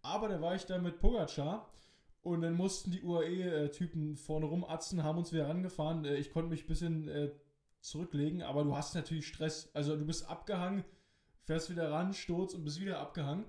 Aber 0.00 0.28
da 0.28 0.40
war 0.40 0.54
ich 0.54 0.64
da 0.64 0.78
mit 0.78 1.00
Pogacar. 1.00 1.68
Und 2.22 2.42
dann 2.42 2.54
mussten 2.54 2.92
die 2.92 3.02
UAE-Typen 3.02 4.16
vorne 4.16 4.46
rumatzen, 4.46 5.02
haben 5.02 5.18
uns 5.18 5.32
wieder 5.32 5.48
rangefahren. 5.48 6.04
Äh, 6.04 6.16
ich 6.16 6.30
konnte 6.30 6.50
mich 6.50 6.64
ein 6.64 6.68
bisschen 6.68 7.08
äh, 7.08 7.32
zurücklegen, 7.80 8.42
aber 8.42 8.62
du 8.62 8.76
hast 8.76 8.94
natürlich 8.94 9.26
Stress. 9.26 9.70
Also 9.74 9.96
du 9.96 10.04
bist 10.04 10.28
abgehangen, 10.28 10.84
fährst 11.42 11.68
wieder 11.70 11.90
ran, 11.90 12.14
Sturz 12.14 12.54
und 12.54 12.64
bist 12.64 12.80
wieder 12.80 13.00
abgehangen. 13.00 13.46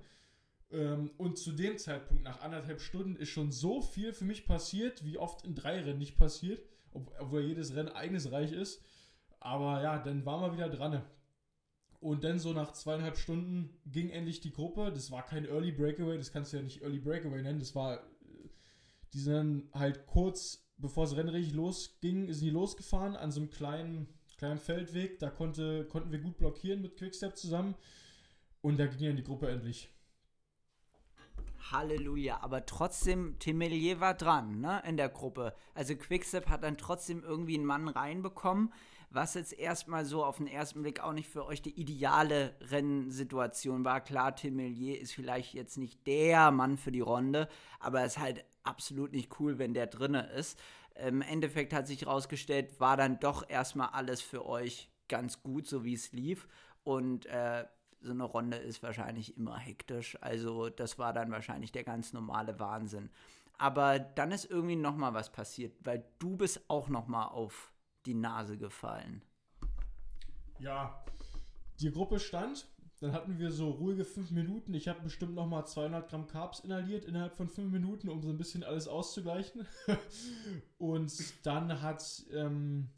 Ähm, 0.72 1.12
und 1.18 1.38
zu 1.38 1.52
dem 1.52 1.78
Zeitpunkt, 1.78 2.24
nach 2.24 2.40
anderthalb 2.40 2.80
Stunden, 2.80 3.14
ist 3.14 3.28
schon 3.28 3.52
so 3.52 3.80
viel 3.80 4.12
für 4.12 4.24
mich 4.24 4.44
passiert, 4.44 5.04
wie 5.04 5.18
oft 5.18 5.44
in 5.44 5.54
drei 5.54 5.82
Rennen 5.82 5.98
nicht 5.98 6.16
passiert, 6.16 6.66
obwohl 6.92 7.42
jedes 7.42 7.76
Rennen 7.76 7.90
eigenes 7.90 8.32
Reich 8.32 8.50
ist. 8.50 8.82
Aber 9.42 9.82
ja, 9.82 9.98
dann 9.98 10.24
waren 10.24 10.40
wir 10.40 10.52
wieder 10.52 10.68
dran. 10.68 11.02
Und 12.00 12.24
dann 12.24 12.38
so 12.38 12.52
nach 12.52 12.72
zweieinhalb 12.72 13.16
Stunden 13.16 13.78
ging 13.86 14.10
endlich 14.10 14.40
die 14.40 14.52
Gruppe. 14.52 14.92
Das 14.92 15.10
war 15.10 15.24
kein 15.24 15.44
Early 15.44 15.72
Breakaway, 15.72 16.16
das 16.16 16.32
kannst 16.32 16.52
du 16.52 16.56
ja 16.56 16.62
nicht 16.62 16.82
Early 16.82 17.00
Breakaway 17.00 17.42
nennen. 17.42 17.58
Das 17.58 17.74
war, 17.74 18.00
die 19.12 19.18
sind 19.18 19.34
dann 19.34 19.68
halt 19.72 20.06
kurz 20.06 20.62
bevor 20.78 21.04
das 21.04 21.16
Rennen 21.16 21.54
losging, 21.54 22.32
sind 22.32 22.44
die 22.44 22.50
losgefahren 22.50 23.16
an 23.16 23.30
so 23.30 23.40
einem 23.40 23.50
kleinen, 23.50 24.08
kleinen 24.36 24.58
Feldweg. 24.58 25.18
Da 25.18 25.30
konnte, 25.30 25.86
konnten 25.86 26.12
wir 26.12 26.18
gut 26.18 26.38
blockieren 26.38 26.82
mit 26.82 26.96
Quickstep 26.96 27.36
zusammen. 27.36 27.74
Und 28.60 28.78
da 28.78 28.86
ging 28.86 29.08
dann 29.08 29.16
die 29.16 29.24
Gruppe 29.24 29.48
endlich. 29.48 29.88
Halleluja, 31.70 32.42
aber 32.42 32.66
trotzdem, 32.66 33.38
Temelier 33.38 34.00
war 34.00 34.14
dran, 34.14 34.60
ne, 34.60 34.82
in 34.86 34.96
der 34.96 35.08
Gruppe. 35.08 35.54
Also 35.74 35.94
Quickstep 35.94 36.48
hat 36.48 36.64
dann 36.64 36.76
trotzdem 36.76 37.22
irgendwie 37.22 37.54
einen 37.54 37.64
Mann 37.64 37.88
reinbekommen 37.88 38.72
was 39.14 39.34
jetzt 39.34 39.52
erstmal 39.52 40.04
so 40.04 40.24
auf 40.24 40.38
den 40.38 40.46
ersten 40.46 40.82
Blick 40.82 41.00
auch 41.00 41.12
nicht 41.12 41.28
für 41.28 41.44
euch 41.46 41.62
die 41.62 41.78
ideale 41.78 42.54
Rennsituation 42.60 43.84
war. 43.84 44.00
Klar, 44.00 44.34
Tim 44.34 44.56
Millier 44.56 45.00
ist 45.00 45.12
vielleicht 45.12 45.54
jetzt 45.54 45.76
nicht 45.78 46.06
der 46.06 46.50
Mann 46.50 46.76
für 46.76 46.92
die 46.92 47.00
Runde, 47.00 47.48
aber 47.80 48.02
es 48.02 48.16
ist 48.16 48.22
halt 48.22 48.44
absolut 48.64 49.12
nicht 49.12 49.38
cool, 49.40 49.58
wenn 49.58 49.74
der 49.74 49.86
drinne 49.86 50.28
ist. 50.32 50.58
Im 50.94 51.22
Endeffekt 51.22 51.72
hat 51.72 51.86
sich 51.86 52.02
herausgestellt, 52.02 52.78
war 52.80 52.96
dann 52.96 53.18
doch 53.18 53.48
erstmal 53.48 53.88
alles 53.88 54.20
für 54.20 54.46
euch 54.46 54.90
ganz 55.08 55.42
gut, 55.42 55.66
so 55.66 55.84
wie 55.84 55.94
es 55.94 56.12
lief. 56.12 56.48
Und 56.84 57.26
äh, 57.26 57.64
so 58.00 58.12
eine 58.12 58.24
Runde 58.24 58.56
ist 58.56 58.82
wahrscheinlich 58.82 59.36
immer 59.36 59.58
hektisch. 59.58 60.18
Also 60.20 60.68
das 60.68 60.98
war 60.98 61.12
dann 61.12 61.30
wahrscheinlich 61.30 61.72
der 61.72 61.84
ganz 61.84 62.12
normale 62.12 62.58
Wahnsinn. 62.58 63.10
Aber 63.58 63.98
dann 63.98 64.32
ist 64.32 64.50
irgendwie 64.50 64.76
noch 64.76 64.96
mal 64.96 65.14
was 65.14 65.30
passiert, 65.30 65.74
weil 65.84 66.04
du 66.18 66.36
bist 66.36 66.68
auch 66.68 66.88
noch 66.88 67.06
mal 67.06 67.26
auf 67.26 67.71
die 68.06 68.14
Nase 68.14 68.58
gefallen. 68.58 69.22
Ja, 70.58 71.04
die 71.80 71.90
Gruppe 71.90 72.18
stand. 72.18 72.66
Dann 73.00 73.12
hatten 73.12 73.38
wir 73.40 73.50
so 73.50 73.70
ruhige 73.70 74.04
fünf 74.04 74.30
Minuten. 74.30 74.74
Ich 74.74 74.86
habe 74.86 75.00
bestimmt 75.00 75.34
nochmal 75.34 75.66
200 75.66 76.08
Gramm 76.08 76.28
Carbs 76.28 76.60
inhaliert 76.60 77.04
innerhalb 77.04 77.34
von 77.34 77.48
fünf 77.48 77.72
Minuten, 77.72 78.08
um 78.08 78.22
so 78.22 78.28
ein 78.28 78.38
bisschen 78.38 78.62
alles 78.62 78.86
auszugleichen. 78.86 79.66
Und 80.78 81.12
dann 81.44 81.82
hat 81.82 82.24
ähm, 82.32 82.90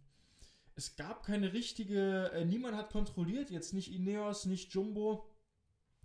es 0.76 0.96
gab 0.96 1.24
keine 1.24 1.52
richtige, 1.52 2.30
äh, 2.32 2.44
niemand 2.44 2.76
hat 2.76 2.90
kontrolliert, 2.90 3.50
jetzt 3.50 3.72
nicht 3.72 3.92
Ineos, 3.92 4.44
nicht 4.44 4.72
Jumbo, 4.72 5.26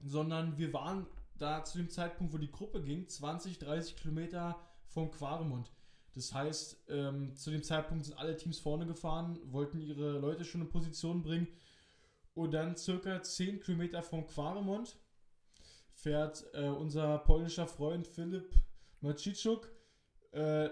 sondern 0.04 0.58
wir 0.58 0.72
waren 0.74 1.08
da 1.38 1.64
zu 1.64 1.78
dem 1.78 1.90
Zeitpunkt, 1.90 2.34
wo 2.34 2.38
die 2.38 2.52
Gruppe 2.52 2.82
ging, 2.82 3.08
20, 3.08 3.60
30 3.60 3.96
Kilometer 3.96 4.60
vom 4.86 5.10
Quaremund. 5.12 5.72
Das 6.20 6.34
heißt, 6.34 6.84
ähm, 6.90 7.34
zu 7.38 7.50
dem 7.50 7.64
Zeitpunkt 7.64 8.04
sind 8.04 8.18
alle 8.18 8.36
Teams 8.36 8.60
vorne 8.60 8.86
gefahren, 8.86 9.40
wollten 9.46 9.80
ihre 9.80 10.20
Leute 10.20 10.44
schon 10.44 10.60
in 10.60 10.68
Position 10.68 11.22
bringen. 11.22 11.48
Und 12.34 12.52
dann 12.52 12.76
circa 12.76 13.24
10 13.24 13.62
Kilometer 13.62 14.04
vom 14.04 14.28
Quaremont 14.28 14.98
fährt 15.94 16.44
äh, 16.54 16.68
unser 16.68 17.20
polnischer 17.20 17.68
Freund 17.68 18.06
Philipp 18.06 18.54
Maciczuk 19.00 19.72
äh, 20.34 20.70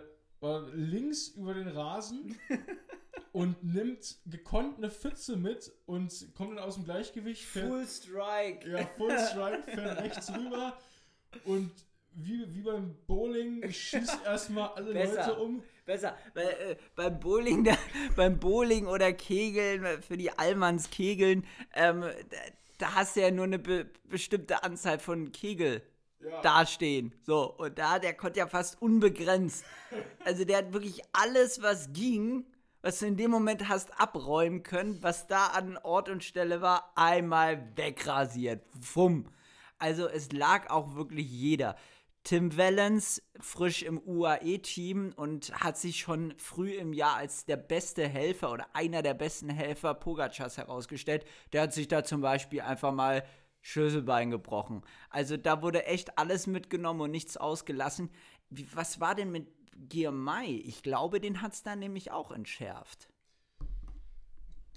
links 0.73 1.29
über 1.29 1.53
den 1.53 1.69
Rasen 1.69 2.37
und 3.31 3.63
nimmt 3.63 4.17
gekonnt 4.25 4.79
eine 4.79 4.91
Pfütze 4.91 5.37
mit 5.37 5.71
und 5.85 6.27
kommt 6.35 6.57
dann 6.57 6.59
aus 6.59 6.75
dem 6.75 6.83
Gleichgewicht. 6.83 7.43
Fährt, 7.43 7.69
Full 7.69 7.87
Strike. 7.87 8.69
Ja, 8.69 8.85
Full 8.97 9.17
Strike, 9.31 9.63
fährt 9.63 9.97
rechts 10.01 10.29
rüber 10.29 10.77
und 11.45 11.71
wie, 12.17 12.45
wie 12.53 12.61
beim 12.61 12.95
Bowling 13.05 13.69
schießt 13.71 14.19
erstmal 14.25 14.69
alle 14.69 14.93
Besser. 14.93 15.27
Leute 15.27 15.39
um. 15.39 15.63
Besser, 15.85 16.17
weil 16.33 16.47
äh, 16.47 16.75
beim 16.95 17.17
Bowling, 17.19 17.63
da, 17.63 17.77
beim 18.17 18.39
Bowling 18.39 18.87
oder 18.87 19.13
Kegeln, 19.13 20.01
für 20.01 20.17
die 20.17 20.31
Allmanns 20.31 20.89
Kegeln, 20.89 21.45
ähm, 21.73 22.01
da, 22.01 22.37
da, 22.79 22.95
hast 22.95 23.15
du 23.15 23.21
ja 23.21 23.31
nur 23.31 23.45
eine 23.45 23.57
be 23.57 23.89
bestimmte 24.03 24.63
Anzahl 24.63 24.99
von 24.99 25.31
Kegel 25.31 25.81
ja. 26.19 26.41
dastehen. 26.41 27.13
So, 27.21 27.53
und 27.53 27.79
da, 27.79 27.99
der 27.99 28.15
konnte 28.15 28.39
ja 28.39 28.47
fast 28.47 28.81
unbegrenzt. 28.81 29.63
Also 30.25 30.43
der 30.43 30.57
hat 30.57 30.73
wirklich 30.73 31.01
alles, 31.13 31.61
was 31.61 31.93
ging, 31.93 32.45
was 32.81 32.99
du 32.99 33.05
in 33.05 33.15
dem 33.15 33.31
Moment 33.31 33.69
hast 33.69 33.97
abräumen 33.99 34.63
können, 34.63 35.01
was 35.01 35.27
da 35.27 35.47
an 35.47 35.77
Ort 35.77 36.09
und 36.09 36.23
Stelle 36.23 36.61
war, 36.61 36.91
einmal 36.95 37.71
wegrasiert. 37.75 38.61
Fumm. 38.81 39.29
Also 39.79 40.07
es 40.07 40.31
lag 40.31 40.69
auch 40.69 40.95
wirklich 40.95 41.29
jeder. 41.29 41.75
Tim 42.27 42.57
Wellens, 42.57 43.21
frisch 43.39 43.83
im 43.83 44.01
UAE-Team 44.05 45.13
und 45.15 45.49
hat 45.53 45.77
sich 45.77 46.01
schon 46.01 46.33
früh 46.37 46.73
im 46.73 46.91
Jahr 46.91 47.15
als 47.15 47.45
der 47.45 47.55
beste 47.55 48.05
Helfer 48.05 48.51
oder 48.51 48.67
einer 48.73 49.01
der 49.01 49.13
besten 49.13 49.47
Helfer 49.47 49.93
Pogacars 49.93 50.57
herausgestellt. 50.57 51.23
Der 51.53 51.61
hat 51.61 51.73
sich 51.73 51.87
da 51.87 52.03
zum 52.03 52.19
Beispiel 52.19 52.59
einfach 52.59 52.91
mal 52.91 53.23
Schlüsselbein 53.61 54.29
gebrochen. 54.29 54.81
Also 55.09 55.37
da 55.37 55.61
wurde 55.61 55.85
echt 55.85 56.17
alles 56.17 56.47
mitgenommen 56.47 56.99
und 56.99 57.11
nichts 57.11 57.37
ausgelassen. 57.37 58.09
Wie, 58.49 58.67
was 58.75 58.99
war 58.99 59.15
denn 59.15 59.31
mit 59.31 59.47
Girmay? 59.87 60.57
Ich 60.65 60.83
glaube, 60.83 61.21
den 61.21 61.41
hat 61.41 61.53
es 61.53 61.63
dann 61.63 61.79
nämlich 61.79 62.11
auch 62.11 62.33
entschärft. 62.33 63.07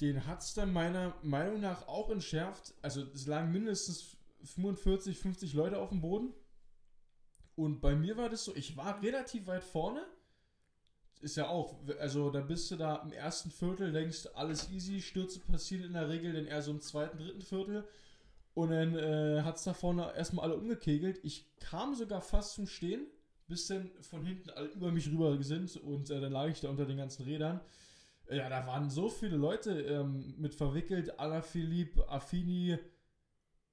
Den 0.01 0.25
hat 0.25 0.43
es 0.43 0.55
dann 0.55 0.73
meiner 0.73 1.15
Meinung 1.25 1.61
nach 1.61 1.89
auch 1.89 2.11
entschärft. 2.11 2.75
Also 2.81 3.03
es 3.13 3.27
lagen 3.27 3.51
mindestens 3.51 4.17
45, 4.45 5.19
50 5.19 5.53
Leute 5.55 5.79
auf 5.79 5.89
dem 5.89 6.01
Boden. 6.01 6.33
Und 7.61 7.83
bei 7.83 7.95
mir 7.95 8.17
war 8.17 8.31
das 8.31 8.47
so, 8.47 8.57
ich 8.57 8.75
war 8.75 9.03
relativ 9.03 9.47
weit 9.47 9.63
vorne. 9.63 10.03
Ist 11.21 11.37
ja 11.37 11.49
auch, 11.49 11.77
also 11.99 12.31
da 12.31 12.41
bist 12.41 12.71
du 12.71 12.77
da 12.77 12.97
im 12.97 13.13
ersten 13.13 13.51
Viertel, 13.51 13.93
denkst 13.93 14.29
alles 14.33 14.71
easy, 14.71 15.03
Stürze 15.03 15.41
passieren 15.41 15.85
in 15.85 15.93
der 15.93 16.09
Regel 16.09 16.33
dann 16.33 16.47
eher 16.47 16.63
so 16.63 16.71
im 16.71 16.81
zweiten, 16.81 17.19
dritten 17.19 17.43
Viertel. 17.43 17.87
Und 18.55 18.71
dann 18.71 18.97
äh, 18.97 19.43
hat 19.43 19.57
es 19.57 19.65
da 19.65 19.75
vorne 19.75 20.11
erstmal 20.17 20.47
alle 20.47 20.57
umgekegelt. 20.57 21.21
Ich 21.23 21.55
kam 21.59 21.95
sogar 21.95 22.23
fast 22.23 22.55
zum 22.55 22.67
Stehen, 22.67 23.07
bis 23.47 23.67
dann 23.67 23.91
von 24.01 24.25
hinten 24.25 24.49
alle 24.49 24.69
über 24.69 24.91
mich 24.91 25.11
rüber 25.11 25.37
sind 25.43 25.77
und 25.77 26.09
äh, 26.09 26.19
dann 26.19 26.33
lag 26.33 26.49
ich 26.49 26.63
da 26.63 26.71
unter 26.71 26.87
den 26.87 26.97
ganzen 26.97 27.25
Rädern. 27.25 27.61
Ja, 28.31 28.49
da 28.49 28.67
waren 28.67 28.89
so 28.89 29.11
viele 29.11 29.37
Leute 29.37 29.83
ähm, 29.83 30.35
mit 30.39 30.55
verwickelt. 30.55 31.21
Alaphilippe, 31.21 32.09
Affini, 32.09 32.79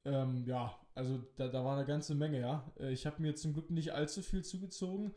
ähm, 0.04 0.43
ja, 0.45 0.78
also 0.97 1.19
da, 1.36 1.47
da 1.47 1.63
war 1.63 1.77
eine 1.77 1.86
ganze 1.86 2.15
Menge, 2.15 2.39
ja. 2.39 2.69
Äh, 2.79 2.91
ich 2.91 3.05
habe 3.05 3.21
mir 3.21 3.36
zum 3.36 3.53
Glück 3.53 3.69
nicht 3.69 3.93
allzu 3.93 4.21
viel 4.21 4.43
zugezogen. 4.43 5.13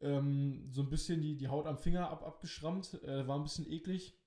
Ähm, 0.00 0.68
so 0.72 0.82
ein 0.82 0.88
bisschen 0.88 1.20
die, 1.20 1.36
die 1.36 1.48
Haut 1.48 1.66
am 1.66 1.78
Finger 1.78 2.10
ab, 2.10 2.24
abgeschrammt. 2.26 3.02
Äh, 3.04 3.28
war 3.28 3.36
ein 3.36 3.42
bisschen 3.42 3.70
eklig. 3.70 4.18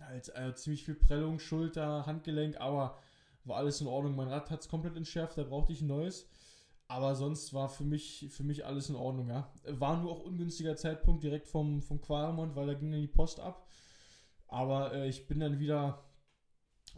Halt, 0.00 0.34
äh, 0.34 0.54
ziemlich 0.54 0.84
viel 0.84 0.96
Prellung, 0.96 1.38
Schulter, 1.38 2.06
Handgelenk, 2.06 2.60
aber 2.60 2.98
war 3.44 3.56
alles 3.56 3.80
in 3.80 3.86
Ordnung. 3.86 4.16
Mein 4.16 4.28
Rad 4.28 4.50
hat 4.50 4.60
es 4.60 4.68
komplett 4.68 4.96
entschärft, 4.96 5.38
da 5.38 5.44
brauchte 5.44 5.72
ich 5.72 5.80
ein 5.80 5.86
neues. 5.86 6.28
Aber 6.88 7.14
sonst 7.14 7.54
war 7.54 7.68
für 7.68 7.84
mich, 7.84 8.26
für 8.30 8.42
mich 8.42 8.66
alles 8.66 8.88
in 8.88 8.96
Ordnung, 8.96 9.28
ja. 9.28 9.52
War 9.64 10.00
nur 10.00 10.10
auch 10.10 10.24
ungünstiger 10.24 10.74
Zeitpunkt 10.74 11.22
direkt 11.22 11.46
vom, 11.46 11.82
vom 11.82 12.00
Quaremont, 12.00 12.56
weil 12.56 12.66
da 12.66 12.74
ging 12.74 12.90
dann 12.90 13.00
die 13.00 13.06
Post 13.06 13.38
ab. 13.38 13.68
Aber 14.48 14.92
äh, 14.92 15.08
ich 15.08 15.28
bin 15.28 15.38
dann 15.38 15.60
wieder 15.60 16.02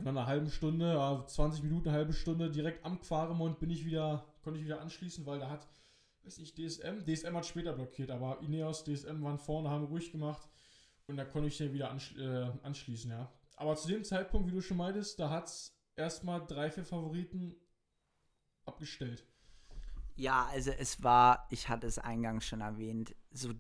nach 0.05 0.11
einer 0.11 0.27
halben 0.27 0.51
Stunde, 0.51 1.01
also 1.01 1.25
20 1.25 1.63
Minuten, 1.63 1.89
eine 1.89 1.99
halbe 1.99 2.13
Stunde 2.13 2.51
direkt 2.51 2.85
am 2.85 3.01
Quaremont 3.01 3.59
bin 3.59 3.71
ich 3.71 3.85
wieder, 3.85 4.25
konnte 4.43 4.59
ich 4.59 4.65
wieder 4.65 4.81
anschließen, 4.81 5.25
weil 5.27 5.39
da 5.39 5.49
hat, 5.49 5.69
weiß 6.25 6.39
nicht, 6.39 6.57
DSM, 6.57 7.05
DSM 7.05 7.37
hat 7.37 7.47
später 7.47 7.73
blockiert, 7.73 8.11
aber 8.11 8.41
Ineos, 8.41 8.85
DSM 8.85 9.23
waren 9.23 9.39
vorne, 9.39 9.71
haben 9.71 9.85
ruhig 9.85 10.11
gemacht 10.13 10.49
und 11.07 11.17
da 11.17 11.25
konnte 11.25 11.49
ich 11.49 11.59
dann 11.59 11.73
wieder 11.73 11.91
anschli 11.91 12.23
äh, 12.23 12.51
anschließen, 12.63 13.11
ja. 13.11 13.33
Aber 13.57 13.77
zu 13.77 13.89
dem 13.89 14.05
Zeitpunkt, 14.05 14.49
wie 14.49 14.55
du 14.55 14.61
schon 14.61 14.77
meintest, 14.77 15.21
da 15.21 15.31
hat 15.31 15.47
es 15.47 15.77
erstmal 15.95 16.45
drei, 16.47 16.71
vier 16.71 16.85
Favoriten 16.85 17.55
abgestellt. 18.65 19.25
Ja, 20.17 20.47
also 20.51 20.71
es 20.71 21.03
war, 21.03 21.47
ich 21.51 21.69
hatte 21.69 21.87
es 21.87 21.99
eingangs 21.99 22.45
schon 22.45 22.61
erwähnt, 22.61 23.15
so 23.31 23.53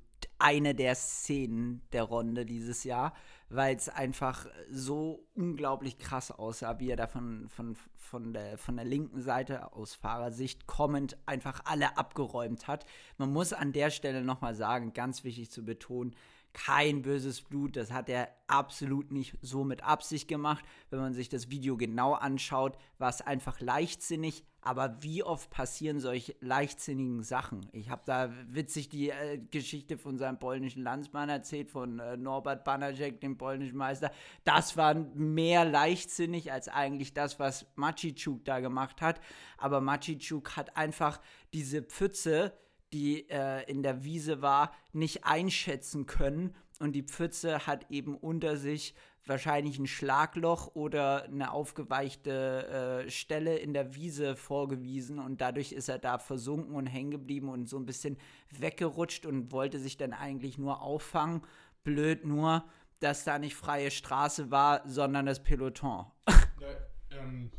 eine 0.42 0.74
der 0.74 0.94
Szenen 0.94 1.82
der 1.92 2.02
Runde 2.02 2.44
dieses 2.44 2.84
Jahr, 2.84 3.14
weil 3.48 3.76
es 3.76 3.88
einfach 3.88 4.46
so 4.70 5.24
unglaublich 5.34 5.98
krass 5.98 6.30
aussah, 6.30 6.80
wie 6.80 6.90
er 6.90 6.96
da 6.96 7.06
von, 7.06 7.48
von, 7.48 7.76
von, 7.96 8.32
der, 8.32 8.58
von 8.58 8.76
der 8.76 8.84
linken 8.84 9.22
Seite 9.22 9.72
aus 9.72 9.94
Fahrersicht 9.94 10.66
kommend 10.66 11.16
einfach 11.26 11.62
alle 11.64 11.96
abgeräumt 11.96 12.66
hat. 12.66 12.84
Man 13.18 13.32
muss 13.32 13.52
an 13.52 13.72
der 13.72 13.90
Stelle 13.90 14.24
nochmal 14.24 14.54
sagen, 14.54 14.92
ganz 14.92 15.22
wichtig 15.22 15.50
zu 15.50 15.64
betonen, 15.64 16.16
kein 16.52 17.02
böses 17.02 17.40
Blut. 17.40 17.76
Das 17.76 17.92
hat 17.92 18.08
er 18.08 18.28
absolut 18.46 19.12
nicht 19.12 19.36
so 19.40 19.64
mit 19.64 19.82
Absicht 19.82 20.28
gemacht. 20.28 20.64
Wenn 20.90 21.00
man 21.00 21.14
sich 21.14 21.28
das 21.28 21.50
Video 21.50 21.76
genau 21.76 22.14
anschaut, 22.14 22.76
war 22.98 23.08
es 23.08 23.20
einfach 23.20 23.60
leichtsinnig. 23.60 24.44
Aber 24.62 24.96
wie 25.02 25.24
oft 25.24 25.50
passieren 25.50 25.98
solche 25.98 26.36
leichtsinnigen 26.40 27.22
Sachen? 27.22 27.68
Ich 27.72 27.90
habe 27.90 28.02
da 28.06 28.30
witzig 28.48 28.88
die 28.88 29.10
äh, 29.10 29.38
Geschichte 29.50 29.98
von 29.98 30.18
seinem 30.18 30.38
polnischen 30.38 30.82
Landsmann 30.82 31.28
erzählt, 31.28 31.68
von 31.68 31.98
äh, 31.98 32.16
Norbert 32.16 32.64
Banacek, 32.64 33.20
dem 33.20 33.36
polnischen 33.36 33.76
Meister. 33.76 34.12
Das 34.44 34.76
war 34.76 34.94
mehr 34.94 35.64
leichtsinnig 35.64 36.52
als 36.52 36.68
eigentlich 36.68 37.12
das, 37.12 37.40
was 37.40 37.66
Machicuk 37.74 38.44
da 38.44 38.60
gemacht 38.60 39.02
hat. 39.02 39.20
Aber 39.58 39.80
Machicuk 39.80 40.56
hat 40.56 40.76
einfach 40.76 41.20
diese 41.52 41.82
Pfütze 41.82 42.52
die 42.92 43.28
äh, 43.30 43.62
in 43.70 43.82
der 43.82 44.04
Wiese 44.04 44.42
war, 44.42 44.72
nicht 44.92 45.24
einschätzen 45.24 46.06
können. 46.06 46.54
Und 46.78 46.92
die 46.92 47.02
Pfütze 47.02 47.66
hat 47.66 47.90
eben 47.90 48.16
unter 48.16 48.56
sich 48.56 48.94
wahrscheinlich 49.26 49.78
ein 49.78 49.86
Schlagloch 49.86 50.74
oder 50.74 51.24
eine 51.24 51.52
aufgeweichte 51.52 53.04
äh, 53.06 53.10
Stelle 53.10 53.56
in 53.56 53.72
der 53.72 53.94
Wiese 53.94 54.36
vorgewiesen. 54.36 55.18
Und 55.18 55.40
dadurch 55.40 55.72
ist 55.72 55.88
er 55.88 55.98
da 55.98 56.18
versunken 56.18 56.74
und 56.74 56.86
hängen 56.86 57.10
geblieben 57.10 57.48
und 57.48 57.68
so 57.68 57.76
ein 57.76 57.86
bisschen 57.86 58.18
weggerutscht 58.50 59.26
und 59.26 59.52
wollte 59.52 59.78
sich 59.78 59.96
dann 59.96 60.12
eigentlich 60.12 60.58
nur 60.58 60.82
auffangen. 60.82 61.42
Blöd 61.84 62.24
nur, 62.24 62.64
dass 63.00 63.24
da 63.24 63.38
nicht 63.38 63.54
freie 63.54 63.90
Straße 63.90 64.50
war, 64.50 64.86
sondern 64.86 65.26
das 65.26 65.42
Peloton. 65.42 66.06
Ja, 66.60 67.18
ähm, 67.18 67.50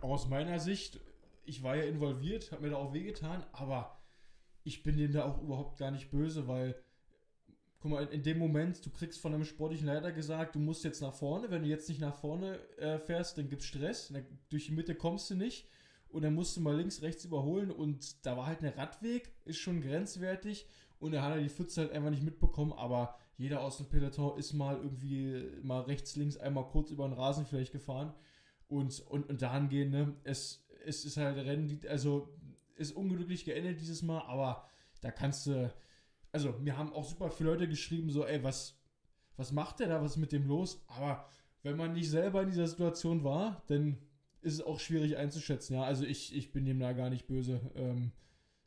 aus 0.00 0.28
meiner 0.28 0.58
Sicht, 0.58 0.98
ich 1.44 1.62
war 1.62 1.76
ja 1.76 1.84
involviert, 1.84 2.50
habe 2.50 2.62
mir 2.62 2.70
da 2.70 2.76
auch 2.76 2.92
wehgetan, 2.92 3.44
aber 3.52 4.02
ich 4.64 4.82
bin 4.82 4.96
dem 4.96 5.12
da 5.12 5.24
auch 5.24 5.40
überhaupt 5.40 5.78
gar 5.78 5.92
nicht 5.92 6.10
böse, 6.10 6.48
weil, 6.48 6.74
guck 7.82 7.90
mal, 7.90 8.06
in, 8.06 8.22
dem 8.22 8.38
Moment, 8.38 8.86
du 8.86 8.90
kriegst 8.90 9.20
von 9.20 9.34
einem 9.34 9.44
sportlichen 9.44 9.88
Leiter 9.88 10.12
gesagt, 10.12 10.54
du 10.54 10.60
musst 10.60 10.84
jetzt 10.84 11.02
nach 11.02 11.12
vorne. 11.12 11.50
Wenn 11.50 11.62
du 11.62 11.68
jetzt 11.68 11.88
nicht 11.88 12.00
nach 12.00 12.14
vorne 12.14 12.60
äh, 12.78 12.98
fährst, 12.98 13.36
dann 13.36 13.48
gibt's 13.48 13.66
Stress. 13.66 14.08
Dann, 14.08 14.24
durch 14.50 14.66
die 14.66 14.72
Mitte 14.72 14.94
kommst 14.94 15.28
du 15.30 15.34
nicht. 15.34 15.68
Und 16.08 16.22
dann 16.22 16.34
musst 16.34 16.56
du 16.56 16.60
mal 16.60 16.76
links, 16.76 17.02
rechts 17.02 17.24
überholen. 17.24 17.72
Und 17.72 18.24
da 18.24 18.36
war 18.36 18.46
halt 18.46 18.62
ein 18.62 18.72
Radweg, 18.72 19.32
ist 19.44 19.58
schon 19.58 19.80
grenzwertig. 19.80 20.68
Und 21.00 21.12
er 21.12 21.22
hat 21.22 21.40
die 21.40 21.48
Pfütze 21.48 21.80
halt 21.80 21.92
einfach 21.92 22.10
nicht 22.10 22.22
mitbekommen. 22.22 22.72
Aber 22.72 23.18
jeder 23.36 23.62
aus 23.62 23.78
dem 23.78 23.86
Peloton 23.86 24.38
ist 24.38 24.52
mal 24.52 24.76
irgendwie 24.76 25.44
mal 25.64 25.80
rechts, 25.80 26.14
links 26.14 26.36
einmal 26.36 26.68
kurz 26.68 26.92
über 26.92 27.08
den 27.08 27.14
Rasen 27.14 27.46
vielleicht 27.46 27.72
gefahren. 27.72 28.14
Und, 28.68 29.00
und, 29.10 29.28
und 29.28 29.42
dahingehend, 29.42 29.90
ne, 29.90 30.14
es, 30.22 30.64
es 30.86 31.04
ist 31.04 31.16
halt 31.16 31.36
Rennen, 31.36 31.80
also 31.88 32.28
ist 32.76 32.94
unglücklich 32.94 33.44
geendet 33.44 33.80
dieses 33.80 34.02
Mal, 34.02 34.20
aber 34.20 34.68
da 35.00 35.10
kannst 35.10 35.46
du. 35.46 35.72
Also, 36.32 36.52
mir 36.60 36.76
haben 36.76 36.92
auch 36.92 37.04
super 37.04 37.30
viele 37.30 37.50
Leute 37.50 37.68
geschrieben, 37.68 38.10
so, 38.10 38.26
ey, 38.26 38.42
was, 38.42 38.78
was 39.36 39.52
macht 39.52 39.80
der 39.80 39.88
da, 39.88 40.02
was 40.02 40.12
ist 40.12 40.16
mit 40.16 40.32
dem 40.32 40.46
los? 40.46 40.82
Aber 40.86 41.26
wenn 41.62 41.76
man 41.76 41.92
nicht 41.92 42.10
selber 42.10 42.42
in 42.42 42.48
dieser 42.48 42.66
Situation 42.66 43.22
war, 43.22 43.62
dann 43.66 43.98
ist 44.40 44.54
es 44.54 44.62
auch 44.62 44.80
schwierig 44.80 45.16
einzuschätzen. 45.16 45.74
Ja, 45.74 45.84
also 45.84 46.04
ich, 46.04 46.34
ich 46.34 46.52
bin 46.52 46.64
dem 46.64 46.80
da 46.80 46.92
gar 46.92 47.10
nicht 47.10 47.26
böse. 47.26 47.60
Ähm, 47.74 48.12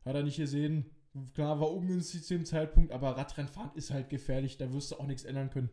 hat 0.05 0.15
er 0.15 0.23
nicht 0.23 0.37
gesehen. 0.37 0.89
Klar, 1.33 1.59
war 1.59 1.71
ungünstig 1.71 2.23
zu 2.23 2.33
dem 2.35 2.45
Zeitpunkt, 2.45 2.91
aber 2.91 3.17
Radrennfahren 3.17 3.71
ist 3.75 3.91
halt 3.91 4.09
gefährlich, 4.09 4.57
da 4.57 4.71
wirst 4.73 4.91
du 4.91 4.95
auch 4.95 5.07
nichts 5.07 5.23
ändern 5.23 5.49
können. 5.49 5.69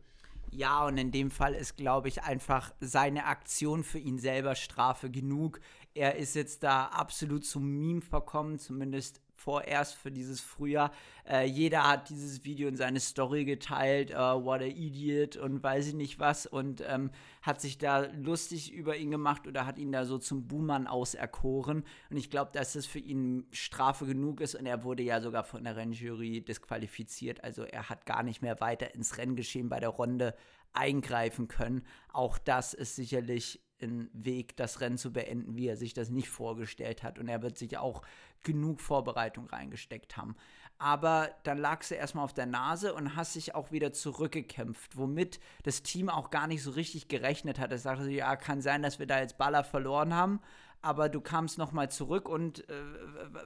Ja, 0.50 0.86
und 0.86 0.98
in 0.98 1.10
dem 1.10 1.30
Fall 1.30 1.54
ist, 1.54 1.76
glaube 1.76 2.08
ich, 2.08 2.22
einfach 2.22 2.72
seine 2.80 3.24
Aktion 3.24 3.84
für 3.84 3.98
ihn 3.98 4.18
selber 4.18 4.54
Strafe 4.54 5.10
genug. 5.10 5.60
Er 5.94 6.16
ist 6.16 6.34
jetzt 6.34 6.62
da 6.62 6.86
absolut 6.86 7.44
zum 7.44 7.78
Meme 7.78 8.02
verkommen, 8.02 8.58
zumindest 8.58 9.20
vorerst 9.42 9.94
für 9.94 10.12
dieses 10.12 10.40
Frühjahr. 10.40 10.92
Äh, 11.28 11.46
jeder 11.46 11.88
hat 11.88 12.10
dieses 12.10 12.44
Video 12.44 12.68
in 12.68 12.76
seine 12.76 13.00
Story 13.00 13.44
geteilt, 13.44 14.12
uh, 14.12 14.44
what 14.44 14.60
a 14.60 14.66
idiot 14.66 15.36
und 15.36 15.62
weiß 15.62 15.88
ich 15.88 15.94
nicht 15.94 16.20
was 16.20 16.46
und 16.46 16.82
ähm, 16.86 17.10
hat 17.42 17.60
sich 17.60 17.78
da 17.78 18.06
lustig 18.12 18.72
über 18.72 18.96
ihn 18.96 19.10
gemacht 19.10 19.46
oder 19.48 19.66
hat 19.66 19.78
ihn 19.78 19.90
da 19.90 20.04
so 20.04 20.18
zum 20.18 20.46
Buhmann 20.46 20.86
auserkoren. 20.86 21.84
Und 22.08 22.16
ich 22.16 22.30
glaube, 22.30 22.52
dass 22.52 22.74
das 22.74 22.86
für 22.86 23.00
ihn 23.00 23.46
Strafe 23.50 24.06
genug 24.06 24.40
ist 24.40 24.54
und 24.54 24.66
er 24.66 24.84
wurde 24.84 25.02
ja 25.02 25.20
sogar 25.20 25.42
von 25.42 25.64
der 25.64 25.76
Rennjury 25.76 26.42
disqualifiziert. 26.42 27.42
Also 27.42 27.64
er 27.64 27.88
hat 27.88 28.06
gar 28.06 28.22
nicht 28.22 28.42
mehr 28.42 28.60
weiter 28.60 28.94
ins 28.94 29.18
Renngeschehen 29.18 29.68
bei 29.68 29.80
der 29.80 29.88
Runde 29.88 30.34
eingreifen 30.72 31.48
können. 31.48 31.82
Auch 32.12 32.38
das 32.38 32.74
ist 32.74 32.96
sicherlich 32.96 33.60
ein 33.82 34.08
Weg, 34.12 34.56
das 34.56 34.80
Rennen 34.80 34.98
zu 34.98 35.12
beenden, 35.12 35.56
wie 35.56 35.66
er 35.66 35.76
sich 35.76 35.92
das 35.92 36.10
nicht 36.10 36.28
vorgestellt 36.28 37.02
hat. 37.02 37.18
Und 37.18 37.28
er 37.28 37.42
wird 37.42 37.58
sich 37.58 37.78
auch 37.78 38.02
genug 38.42 38.80
Vorbereitung 38.80 39.46
reingesteckt 39.46 40.16
haben. 40.16 40.36
Aber 40.78 41.30
dann 41.44 41.58
lagst 41.58 41.92
du 41.92 41.94
erstmal 41.94 42.24
auf 42.24 42.32
der 42.32 42.46
Nase 42.46 42.92
und 42.92 43.14
hast 43.14 43.36
dich 43.36 43.54
auch 43.54 43.70
wieder 43.70 43.92
zurückgekämpft, 43.92 44.96
womit 44.96 45.38
das 45.62 45.82
Team 45.82 46.08
auch 46.08 46.30
gar 46.30 46.48
nicht 46.48 46.62
so 46.62 46.72
richtig 46.72 47.06
gerechnet 47.06 47.60
hat. 47.60 47.70
Es 47.70 47.84
sagte, 47.84 48.10
ja, 48.10 48.34
kann 48.34 48.60
sein, 48.60 48.82
dass 48.82 48.98
wir 48.98 49.06
da 49.06 49.20
jetzt 49.20 49.38
Baller 49.38 49.62
verloren 49.62 50.12
haben, 50.12 50.40
aber 50.80 51.08
du 51.08 51.20
kamst 51.20 51.56
nochmal 51.56 51.90
zurück 51.90 52.28
und 52.28 52.68
äh, 52.68 52.74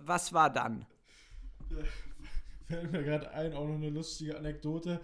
was 0.00 0.32
war 0.32 0.48
dann? 0.50 0.86
Ja, 1.68 1.76
fällt 2.68 2.92
mir 2.92 3.02
gerade 3.02 3.30
ein, 3.32 3.52
auch 3.52 3.66
noch 3.66 3.74
eine 3.74 3.90
lustige 3.90 4.38
Anekdote. 4.38 5.00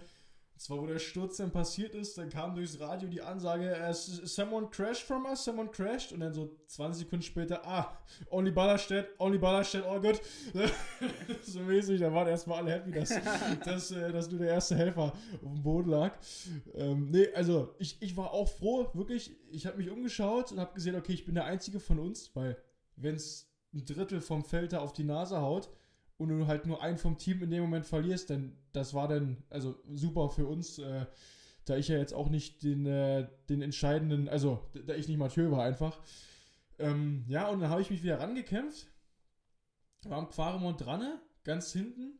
Und 0.63 0.67
zwar, 0.67 0.81
wo 0.81 0.87
der 0.87 0.99
Sturz 0.99 1.35
dann 1.35 1.51
passiert 1.51 1.93
ist, 1.93 2.17
dann 2.17 2.29
kam 2.29 2.55
durchs 2.55 2.79
Radio 2.79 3.09
die 3.09 3.21
Ansage, 3.21 3.75
uh, 3.85 3.91
someone 3.91 4.69
crashed 4.69 5.03
from 5.03 5.25
us, 5.25 5.43
someone 5.43 5.69
crashed. 5.69 6.13
Und 6.13 6.21
dann 6.21 6.33
so 6.33 6.55
20 6.67 7.03
Sekunden 7.03 7.21
später, 7.21 7.67
ah, 7.67 7.97
only 8.29 8.49
Ballerstedt, 8.49 9.09
only 9.19 9.37
Ballerstedt, 9.37 9.83
all 9.83 9.99
good. 9.99 10.21
so 11.43 11.59
mäßig, 11.59 11.99
da 11.99 12.13
waren 12.13 12.29
erstmal 12.29 12.59
alle 12.59 12.71
happy, 12.71 12.93
dass, 12.93 13.09
dass, 13.65 13.91
äh, 13.91 14.09
dass 14.13 14.31
nur 14.31 14.39
der 14.39 14.51
erste 14.51 14.77
Helfer 14.77 15.11
auf 15.43 15.53
dem 15.53 15.63
Boden 15.63 15.89
lag. 15.89 16.17
Ähm, 16.75 17.11
nee, 17.11 17.27
also 17.33 17.75
ich, 17.77 18.01
ich 18.01 18.15
war 18.15 18.31
auch 18.31 18.47
froh, 18.47 18.87
wirklich. 18.93 19.35
Ich 19.51 19.65
habe 19.65 19.75
mich 19.75 19.89
umgeschaut 19.89 20.53
und 20.53 20.61
habe 20.61 20.73
gesehen, 20.75 20.95
okay, 20.95 21.11
ich 21.11 21.25
bin 21.25 21.35
der 21.35 21.43
Einzige 21.43 21.81
von 21.81 21.99
uns, 21.99 22.33
weil 22.37 22.55
wenn 22.95 23.15
es 23.15 23.51
ein 23.73 23.83
Drittel 23.83 24.21
vom 24.21 24.45
Feld 24.45 24.71
da 24.71 24.79
auf 24.79 24.93
die 24.93 25.03
Nase 25.03 25.41
haut, 25.41 25.69
und 26.23 26.39
du 26.39 26.47
halt 26.47 26.65
nur 26.65 26.81
einen 26.81 26.97
vom 26.97 27.17
Team 27.17 27.43
in 27.43 27.51
dem 27.51 27.61
Moment 27.61 27.85
verlierst, 27.85 28.29
dann 28.29 28.57
das 28.73 28.93
war 28.93 29.07
dann 29.07 29.43
also 29.49 29.75
super 29.93 30.29
für 30.29 30.47
uns, 30.47 30.79
äh, 30.79 31.05
da 31.65 31.77
ich 31.77 31.87
ja 31.87 31.97
jetzt 31.97 32.13
auch 32.13 32.29
nicht 32.29 32.63
den, 32.63 32.85
äh, 32.85 33.27
den 33.49 33.61
entscheidenden, 33.61 34.27
also 34.27 34.69
da 34.85 34.95
ich 34.95 35.07
nicht 35.07 35.17
Mathieu 35.17 35.51
war 35.51 35.63
einfach. 35.63 35.99
Ähm, 36.79 37.23
ja, 37.27 37.47
und 37.49 37.59
dann 37.61 37.69
habe 37.69 37.81
ich 37.81 37.89
mich 37.89 38.03
wieder 38.03 38.19
rangekämpft, 38.19 38.87
war 40.03 40.17
am 40.17 40.29
Quaremont 40.29 40.83
dran, 40.83 41.19
ganz 41.43 41.71
hinten. 41.71 42.19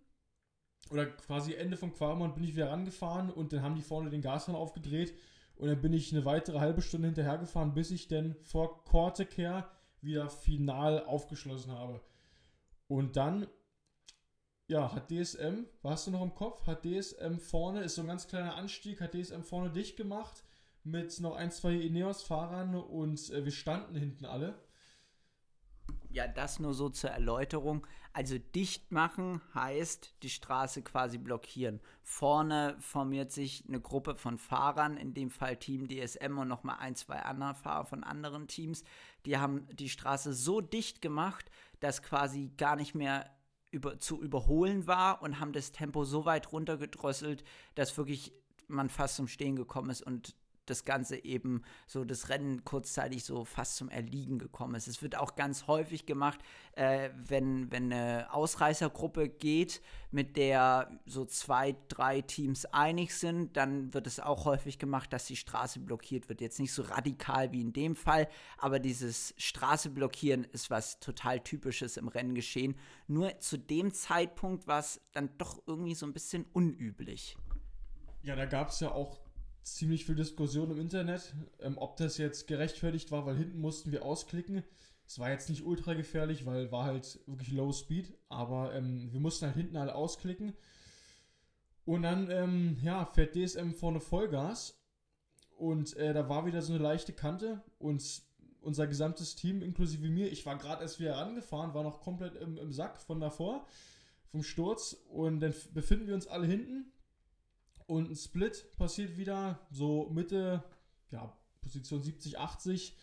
Oder 0.89 1.07
quasi 1.07 1.53
Ende 1.53 1.77
vom 1.77 1.93
Quaremont 1.93 2.35
bin 2.35 2.43
ich 2.43 2.55
wieder 2.55 2.69
rangefahren 2.69 3.29
und 3.29 3.51
dann 3.51 3.63
haben 3.63 3.75
die 3.75 3.81
vorne 3.81 4.09
den 4.09 4.21
Gashahn 4.21 4.53
aufgedreht 4.53 5.13
und 5.55 5.67
dann 5.67 5.81
bin 5.81 5.93
ich 5.93 6.11
eine 6.11 6.25
weitere 6.25 6.59
halbe 6.59 6.81
Stunde 6.81 7.07
hinterhergefahren, 7.07 7.73
bis 7.73 7.89
ich 7.89 8.07
dann 8.07 8.35
vor 8.43 8.83
Kortekehr 8.83 9.69
wieder 10.01 10.29
final 10.29 11.03
aufgeschlossen 11.05 11.71
habe. 11.71 12.01
Und 12.87 13.15
dann 13.15 13.47
ja, 14.67 14.93
hat 14.93 15.11
DSM, 15.11 15.65
warst 15.81 16.07
du 16.07 16.11
noch 16.11 16.23
im 16.23 16.33
Kopf? 16.33 16.65
Hat 16.65 16.85
DSM 16.85 17.37
vorne, 17.37 17.83
ist 17.83 17.95
so 17.95 18.01
ein 18.01 18.07
ganz 18.07 18.27
kleiner 18.27 18.55
Anstieg, 18.55 19.01
hat 19.01 19.13
DSM 19.13 19.41
vorne 19.41 19.69
dicht 19.69 19.97
gemacht 19.97 20.43
mit 20.83 21.19
noch 21.19 21.35
ein, 21.35 21.51
zwei 21.51 21.73
Ineos-Fahrern 21.73 22.75
und 22.75 23.29
äh, 23.29 23.45
wir 23.45 23.51
standen 23.51 23.95
hinten 23.95 24.25
alle. 24.25 24.61
Ja, 26.09 26.27
das 26.27 26.59
nur 26.59 26.73
so 26.73 26.89
zur 26.89 27.09
Erläuterung. 27.09 27.87
Also 28.13 28.37
dicht 28.37 28.91
machen 28.91 29.41
heißt 29.55 30.13
die 30.21 30.29
Straße 30.29 30.83
quasi 30.83 31.17
blockieren. 31.17 31.81
Vorne 32.03 32.75
formiert 32.79 33.31
sich 33.31 33.63
eine 33.67 33.81
Gruppe 33.81 34.15
von 34.15 34.37
Fahrern, 34.37 34.97
in 34.97 35.15
dem 35.15 35.31
Fall 35.31 35.57
Team 35.57 35.87
DSM 35.87 36.37
und 36.37 36.47
nochmal 36.47 36.77
ein, 36.79 36.95
zwei 36.95 37.19
andere 37.23 37.55
Fahrer 37.55 37.85
von 37.85 38.03
anderen 38.03 38.47
Teams. 38.47 38.83
Die 39.25 39.39
haben 39.39 39.67
die 39.73 39.89
Straße 39.89 40.33
so 40.33 40.61
dicht 40.61 41.01
gemacht, 41.01 41.49
dass 41.79 42.03
quasi 42.03 42.51
gar 42.57 42.75
nicht 42.75 42.93
mehr 42.93 43.32
über, 43.73 43.97
zu 43.99 44.21
überholen 44.21 44.87
war 44.87 45.21
und 45.21 45.39
haben 45.39 45.51
das 45.51 45.71
Tempo 45.71 46.05
so 46.05 46.25
weit 46.25 46.51
runtergedrosselt, 46.51 47.43
dass 47.75 47.97
wirklich 47.97 48.31
man 48.67 48.89
fast 48.89 49.15
zum 49.15 49.27
Stehen 49.27 49.55
gekommen 49.55 49.89
ist 49.89 50.03
und 50.03 50.35
das 50.65 50.85
Ganze 50.85 51.23
eben 51.23 51.63
so 51.87 52.03
das 52.05 52.29
Rennen 52.29 52.63
kurzzeitig 52.63 53.23
so 53.23 53.45
fast 53.45 53.75
zum 53.75 53.89
Erliegen 53.89 54.39
gekommen 54.39 54.75
ist. 54.75 54.87
Es 54.87 55.01
wird 55.01 55.17
auch 55.17 55.35
ganz 55.35 55.67
häufig 55.67 56.05
gemacht, 56.05 56.39
äh, 56.73 57.09
wenn, 57.15 57.71
wenn 57.71 57.91
eine 57.91 58.33
Ausreißergruppe 58.33 59.29
geht, 59.29 59.81
mit 60.11 60.37
der 60.37 60.99
so 61.05 61.25
zwei, 61.25 61.75
drei 61.87 62.21
Teams 62.21 62.65
einig 62.65 63.15
sind, 63.15 63.57
dann 63.57 63.93
wird 63.93 64.07
es 64.07 64.19
auch 64.19 64.45
häufig 64.45 64.77
gemacht, 64.79 65.11
dass 65.11 65.25
die 65.25 65.35
Straße 65.35 65.79
blockiert 65.79 66.29
wird. 66.29 66.41
Jetzt 66.41 66.59
nicht 66.59 66.71
so 66.71 66.83
radikal 66.83 67.51
wie 67.51 67.61
in 67.61 67.73
dem 67.73 67.95
Fall, 67.95 68.27
aber 68.57 68.79
dieses 68.79 69.33
Straße 69.37 69.89
blockieren 69.89 70.43
ist 70.45 70.69
was 70.69 70.99
total 70.99 71.39
typisches 71.39 71.97
im 71.97 72.07
Renngeschehen. 72.07 72.75
Nur 73.07 73.39
zu 73.39 73.57
dem 73.57 73.93
Zeitpunkt 73.93 74.67
war 74.67 74.79
es 74.79 75.01
dann 75.13 75.29
doch 75.37 75.61
irgendwie 75.65 75.95
so 75.95 76.05
ein 76.05 76.13
bisschen 76.13 76.45
unüblich. 76.53 77.37
Ja, 78.23 78.35
da 78.35 78.45
gab 78.45 78.69
es 78.69 78.79
ja 78.79 78.91
auch 78.91 79.22
ziemlich 79.63 80.05
viel 80.05 80.15
Diskussion 80.15 80.71
im 80.71 80.79
Internet, 80.79 81.33
ähm, 81.59 81.77
ob 81.77 81.97
das 81.97 82.17
jetzt 82.17 82.47
gerechtfertigt 82.47 83.11
war, 83.11 83.25
weil 83.25 83.37
hinten 83.37 83.59
mussten 83.59 83.91
wir 83.91 84.05
ausklicken. 84.05 84.63
Es 85.05 85.19
war 85.19 85.29
jetzt 85.29 85.49
nicht 85.49 85.65
ultra 85.65 85.93
gefährlich, 85.93 86.45
weil 86.45 86.71
war 86.71 86.85
halt 86.85 87.19
wirklich 87.25 87.51
Low 87.51 87.71
Speed, 87.71 88.13
aber 88.29 88.73
ähm, 88.73 89.11
wir 89.11 89.19
mussten 89.19 89.45
halt 89.45 89.55
hinten 89.55 89.77
alle 89.77 89.95
ausklicken. 89.95 90.53
Und 91.85 92.03
dann, 92.03 92.29
ähm, 92.31 92.77
ja, 92.81 93.05
fährt 93.05 93.35
DSM 93.35 93.71
vorne 93.71 93.99
Vollgas 93.99 94.81
und 95.57 95.95
äh, 95.97 96.13
da 96.13 96.29
war 96.29 96.45
wieder 96.45 96.61
so 96.61 96.73
eine 96.73 96.81
leichte 96.81 97.11
Kante 97.13 97.61
und 97.79 98.23
unser 98.61 98.87
gesamtes 98.87 99.35
Team, 99.35 99.61
inklusive 99.61 100.07
mir, 100.07 100.31
ich 100.31 100.45
war 100.45 100.57
gerade 100.57 100.83
erst 100.83 100.99
wieder 100.99 101.17
rangefahren, 101.17 101.73
war 101.73 101.83
noch 101.83 101.99
komplett 101.99 102.35
im, 102.35 102.57
im 102.57 102.71
Sack 102.71 102.97
von 103.01 103.19
davor, 103.19 103.67
vom 104.27 104.43
Sturz 104.43 104.93
und 105.09 105.41
dann 105.41 105.53
befinden 105.73 106.07
wir 106.07 106.15
uns 106.15 106.27
alle 106.27 106.47
hinten 106.47 106.92
und 107.87 108.09
ein 108.09 108.15
Split 108.15 108.75
passiert 108.77 109.17
wieder, 109.17 109.59
so 109.69 110.09
Mitte, 110.09 110.63
ja, 111.11 111.35
Position 111.61 112.01
70, 112.01 112.39
80. 112.39 112.97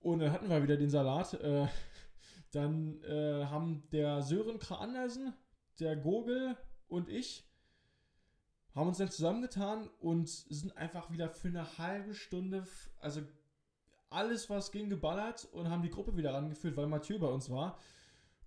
Und 0.00 0.18
dann 0.20 0.32
hatten 0.32 0.48
wir 0.48 0.62
wieder 0.62 0.76
den 0.76 0.90
Salat. 0.90 1.34
Äh, 1.34 1.66
dann 2.50 3.02
äh, 3.02 3.46
haben 3.46 3.88
der 3.90 4.22
Sören 4.22 4.58
Kra 4.58 4.76
Andersen, 4.76 5.32
der 5.80 5.96
Gogel 5.96 6.56
und 6.88 7.08
ich 7.08 7.44
haben 8.74 8.88
uns 8.88 8.98
dann 8.98 9.10
zusammengetan 9.10 9.88
und 10.00 10.28
sind 10.28 10.76
einfach 10.76 11.10
wieder 11.10 11.30
für 11.30 11.48
eine 11.48 11.78
halbe 11.78 12.14
Stunde, 12.14 12.66
also 13.00 13.22
alles, 14.10 14.50
was 14.50 14.72
ging, 14.72 14.88
geballert 14.88 15.48
und 15.52 15.70
haben 15.70 15.82
die 15.82 15.90
Gruppe 15.90 16.16
wieder 16.16 16.34
rangeführt, 16.34 16.76
weil 16.76 16.86
Mathieu 16.86 17.18
bei 17.18 17.28
uns 17.28 17.50
war. 17.50 17.78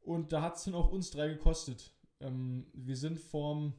Und 0.02 0.32
da 0.32 0.42
hat 0.42 0.56
es 0.56 0.64
dann 0.64 0.76
auch 0.76 0.92
uns 0.92 1.12
drei 1.12 1.30
gekostet. 1.30 1.94
Ähm, 2.20 2.68
wir 2.74 2.96
sind 2.96 3.20
vom 3.20 3.74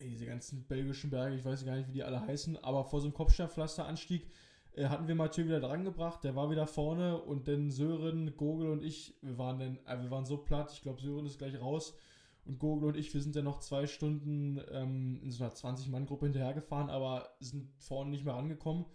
diese 0.00 0.26
ganzen 0.26 0.64
belgischen 0.64 1.10
Berge, 1.10 1.36
ich 1.36 1.44
weiß 1.44 1.64
gar 1.64 1.76
nicht, 1.76 1.88
wie 1.88 1.92
die 1.92 2.04
alle 2.04 2.20
heißen, 2.20 2.56
aber 2.58 2.84
vor 2.84 3.00
so 3.00 3.06
einem 3.06 3.14
Kopfsteinpflasteranstieg 3.14 4.26
äh, 4.72 4.86
hatten 4.86 5.08
wir 5.08 5.14
Mathieu 5.14 5.44
wieder 5.44 5.60
dran 5.60 5.84
gebracht, 5.84 6.22
der 6.24 6.36
war 6.36 6.50
wieder 6.50 6.66
vorne 6.66 7.20
und 7.20 7.48
dann 7.48 7.70
Sören, 7.70 8.36
Gogel 8.36 8.70
und 8.70 8.84
ich, 8.84 9.16
wir 9.22 9.38
waren 9.38 9.58
dann, 9.58 9.78
äh, 9.86 10.02
wir 10.02 10.10
waren 10.10 10.24
so 10.24 10.38
platt, 10.38 10.72
ich 10.72 10.82
glaube 10.82 11.00
Sören 11.00 11.26
ist 11.26 11.38
gleich 11.38 11.60
raus 11.60 11.96
und 12.44 12.58
Gogel 12.58 12.88
und 12.88 12.96
ich, 12.96 13.12
wir 13.12 13.20
sind 13.20 13.34
dann 13.34 13.44
noch 13.44 13.60
zwei 13.60 13.86
Stunden 13.86 14.60
ähm, 14.70 15.20
in 15.22 15.30
so 15.30 15.44
einer 15.44 15.52
20-Mann-Gruppe 15.52 16.26
hinterhergefahren, 16.26 16.90
aber 16.90 17.28
sind 17.40 17.70
vorne 17.78 18.10
nicht 18.10 18.24
mehr 18.24 18.34
rangekommen. 18.34 18.86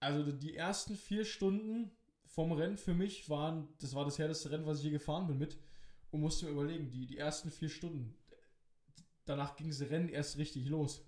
Also 0.00 0.30
die 0.32 0.54
ersten 0.54 0.96
vier 0.96 1.24
Stunden 1.24 1.90
vom 2.24 2.52
Rennen 2.52 2.76
für 2.76 2.92
mich 2.92 3.30
waren, 3.30 3.68
das 3.80 3.94
war 3.94 4.04
das 4.04 4.18
härteste 4.18 4.50
Rennen, 4.50 4.66
was 4.66 4.78
ich 4.78 4.84
je 4.84 4.90
gefahren 4.90 5.26
bin 5.26 5.38
mit 5.38 5.58
und 6.10 6.20
musste 6.20 6.46
mir 6.46 6.52
überlegen, 6.52 6.90
die, 6.90 7.06
die 7.06 7.16
ersten 7.16 7.50
vier 7.50 7.70
Stunden, 7.70 8.14
danach 9.26 9.56
ging 9.56 9.68
das 9.68 9.80
Rennen 9.82 10.08
erst 10.08 10.38
richtig 10.38 10.66
los. 10.68 11.04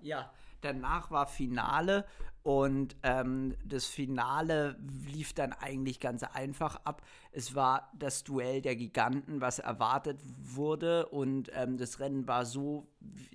Ja, 0.00 0.32
danach 0.60 1.10
war 1.10 1.26
Finale 1.26 2.04
und 2.44 2.94
ähm, 3.02 3.54
das 3.64 3.86
Finale 3.86 4.76
lief 5.06 5.32
dann 5.32 5.54
eigentlich 5.54 5.98
ganz 5.98 6.22
einfach 6.24 6.76
ab. 6.84 7.00
Es 7.32 7.54
war 7.54 7.90
das 7.98 8.22
Duell 8.22 8.60
der 8.60 8.76
Giganten, 8.76 9.40
was 9.40 9.60
erwartet 9.60 10.20
wurde. 10.42 11.06
Und 11.06 11.50
ähm, 11.54 11.78
das 11.78 12.00
Rennen 12.00 12.28
war 12.28 12.44
so, 12.44 12.86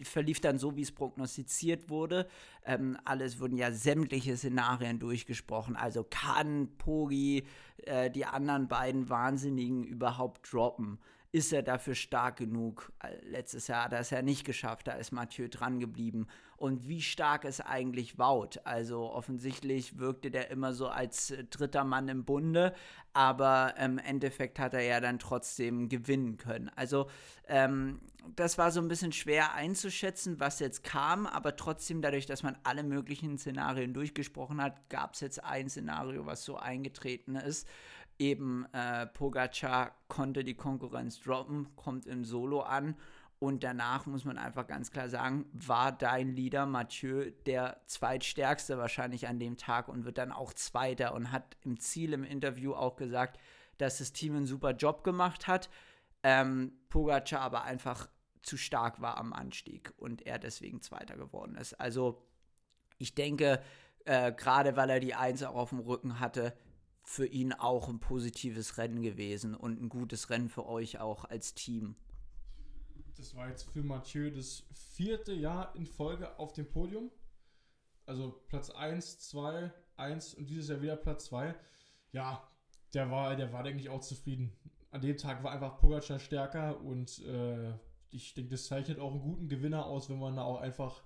verlief 0.04 0.42
dann 0.42 0.60
so, 0.60 0.76
wie 0.76 0.84
es 0.84 0.92
prognostiziert 0.92 1.90
wurde. 1.90 2.28
Ähm, 2.64 3.00
alles 3.04 3.40
wurden 3.40 3.58
ja 3.58 3.72
sämtliche 3.72 4.38
Szenarien 4.38 5.00
durchgesprochen. 5.00 5.76
Also 5.76 6.06
kann 6.08 6.70
Pogi 6.78 7.48
äh, 7.86 8.12
die 8.12 8.28
anderen 8.28 8.68
beiden 8.68 9.10
Wahnsinnigen 9.10 9.84
überhaupt 9.84 10.54
droppen? 10.54 11.00
Ist 11.32 11.54
er 11.54 11.62
dafür 11.62 11.94
stark 11.94 12.38
genug? 12.38 12.92
Letztes 13.22 13.68
Jahr 13.68 13.86
hat 13.86 13.94
er 13.94 14.00
es 14.00 14.10
ja 14.10 14.22
nicht 14.22 14.46
geschafft, 14.46 14.88
da 14.88 14.94
ist 14.94 15.12
Mathieu 15.12 15.48
dran 15.48 15.80
geblieben. 15.80 16.28
Und 16.58 16.88
wie 16.88 17.02
stark 17.02 17.46
ist 17.46 17.62
eigentlich 17.62 18.18
Wout? 18.18 18.60
Also 18.64 19.12
offensichtlich 19.12 19.98
wirkte 19.98 20.32
der 20.32 20.50
immer 20.50 20.74
so 20.74 20.88
als 20.88 21.32
äh, 21.32 21.46
dritter 21.46 21.84
Mann 21.84 22.10
im 22.10 22.26
Bunde, 22.26 22.74
aber 23.14 23.76
im 23.80 23.98
Endeffekt 23.98 24.60
hat 24.60 24.74
er 24.74 24.82
ja 24.82 25.00
dann 25.00 25.20
trotzdem 25.20 25.88
gewinnen 25.88 26.38
können. 26.38 26.70
Also 26.76 27.10
ähm, 27.48 28.02
das 28.36 28.58
war 28.58 28.72
so 28.72 28.82
ein 28.82 28.90
bisschen 28.90 29.14
schwer 29.14 29.54
einzuschätzen, 29.54 30.40
was 30.40 30.60
jetzt 30.60 30.84
kam, 30.84 31.28
aber 31.28 31.56
trotzdem 31.56 32.02
dadurch, 32.02 32.26
dass 32.26 32.44
man 32.44 32.58
alle 32.64 32.84
möglichen 32.84 33.38
Szenarien 33.38 33.94
durchgesprochen 33.94 34.62
hat, 34.62 34.90
gab 34.90 35.14
es 35.14 35.22
jetzt 35.22 35.44
ein 35.44 35.70
Szenario, 35.70 36.26
was 36.26 36.44
so 36.44 36.58
eingetreten 36.58 37.36
ist 37.36 37.68
eben 38.20 38.66
äh, 38.74 39.08
Pogacar 39.08 39.96
konnte 40.08 40.44
die 40.44 40.56
Konkurrenz 40.56 41.20
droppen, 41.22 41.76
kommt 41.76 42.06
im 42.06 42.26
Solo 42.26 42.62
an 42.62 42.96
und 43.40 43.64
danach 43.64 44.06
muss 44.06 44.26
man 44.26 44.38
einfach 44.38 44.68
ganz 44.68 44.92
klar 44.92 45.08
sagen, 45.08 45.46
war 45.54 45.94
dein 45.94 46.36
Leader 46.36 46.66
Mathieu 46.66 47.32
der 47.46 47.82
zweitstärkste 47.86 48.78
wahrscheinlich 48.78 49.30
an 49.30 49.40
dem 49.40 49.56
Tag 49.56 49.88
und 49.88 50.04
wird 50.04 50.18
dann 50.18 50.34
auch 50.34 50.52
Zweiter 50.54 51.14
und 51.14 51.32
hat 51.32 51.56
im 51.64 51.80
Ziel 51.80 52.12
im 52.12 52.26
Interview 52.26 52.74
auch 52.74 52.98
gesagt, 52.98 53.40
dass 53.78 54.00
das 54.00 54.12
Team 54.12 54.36
einen 54.36 54.46
super 54.46 54.72
Job 54.72 55.06
gemacht 55.06 55.48
hat, 55.48 55.70
ähm, 56.22 56.74
Pogacar 56.90 57.40
aber 57.40 57.64
einfach 57.64 58.10
zu 58.42 58.58
stark 58.58 59.00
war 59.00 59.18
am 59.18 59.32
Anstieg 59.32 59.94
und 59.96 60.26
er 60.26 60.38
deswegen 60.38 60.82
Zweiter 60.82 61.16
geworden 61.16 61.56
ist. 61.56 61.80
Also 61.80 62.22
ich 62.98 63.16
denke, 63.16 63.62
äh, 64.04 64.34
gerade 64.34 64.76
weil 64.76 64.90
er 64.90 65.00
die 65.00 65.16
Eins 65.16 65.44
auch 65.44 65.56
auf 65.56 65.70
dem 65.70 65.80
Rücken 65.80 66.20
hatte, 66.20 66.54
für 67.10 67.26
ihn 67.26 67.54
auch 67.54 67.90
ein 67.90 68.00
positives 68.00 68.78
Rennen 68.78 69.02
gewesen 69.02 69.56
und 69.56 69.82
ein 69.82 69.90
gutes 69.90 70.30
Rennen 70.30 70.48
für 70.48 70.68
euch 70.68 71.00
auch 71.00 71.26
als 71.26 71.56
Team. 71.56 71.96
Das 73.18 73.36
war 73.36 73.50
jetzt 73.50 73.64
für 73.64 73.82
Mathieu 73.82 74.30
das 74.30 74.64
vierte 74.94 75.34
Jahr 75.34 75.76
in 75.76 75.88
Folge 75.88 76.38
auf 76.38 76.54
dem 76.54 76.70
Podium. 76.70 77.10
Also 78.06 78.40
Platz 78.48 78.70
1, 78.70 79.22
2, 79.22 79.72
1 79.98 80.36
und 80.36 80.52
dieses 80.52 80.70
Jahr 80.70 80.84
wieder 80.84 80.98
Platz 80.98 81.26
2. 81.26 81.56
Ja, 82.12 82.48
der 82.94 83.10
war, 83.10 83.36
der 83.36 83.52
war, 83.52 83.64
denke 83.64 83.82
ich, 83.82 83.90
auch 83.90 84.02
zufrieden. 84.02 84.54
An 84.92 85.02
dem 85.02 85.18
Tag 85.18 85.44
war 85.44 85.52
einfach 85.52 85.80
Pogacar 85.80 86.20
stärker 86.20 86.80
und 86.80 87.26
äh, 87.26 87.74
ich 88.12 88.36
denke, 88.36 88.52
das 88.52 88.68
zeichnet 88.68 89.00
auch 89.00 89.14
einen 89.14 89.22
guten 89.22 89.50
Gewinner 89.50 89.88
aus, 89.88 90.12
wenn 90.12 90.20
man 90.20 90.36
da 90.36 90.44
auch 90.44 90.62
einfach, 90.62 91.02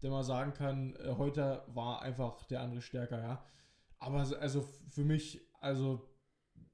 der 0.00 0.12
mal 0.12 0.24
sagen 0.24 0.54
kann, 0.54 0.96
äh, 0.96 1.14
heute 1.18 1.62
war 1.66 2.00
einfach 2.00 2.42
der 2.44 2.62
andere 2.62 2.80
stärker, 2.80 3.20
ja. 3.20 3.44
Aber 4.02 4.26
also 4.40 4.62
für 4.90 5.04
mich, 5.04 5.40
also 5.60 6.00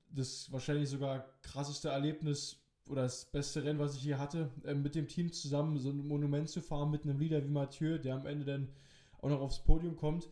das 0.09 0.51
wahrscheinlich 0.51 0.89
sogar 0.89 1.27
krasseste 1.43 1.91
Erlebnis 1.91 2.65
oder 2.89 3.03
das 3.03 3.31
beste 3.31 3.63
Rennen, 3.63 3.79
was 3.79 3.97
ich 3.97 4.01
hier 4.01 4.19
hatte, 4.19 4.51
äh, 4.65 4.73
mit 4.73 4.95
dem 4.95 5.09
Team 5.09 5.31
zusammen 5.31 5.79
so 5.79 5.91
ein 5.91 6.09
Monument 6.09 6.49
zu 6.49 6.63
fahren 6.63 6.91
mit 6.91 7.05
einem 7.05 7.19
Leader 7.19 7.45
wie 7.45 7.51
Mathieu, 7.51 7.99
der 7.99 8.15
am 8.15 8.25
Ende 8.25 8.47
dann 8.47 8.69
auch 9.21 9.29
noch 9.29 9.41
aufs 9.43 9.63
Podium 9.63 9.97
kommt. 9.97 10.31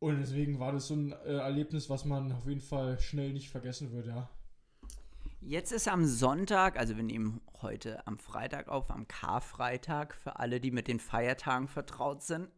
Und 0.00 0.18
deswegen 0.18 0.60
war 0.60 0.72
das 0.72 0.88
so 0.88 0.94
ein 0.94 1.12
äh, 1.12 1.36
Erlebnis, 1.36 1.88
was 1.88 2.04
man 2.04 2.30
auf 2.32 2.46
jeden 2.46 2.60
Fall 2.60 3.00
schnell 3.00 3.32
nicht 3.32 3.48
vergessen 3.48 3.90
wird, 3.92 4.06
ja. 4.06 4.28
Jetzt 5.44 5.72
ist 5.72 5.88
am 5.88 6.06
Sonntag, 6.06 6.78
also 6.78 6.96
wir 6.96 7.02
nehmen 7.02 7.40
heute 7.62 8.06
am 8.06 8.16
Freitag 8.16 8.68
auf, 8.68 8.92
am 8.92 9.08
Karfreitag, 9.08 10.14
für 10.14 10.38
alle, 10.38 10.60
die 10.60 10.70
mit 10.70 10.86
den 10.86 11.00
Feiertagen 11.00 11.66
vertraut 11.66 12.22
sind. 12.22 12.48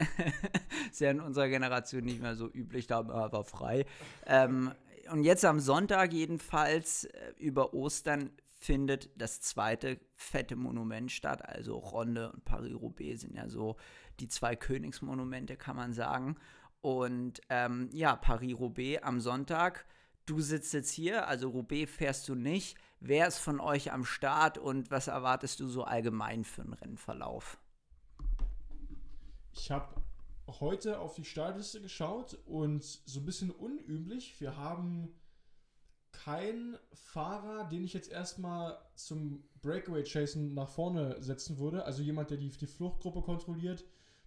ist 0.90 1.00
ja 1.00 1.10
in 1.10 1.20
unserer 1.20 1.48
Generation 1.48 2.04
nicht 2.04 2.20
mehr 2.20 2.36
so 2.36 2.46
üblich, 2.46 2.86
da 2.86 3.08
war 3.08 3.44
frei. 3.44 3.86
Ähm, 4.26 4.70
und 5.10 5.24
jetzt 5.24 5.46
am 5.46 5.60
Sonntag 5.60 6.12
jedenfalls 6.12 7.04
äh, 7.04 7.32
über 7.38 7.72
Ostern 7.72 8.30
findet 8.60 9.08
das 9.16 9.40
zweite 9.40 9.98
fette 10.14 10.54
Monument 10.54 11.10
statt. 11.10 11.42
Also 11.42 11.78
Ronde 11.78 12.32
und 12.32 12.44
Paris-Roubaix 12.44 13.22
sind 13.22 13.34
ja 13.34 13.48
so 13.48 13.76
die 14.20 14.28
zwei 14.28 14.56
Königsmonumente, 14.56 15.56
kann 15.56 15.76
man 15.76 15.94
sagen. 15.94 16.36
Und 16.82 17.40
ähm, 17.48 17.88
ja, 17.92 18.14
Paris-Roubaix 18.14 19.02
am 19.02 19.22
Sonntag 19.22 19.86
du 20.26 20.40
sitzt 20.40 20.72
jetzt 20.72 20.90
hier, 20.90 21.28
also 21.28 21.48
Roubaix 21.50 21.90
fährst 21.90 22.28
du 22.28 22.34
nicht. 22.34 22.76
Wer 23.00 23.28
ist 23.28 23.38
von 23.38 23.60
euch 23.60 23.92
am 23.92 24.04
Start 24.04 24.58
und 24.58 24.90
was 24.90 25.08
erwartest 25.08 25.60
du 25.60 25.68
so 25.68 25.84
allgemein 25.84 26.44
für 26.44 26.62
einen 26.62 26.72
Rennverlauf? 26.72 27.58
Ich 29.52 29.70
habe 29.70 30.02
heute 30.48 30.98
auf 30.98 31.14
die 31.14 31.24
Startliste 31.24 31.80
geschaut 31.80 32.38
und 32.46 32.82
so 32.82 33.20
ein 33.20 33.26
bisschen 33.26 33.50
unüblich. 33.50 34.40
Wir 34.40 34.56
haben 34.56 35.14
keinen 36.12 36.78
Fahrer, 36.92 37.64
den 37.64 37.84
ich 37.84 37.92
jetzt 37.92 38.10
erstmal 38.10 38.78
zum 38.94 39.44
Breakaway-Chasen 39.62 40.54
nach 40.54 40.68
vorne 40.68 41.22
setzen 41.22 41.58
würde. 41.58 41.84
Also 41.84 42.02
jemand, 42.02 42.30
der 42.30 42.38
die, 42.38 42.50
die 42.50 42.66
Fluchtgruppe 42.66 43.22
kontrolliert, 43.22 43.84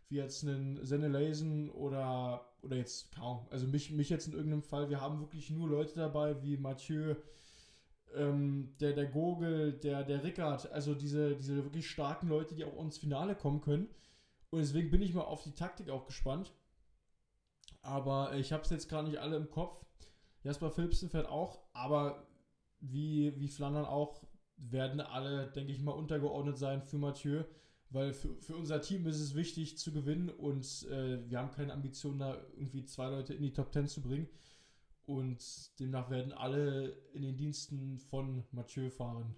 wie 0.10 0.18
jetzt 0.18 0.44
einen 0.44 0.84
Senelasen 0.86 1.70
oder 1.70 2.46
oder 2.68 2.76
jetzt 2.76 3.12
kaum, 3.14 3.48
also 3.50 3.66
mich, 3.66 3.92
mich 3.92 4.10
jetzt 4.10 4.28
in 4.28 4.34
irgendeinem 4.34 4.62
Fall, 4.62 4.90
wir 4.90 5.02
haben 5.02 5.20
wirklich 5.20 5.50
nur 5.50 5.68
Leute 5.68 5.96
dabei 5.96 6.42
wie 6.44 6.58
Mathieu, 6.58 7.16
ähm, 8.16 8.76
der, 8.80 8.94
der 8.94 9.08
Gogel, 9.08 9.74
der, 9.74 10.04
der 10.04 10.24
Rickard, 10.24 10.72
also 10.72 10.94
diese, 10.94 11.36
diese 11.36 11.64
wirklich 11.64 11.90
starken 11.90 12.28
Leute, 12.28 12.56
die 12.56 12.66
auch 12.66 12.80
ins 12.82 12.98
Finale 12.98 13.36
kommen 13.36 13.62
können. 13.62 13.90
Und 14.50 14.60
deswegen 14.60 14.92
bin 14.92 15.02
ich 15.02 15.14
mal 15.14 15.22
auf 15.22 15.44
die 15.44 15.54
Taktik 15.54 15.90
auch 15.90 16.06
gespannt. 16.06 16.54
Aber 17.82 18.36
ich 18.36 18.54
habe 18.54 18.64
es 18.64 18.70
jetzt 18.70 18.90
gerade 18.90 19.08
nicht 19.08 19.20
alle 19.20 19.36
im 19.36 19.50
Kopf. 19.50 19.86
Jasper 20.44 20.72
Philipsen 20.72 21.10
fährt 21.10 21.28
auch, 21.28 21.60
aber 21.74 22.28
wie, 22.80 23.34
wie 23.40 23.48
Flandern 23.48 23.86
auch, 23.86 24.24
werden 24.58 25.02
alle, 25.02 25.48
denke 25.52 25.72
ich 25.72 25.82
mal, 25.82 25.92
untergeordnet 25.92 26.58
sein 26.58 26.82
für 26.82 26.98
Mathieu 26.98 27.44
weil 27.90 28.14
für, 28.14 28.36
für 28.42 28.56
unser 28.56 28.82
Team 28.82 29.06
ist 29.08 29.20
es 29.20 29.36
wichtig 29.36 29.78
zu 29.78 29.92
gewinnen 29.92 30.30
und 30.30 30.88
äh, 30.90 31.30
wir 31.30 31.40
haben 31.40 31.52
keine 31.52 31.74
Ambition, 31.74 32.20
da 32.20 32.36
irgendwie 32.56 32.84
zwei 32.86 33.08
Leute 33.10 33.34
in 33.34 33.42
die 33.42 33.54
Top 33.54 33.72
10 33.72 33.88
zu 33.88 34.02
bringen. 34.02 34.28
Und 35.06 35.80
demnach 35.80 36.10
werden 36.10 36.34
alle 36.34 36.90
in 37.14 37.22
den 37.22 37.38
Diensten 37.38 37.98
von 37.98 38.44
Mathieu 38.52 38.90
fahren. 38.90 39.36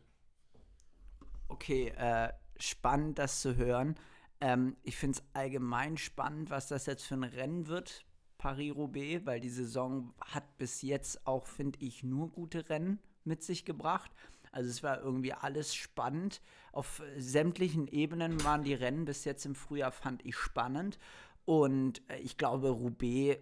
Okay, 1.48 1.90
äh, 1.96 2.34
spannend 2.58 3.20
das 3.20 3.42
zu 3.42 3.56
hören. 3.56 3.96
Ähm, 4.42 4.78
ich 4.82 4.98
finde 4.98 5.20
es 5.20 5.24
allgemein 5.34 5.98
spannend, 5.98 6.50
was 6.50 6.70
das 6.70 6.88
jetzt 6.88 7.06
für 7.06 7.16
ein 7.16 7.24
Rennen 7.24 7.68
wird, 7.68 8.06
Paris-Roubaix, 8.40 9.26
weil 9.26 9.40
die 9.40 9.50
Saison 9.50 10.14
hat 10.22 10.58
bis 10.58 10.82
jetzt 10.82 11.28
auch, 11.28 11.46
finde 11.46 11.78
ich, 11.82 12.04
nur 12.04 12.32
gute 12.32 12.68
Rennen 12.70 13.00
mit 13.24 13.44
sich 13.44 13.64
gebracht. 13.64 14.12
Also 14.52 14.70
es 14.70 14.84
war 14.84 15.02
irgendwie 15.02 15.34
alles 15.34 15.76
spannend. 15.76 16.42
Auf 16.72 17.02
sämtlichen 17.18 17.88
Ebenen 17.88 18.44
waren 18.44 18.64
die 18.64 18.74
Rennen 18.74 19.06
bis 19.06 19.26
jetzt 19.26 19.46
im 19.46 19.56
Frühjahr, 19.56 19.92
fand 19.92 20.26
ich 20.26 20.36
spannend. 20.36 20.98
Und 21.46 22.02
äh, 22.10 22.18
ich 22.20 22.38
glaube, 22.38 22.70
Roubaix 22.70 23.40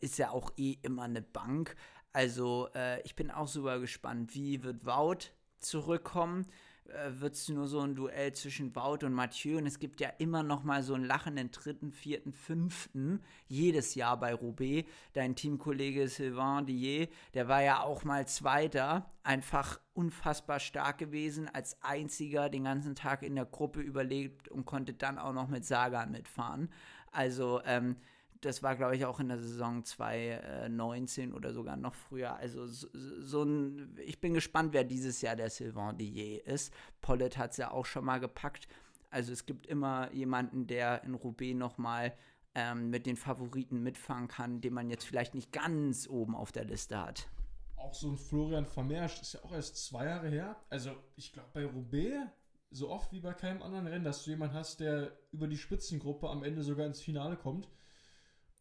ist 0.00 0.18
ja 0.18 0.30
auch 0.30 0.52
eh 0.56 0.76
immer 0.82 1.02
eine 1.02 1.22
Bank. 1.22 1.74
Also 2.12 2.68
äh, 2.74 3.00
ich 3.02 3.16
bin 3.16 3.30
auch 3.30 3.48
super 3.48 3.80
gespannt, 3.80 4.34
wie 4.34 4.62
wird 4.62 4.86
Wout 4.86 5.30
zurückkommen 5.58 6.46
äh, 6.88 7.20
wird 7.20 7.34
es 7.34 7.48
nur 7.48 7.66
so 7.66 7.80
ein 7.80 7.94
Duell 7.94 8.32
zwischen 8.32 8.74
Wout 8.76 9.06
und 9.06 9.14
Mathieu 9.14 9.56
und 9.58 9.66
es 9.66 9.78
gibt 9.78 10.00
ja 10.00 10.10
immer 10.18 10.42
noch 10.42 10.64
mal 10.64 10.82
so 10.82 10.94
einen 10.94 11.04
lachenden 11.04 11.50
dritten, 11.50 11.92
vierten, 11.92 12.32
fünften 12.32 13.20
jedes 13.48 13.94
Jahr 13.94 14.18
bei 14.20 14.34
Roubaix. 14.34 14.88
Dein 15.14 15.34
Teamkollege 15.34 16.08
Sylvain 16.08 16.66
Dier, 16.66 17.08
der 17.32 17.48
war 17.48 17.62
ja 17.62 17.80
auch 17.80 18.04
mal 18.04 18.26
Zweiter, 18.28 19.10
einfach 19.22 19.80
unfassbar 19.94 20.60
stark 20.60 20.98
gewesen, 20.98 21.48
als 21.48 21.82
einziger 21.82 22.50
den 22.50 22.64
ganzen 22.64 22.94
Tag 22.94 23.22
in 23.22 23.34
der 23.34 23.46
Gruppe 23.46 23.80
überlebt 23.80 24.48
und 24.48 24.66
konnte 24.66 24.92
dann 24.92 25.18
auch 25.18 25.32
noch 25.32 25.48
mit 25.48 25.64
Sagan 25.64 26.10
mitfahren. 26.10 26.70
Also 27.12 27.62
ähm, 27.64 27.96
das 28.44 28.62
war, 28.62 28.76
glaube 28.76 28.96
ich, 28.96 29.04
auch 29.04 29.20
in 29.20 29.28
der 29.28 29.38
Saison 29.38 29.84
2019 29.84 31.32
oder 31.32 31.52
sogar 31.52 31.76
noch 31.76 31.94
früher. 31.94 32.36
Also 32.36 32.66
so, 32.66 32.88
so, 32.92 33.42
ein, 33.42 33.96
ich 34.04 34.20
bin 34.20 34.34
gespannt, 34.34 34.72
wer 34.72 34.84
dieses 34.84 35.20
Jahr 35.22 35.36
der 35.36 35.50
Sylvain 35.50 35.96
Dier 35.96 36.46
ist. 36.46 36.72
Pollet 37.00 37.38
hat 37.38 37.52
es 37.52 37.56
ja 37.56 37.70
auch 37.70 37.86
schon 37.86 38.04
mal 38.04 38.18
gepackt. 38.18 38.68
Also 39.10 39.32
es 39.32 39.46
gibt 39.46 39.66
immer 39.66 40.12
jemanden, 40.12 40.66
der 40.66 41.04
in 41.04 41.14
Roubaix 41.14 41.56
nochmal 41.56 42.14
ähm, 42.54 42.90
mit 42.90 43.06
den 43.06 43.16
Favoriten 43.16 43.82
mitfahren 43.82 44.28
kann, 44.28 44.60
den 44.60 44.74
man 44.74 44.90
jetzt 44.90 45.04
vielleicht 45.04 45.34
nicht 45.34 45.52
ganz 45.52 46.08
oben 46.08 46.34
auf 46.34 46.52
der 46.52 46.64
Liste 46.64 46.98
hat. 46.98 47.28
Auch 47.76 47.94
so 47.94 48.08
ein 48.08 48.16
Florian 48.16 48.66
Vermeersch 48.66 49.20
ist 49.20 49.34
ja 49.34 49.44
auch 49.44 49.52
erst 49.52 49.84
zwei 49.84 50.06
Jahre 50.06 50.28
her. 50.28 50.56
Also 50.70 50.90
ich 51.16 51.32
glaube, 51.32 51.48
bei 51.52 51.64
Roubaix 51.64 52.28
so 52.70 52.90
oft 52.90 53.12
wie 53.12 53.20
bei 53.20 53.32
keinem 53.32 53.62
anderen 53.62 53.86
Rennen, 53.86 54.04
dass 54.04 54.24
du 54.24 54.30
jemanden 54.30 54.56
hast, 54.56 54.80
der 54.80 55.12
über 55.30 55.46
die 55.46 55.56
Spitzengruppe 55.56 56.28
am 56.28 56.42
Ende 56.42 56.62
sogar 56.62 56.86
ins 56.86 57.00
Finale 57.00 57.36
kommt. 57.36 57.68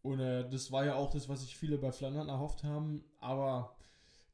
Und 0.04 0.20
äh, 0.20 0.48
das 0.48 0.72
war 0.72 0.86
ja 0.86 0.96
auch 0.96 1.10
das, 1.10 1.30
was 1.30 1.42
sich 1.42 1.58
viele 1.58 1.78
bei 1.78 1.92
Flandern 1.92 2.30
erhofft 2.30 2.64
haben. 2.64 3.04
Aber 3.20 3.76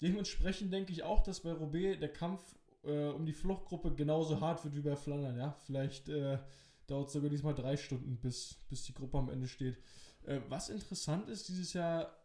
dementsprechend 0.02 0.74
denke 0.74 0.92
ich 0.92 1.04
auch, 1.04 1.22
dass 1.22 1.42
bei 1.42 1.54
Roubaix 1.54 2.00
der 2.00 2.12
Kampf 2.12 2.42
äh, 2.84 3.10
um 3.10 3.26
die 3.26 3.34
Fluchtgruppe 3.34 3.94
genauso 3.94 4.42
hart 4.42 4.64
wird 4.66 4.76
wie 4.76 4.82
bei 4.82 4.96
Flandern. 4.96 5.38
Ja, 5.38 5.56
vielleicht 5.66 6.10
äh, 6.10 6.40
dauert 6.88 7.08
es 7.08 7.14
sogar 7.14 7.30
diesmal 7.30 7.54
drei 7.54 7.78
Stunden, 7.78 8.18
bis, 8.18 8.56
bis 8.68 8.84
die 8.84 8.94
Gruppe 8.94 9.20
am 9.20 9.30
Ende 9.30 9.48
steht. 9.48 9.78
Äh, 10.26 10.42
was 10.50 10.70
interessant 10.70 11.30
ist 11.30 11.48
dieses 11.48 11.74
Jahr, 11.74 12.18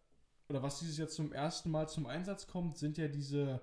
oder 0.48 0.62
was 0.62 0.78
dieses 0.78 0.96
Jahr 0.96 1.08
zum 1.08 1.32
ersten 1.32 1.70
Mal 1.70 1.88
zum 1.88 2.06
Einsatz 2.06 2.46
kommt, 2.46 2.78
sind 2.78 2.96
ja 2.96 3.08
diese 3.08 3.60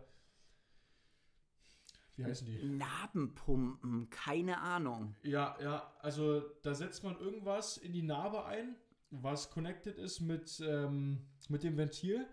wie 2.17 2.25
heißen 2.25 2.45
die? 2.45 2.63
Narbenpumpen, 2.63 4.09
keine 4.09 4.59
Ahnung. 4.59 5.15
Ja, 5.23 5.57
ja, 5.61 5.91
also 5.99 6.41
da 6.61 6.75
setzt 6.75 7.03
man 7.03 7.17
irgendwas 7.19 7.77
in 7.77 7.93
die 7.93 8.03
Narbe 8.03 8.45
ein, 8.45 8.75
was 9.11 9.51
connected 9.51 9.97
ist 9.97 10.21
mit, 10.21 10.61
ähm, 10.65 11.19
mit 11.49 11.63
dem 11.63 11.77
Ventil. 11.77 12.25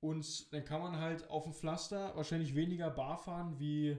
Und 0.00 0.52
dann 0.52 0.64
kann 0.64 0.80
man 0.80 0.96
halt 0.96 1.28
auf 1.30 1.44
dem 1.44 1.52
Pflaster 1.52 2.14
wahrscheinlich 2.14 2.54
weniger 2.54 2.90
bar 2.90 3.18
fahren, 3.18 3.58
wie 3.58 3.96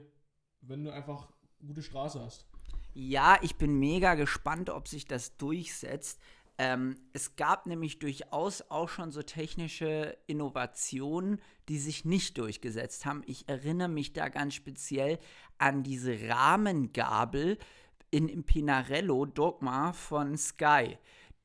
wenn 0.62 0.84
du 0.84 0.94
einfach 0.94 1.30
gute 1.66 1.82
Straße 1.82 2.22
hast. 2.22 2.46
Ja, 2.94 3.38
ich 3.42 3.56
bin 3.56 3.80
mega 3.80 4.16
gespannt, 4.16 4.70
ob 4.70 4.88
sich 4.88 5.06
das 5.06 5.38
durchsetzt. 5.38 6.20
Ähm, 6.58 6.98
es 7.14 7.38
gab 7.38 7.68
nämlich 7.68 8.00
durchaus 8.00 8.62
auch 8.70 8.90
schon 8.90 9.12
so 9.12 9.22
technische 9.22 10.18
Innovationen, 10.28 11.42
die 11.70 11.78
sich 11.78 12.04
nicht 12.04 12.38
durchgesetzt 12.38 13.06
haben. 13.06 13.24
Ich 13.26 13.48
erinnere 13.48 13.88
mich 13.88 14.12
da 14.12 14.28
ganz 14.28 14.56
speziell 14.56 15.20
an 15.58 15.84
diese 15.84 16.28
Rahmengabel 16.28 17.58
in, 18.12 18.28
im 18.28 18.44
Pinarello 18.44 19.26
Dogma 19.26 19.94
von 19.94 20.38
Sky. 20.38 20.98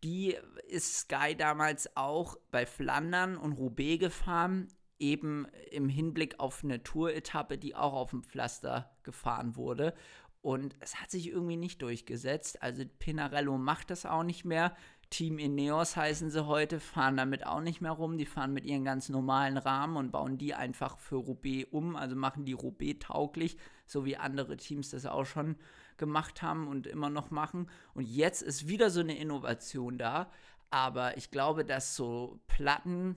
Die 0.04 0.36
ist 0.68 0.98
Sky 0.98 1.34
damals 1.34 1.96
auch 1.96 2.36
bei 2.50 2.66
Flandern 2.66 3.38
und 3.38 3.52
Roubaix 3.52 3.98
gefahren, 3.98 4.68
eben 4.98 5.46
im 5.70 5.88
Hinblick 5.88 6.38
auf 6.40 6.62
eine 6.62 6.82
Tour-Etappe, 6.82 7.56
die 7.56 7.74
auch 7.74 7.94
auf 7.94 8.10
dem 8.10 8.22
Pflaster 8.22 8.90
gefahren 9.02 9.56
wurde. 9.56 9.94
Und 10.42 10.76
es 10.80 11.00
hat 11.00 11.10
sich 11.10 11.28
irgendwie 11.28 11.56
nicht 11.56 11.80
durchgesetzt. 11.80 12.62
Also 12.62 12.84
Pinarello 12.98 13.56
macht 13.56 13.90
das 13.90 14.04
auch 14.04 14.24
nicht 14.24 14.44
mehr. 14.44 14.76
Team 15.08 15.38
Ineos 15.38 15.96
heißen 15.96 16.28
sie 16.28 16.46
heute, 16.46 16.80
fahren 16.80 17.16
damit 17.16 17.46
auch 17.46 17.62
nicht 17.62 17.80
mehr 17.80 17.92
rum. 17.92 18.18
Die 18.18 18.26
fahren 18.26 18.52
mit 18.52 18.66
ihren 18.66 18.84
ganz 18.84 19.08
normalen 19.08 19.56
Rahmen 19.56 19.96
und 19.96 20.12
bauen 20.12 20.36
die 20.36 20.54
einfach 20.54 20.98
für 20.98 21.16
Roubaix 21.16 21.66
um, 21.70 21.96
also 21.96 22.14
machen 22.14 22.44
die 22.44 22.52
Roubaix 22.52 22.98
tauglich, 23.06 23.56
so 23.86 24.04
wie 24.04 24.18
andere 24.18 24.58
Teams 24.58 24.90
das 24.90 25.06
auch 25.06 25.24
schon 25.24 25.56
gemacht 25.98 26.42
haben 26.42 26.68
und 26.68 26.86
immer 26.86 27.10
noch 27.10 27.30
machen. 27.30 27.70
Und 27.94 28.06
jetzt 28.06 28.42
ist 28.42 28.68
wieder 28.68 28.90
so 28.90 29.00
eine 29.00 29.16
Innovation 29.16 29.98
da. 29.98 30.30
Aber 30.70 31.16
ich 31.16 31.30
glaube, 31.30 31.64
dass 31.64 31.94
so 31.96 32.40
Platten 32.46 33.16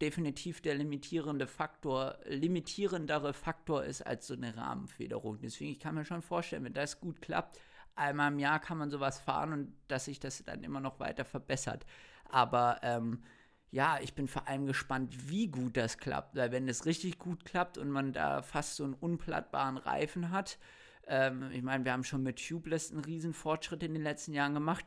definitiv 0.00 0.60
der 0.60 0.74
limitierende 0.74 1.46
Faktor, 1.46 2.18
limitierendere 2.26 3.32
Faktor 3.32 3.84
ist 3.84 4.02
als 4.02 4.26
so 4.26 4.34
eine 4.34 4.56
Rahmenfederung. 4.56 5.40
Deswegen, 5.40 5.72
ich 5.72 5.80
kann 5.80 5.94
mir 5.94 6.04
schon 6.04 6.22
vorstellen, 6.22 6.64
wenn 6.64 6.74
das 6.74 7.00
gut 7.00 7.20
klappt, 7.20 7.58
einmal 7.96 8.32
im 8.32 8.38
Jahr 8.38 8.60
kann 8.60 8.78
man 8.78 8.90
sowas 8.90 9.18
fahren 9.18 9.52
und 9.52 9.72
dass 9.88 10.04
sich 10.04 10.20
das 10.20 10.44
dann 10.44 10.62
immer 10.62 10.80
noch 10.80 11.00
weiter 11.00 11.24
verbessert. 11.24 11.84
Aber 12.28 12.78
ähm, 12.82 13.22
ja, 13.70 13.98
ich 14.00 14.14
bin 14.14 14.28
vor 14.28 14.48
allem 14.48 14.66
gespannt, 14.66 15.30
wie 15.30 15.48
gut 15.48 15.76
das 15.76 15.98
klappt. 15.98 16.36
Weil 16.36 16.52
wenn 16.52 16.68
es 16.68 16.86
richtig 16.86 17.18
gut 17.18 17.44
klappt 17.44 17.76
und 17.76 17.90
man 17.90 18.12
da 18.12 18.42
fast 18.42 18.76
so 18.76 18.84
einen 18.84 18.94
unplattbaren 18.94 19.76
Reifen 19.76 20.30
hat, 20.30 20.58
ähm, 21.08 21.50
ich 21.52 21.62
meine, 21.62 21.84
wir 21.84 21.92
haben 21.92 22.04
schon 22.04 22.22
mit 22.22 22.36
Tubeless 22.46 22.90
einen 22.90 23.04
riesen 23.04 23.32
Fortschritt 23.32 23.82
in 23.82 23.94
den 23.94 24.02
letzten 24.02 24.32
Jahren 24.32 24.54
gemacht, 24.54 24.84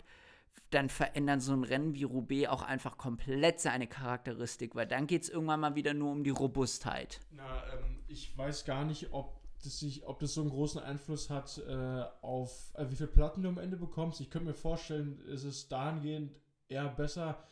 dann 0.70 0.90
verändern 0.90 1.40
so 1.40 1.54
ein 1.54 1.64
Rennen 1.64 1.94
wie 1.94 2.04
Roubaix 2.04 2.50
auch 2.50 2.62
einfach 2.62 2.98
komplett 2.98 3.60
seine 3.60 3.88
Charakteristik, 3.88 4.76
weil 4.76 4.88
dann 4.88 5.08
geht 5.08 5.24
es 5.24 5.30
irgendwann 5.30 5.60
mal 5.60 5.76
wieder 5.76 5.94
nur 5.94 6.12
um 6.12 6.24
die 6.24 6.30
Robustheit. 6.30 7.20
Na, 7.32 7.64
ähm, 7.74 8.00
ich 8.08 8.38
weiß 8.38 8.66
gar 8.66 8.86
nicht, 8.86 9.12
ob 9.12 9.42
das 9.64 9.80
sich, 9.80 10.08
ob 10.08 10.20
das 10.20 10.34
so 10.34 10.42
einen 10.42 10.50
großen 10.50 10.82
Einfluss 10.82 11.30
hat 11.30 11.58
äh, 11.68 12.04
auf 12.22 12.72
äh, 12.76 12.90
wie 12.90 12.96
viele 12.96 13.10
Platten 13.10 13.44
du 13.44 13.50
am 13.50 13.58
Ende 13.58 13.78
bekommst. 13.78 14.22
Ich 14.22 14.30
könnte 14.30 14.48
mir 14.48 14.54
vorstellen, 14.54 15.20
ist 15.28 15.44
es 15.44 15.68
dahingehend 15.68 16.32
eher 16.68 16.88
besser, 16.88 17.44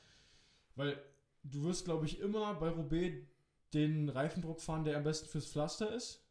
weil 0.76 0.98
du 1.44 1.64
wirst, 1.64 1.86
glaube 1.86 2.06
ich, 2.06 2.20
immer 2.20 2.54
bei 2.56 2.70
Roubaix 2.70 3.16
den 3.74 4.10
Reifendruck 4.10 4.62
fahren, 4.62 4.84
der 4.84 4.98
am 4.98 5.04
besten 5.04 5.28
fürs 5.28 5.46
Pflaster 5.46 5.94
ist. 5.94 6.26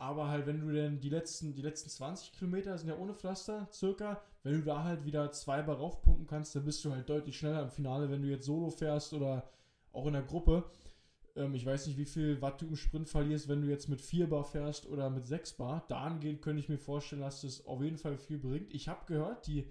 Aber 0.00 0.28
halt, 0.28 0.46
wenn 0.46 0.60
du 0.60 0.72
denn 0.72 0.98
die 0.98 1.10
letzten, 1.10 1.54
die 1.54 1.60
letzten 1.60 1.90
20 1.90 2.32
Kilometer 2.32 2.78
sind 2.78 2.88
ja 2.88 2.96
ohne 2.96 3.12
Pflaster, 3.12 3.68
circa, 3.70 4.22
wenn 4.42 4.54
du 4.54 4.62
da 4.62 4.82
halt 4.82 5.04
wieder 5.04 5.30
zwei 5.30 5.60
Bar 5.60 5.76
raufpumpen 5.76 6.26
kannst, 6.26 6.56
dann 6.56 6.64
bist 6.64 6.82
du 6.86 6.92
halt 6.92 7.06
deutlich 7.10 7.36
schneller 7.36 7.62
im 7.62 7.70
Finale, 7.70 8.10
wenn 8.10 8.22
du 8.22 8.28
jetzt 8.28 8.46
solo 8.46 8.70
fährst 8.70 9.12
oder 9.12 9.50
auch 9.92 10.06
in 10.06 10.14
der 10.14 10.22
Gruppe. 10.22 10.64
Ähm, 11.36 11.54
ich 11.54 11.66
weiß 11.66 11.86
nicht, 11.86 11.98
wie 11.98 12.06
viel 12.06 12.40
Watt 12.40 12.62
du 12.62 12.66
im 12.66 12.76
Sprint 12.76 13.10
verlierst, 13.10 13.48
wenn 13.48 13.60
du 13.60 13.68
jetzt 13.68 13.90
mit 13.90 14.00
4 14.00 14.30
Bar 14.30 14.44
fährst 14.44 14.88
oder 14.88 15.10
mit 15.10 15.26
6 15.26 15.52
Bar. 15.58 15.84
Dahingehend 15.88 16.40
könnte 16.40 16.60
ich 16.60 16.70
mir 16.70 16.78
vorstellen, 16.78 17.20
dass 17.20 17.42
das 17.42 17.66
auf 17.66 17.82
jeden 17.82 17.98
Fall 17.98 18.16
viel 18.16 18.38
bringt. 18.38 18.72
Ich 18.72 18.88
habe 18.88 19.04
gehört, 19.04 19.46
die 19.46 19.70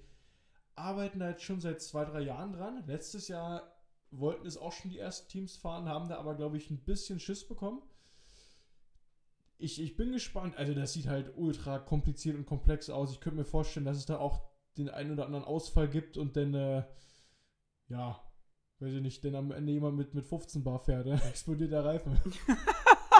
arbeiten 0.75 1.17
da 1.17 1.29
jetzt 1.29 1.43
schon 1.43 1.59
seit 1.59 1.81
zwei, 1.81 2.05
drei 2.05 2.21
Jahren 2.21 2.53
dran. 2.53 2.83
Letztes 2.85 3.29
Jahr 3.29 3.63
wollten 4.11 4.45
es 4.45 4.57
auch 4.57 4.73
schon 4.73 4.91
die 4.91 4.99
ersten 4.99 5.27
Teams 5.27 5.57
fahren, 5.57 5.89
haben 5.89 6.07
da 6.07 6.19
aber, 6.19 6.35
glaube 6.35 6.57
ich, 6.57 6.69
ein 6.69 6.83
bisschen 6.83 7.19
Schiss 7.19 7.47
bekommen. 7.47 7.81
Ich, 9.61 9.81
ich 9.81 9.97
bin 9.97 10.13
gespannt. 10.13 10.57
Also, 10.57 10.73
das 10.73 10.93
sieht 10.93 11.07
halt 11.07 11.33
ultra 11.35 11.79
kompliziert 11.79 12.37
und 12.37 12.45
komplex 12.45 12.89
aus. 12.89 13.11
Ich 13.11 13.19
könnte 13.19 13.37
mir 13.37 13.45
vorstellen, 13.45 13.85
dass 13.85 13.97
es 13.97 14.05
da 14.05 14.17
auch 14.17 14.41
den 14.77 14.89
einen 14.89 15.11
oder 15.11 15.25
anderen 15.25 15.43
Ausfall 15.43 15.89
gibt 15.89 16.17
und 16.17 16.37
dann, 16.37 16.53
äh, 16.53 16.83
ja, 17.89 18.23
weiß 18.79 18.93
ich 18.93 19.01
nicht, 19.01 19.21
denn 19.23 19.35
am 19.35 19.51
Ende 19.51 19.73
jemand 19.73 19.97
mit, 19.97 20.13
mit 20.13 20.25
15 20.25 20.63
Bar 20.63 20.79
fährt, 20.79 21.07
dann 21.07 21.19
explodiert 21.29 21.73
der 21.73 21.83
Reifen. 21.83 22.17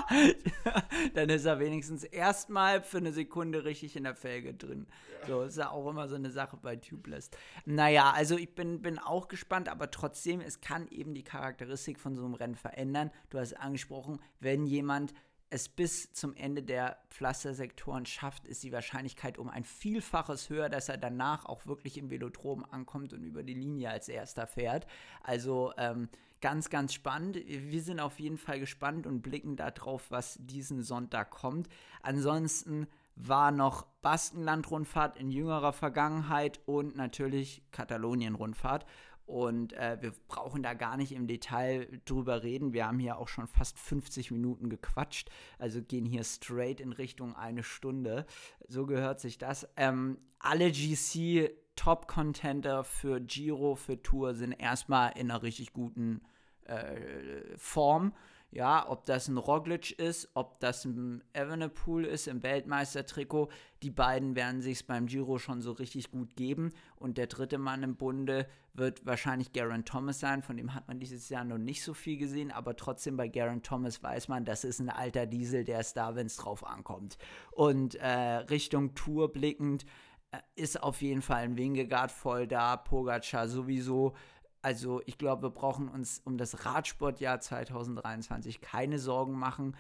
dann 1.14 1.30
ist 1.30 1.44
er 1.44 1.60
wenigstens 1.60 2.06
erstmal 2.06 2.82
für 2.82 2.98
eine 2.98 3.12
Sekunde 3.12 3.66
richtig 3.66 3.98
in 3.98 4.06
der 4.06 4.16
Felge 4.16 4.54
drin. 4.54 4.88
So 5.28 5.42
ist 5.42 5.58
ja 5.58 5.72
auch 5.72 5.90
immer 5.90 6.08
so 6.08 6.16
eine 6.16 6.32
Sache 6.32 6.58
bei 6.62 6.78
Tubeless. 6.78 7.30
Naja, 7.66 8.12
also 8.16 8.38
ich 8.38 8.56
bin, 8.56 8.82
bin 8.82 8.98
auch 8.98 9.28
gespannt, 9.28 9.68
aber 9.68 9.92
trotzdem, 9.92 10.40
es 10.40 10.62
kann 10.62 10.88
eben 10.88 11.14
die 11.14 11.26
Charakteristik 11.26 12.00
von 12.00 12.16
so 12.16 12.24
einem 12.24 12.36
Rennen 12.36 12.56
verändern. 12.56 13.12
Du 13.30 13.38
hast 13.38 13.54
angesprochen, 13.54 14.22
wenn 14.40 14.66
jemand 14.66 15.14
es 15.50 15.68
bis 15.68 16.14
zum 16.14 16.36
Ende 16.36 16.62
der 16.62 16.97
Pflastersektoren 17.10 18.06
schafft, 18.06 18.45
ist 18.45 18.64
die 18.64 18.72
Wahrscheinlichkeit 18.72 19.38
um 19.38 19.50
ein 19.50 19.64
Vielfaches 19.64 20.50
höher, 20.50 20.70
dass 20.70 20.89
er 20.89 20.97
danach 20.97 21.45
auch 21.45 21.66
wirklich 21.66 21.97
im 21.97 22.10
Velodrom 22.10 22.66
ankommt 22.70 23.14
und 23.14 23.24
über 23.24 23.43
die 23.43 23.56
Linie 23.56 23.89
als 23.89 24.10
erster 24.10 24.45
fährt. 24.45 24.86
Also 25.24 25.74
ähm, 25.78 26.10
ganz, 26.41 26.70
ganz 26.70 26.93
spannend. 26.93 27.38
Wir 27.47 27.82
sind 27.82 28.00
auf 28.00 28.20
jeden 28.20 28.38
Fall 28.38 28.60
gespannt 28.60 29.08
und 29.08 29.22
blicken 29.22 29.56
darauf, 29.56 30.12
was 30.12 30.38
diesen 30.39 30.84
Sonntag 30.84 31.32
kommt. 31.32 31.68
Ansonsten 32.02 32.88
war 33.16 33.52
noch 33.52 33.84
Baskenland-Rundfahrt 34.02 35.18
in 35.18 35.30
jüngerer 35.30 35.74
Vergangenheit 35.74 36.62
und 36.66 36.95
natürlich 36.95 37.64
Katalonien-Rundfahrt. 37.72 38.86
Und 39.30 39.74
äh, 39.74 39.98
wir 40.02 40.12
brauchen 40.28 40.64
da 40.64 40.74
gar 40.74 40.98
nicht 40.98 41.12
im 41.12 41.28
Detail 41.28 41.88
drüber 42.06 42.42
reden. 42.42 42.74
Wir 42.74 42.88
haben 42.88 42.98
hier 42.98 43.20
auch 43.20 43.28
schon 43.28 43.46
fast 43.46 43.78
50 43.78 44.32
Minuten 44.32 44.72
gequatscht. 44.72 45.30
Also 45.60 45.84
gehen 45.84 46.04
hier 46.04 46.24
straight 46.24 46.82
in 46.82 46.94
Richtung 46.94 47.36
eine 47.36 47.62
Stunde. 47.62 48.26
So 48.68 48.88
gehört 48.88 49.20
sich 49.20 49.38
das. 49.38 49.70
Ähm, 49.78 50.18
alle 50.40 50.72
GC 50.72 51.52
Top-Contender 51.76 52.84
für 52.84 53.22
Giro, 53.22 53.76
für 53.76 54.02
Tour 54.02 54.34
sind 54.34 54.54
erstmal 54.54 55.12
in 55.16 55.30
einer 55.30 55.44
richtig 55.44 55.74
guten 55.74 56.22
äh, 56.64 57.56
Form. 57.56 58.14
Ja, 58.52 58.89
ob 58.89 59.06
das 59.06 59.28
ein 59.28 59.38
Roglic 59.38 59.91
ist, 60.00 60.30
ob 60.34 60.60
das 60.60 60.84
ein 60.84 61.24
Evenepoel 61.34 62.06
ist 62.06 62.28
im 62.28 62.41
Weltmeistertrikot, 62.41 63.50
die 63.84 63.91
beiden 63.91 64.36
werden 64.36 64.62
sich 64.62 64.88
beim 64.88 65.06
Giro 65.06 65.38
schon 65.38 65.62
so 65.62 65.72
richtig 65.72 66.10
gut 66.10 66.36
geben. 66.36 66.74
Und 66.95 67.20
der 67.20 67.28
dritte 67.28 67.60
Mann 67.60 67.84
im 67.84 67.95
Bunde 67.95 68.47
wird 68.74 69.06
wahrscheinlich 69.06 69.54
Garen 69.54 69.86
Thomas 69.86 70.20
sein. 70.20 70.41
Von 70.41 70.58
dem 70.58 70.74
hat 70.74 70.88
man 70.88 71.00
dieses 71.00 71.30
Jahr 71.30 71.43
noch 71.43 71.60
nicht 71.60 71.84
so 71.84 71.93
viel 71.93 72.18
gesehen, 72.18 72.52
aber 72.52 72.76
trotzdem 72.76 73.18
bei 73.18 73.28
Garen 73.28 73.62
Thomas 73.62 74.02
weiß 74.02 74.30
man, 74.30 74.45
das 74.45 74.64
ist 74.64 74.80
ein 74.80 74.89
alter 74.89 75.28
Diesel, 75.28 75.64
der 75.64 75.82
ist 75.82 75.95
da, 75.95 76.16
wenn 76.16 76.26
es 76.26 76.38
drauf 76.38 76.66
ankommt. 76.66 77.18
Und 77.52 77.95
äh, 77.95 78.08
Richtung 78.08 78.95
Tour 78.95 79.32
blickend 79.32 79.86
äh, 80.32 80.39
ist 80.56 80.82
auf 80.82 81.04
jeden 81.04 81.22
Fall 81.22 81.43
ein 81.43 81.58
Wingegaard 81.58 82.12
voll 82.12 82.47
da, 82.47 82.78
Pogacar 82.78 83.47
sowieso. 83.47 84.16
Also 84.62 85.01
ich 85.05 85.18
glaube, 85.18 85.43
wir 85.43 85.49
brauchen 85.51 85.88
uns 85.88 86.22
um 86.26 86.38
das 86.38 86.66
Radsportjahr 86.66 87.39
2023 87.39 88.60
keine 88.62 88.99
Sorgen 88.99 89.34
machen. 89.34 89.76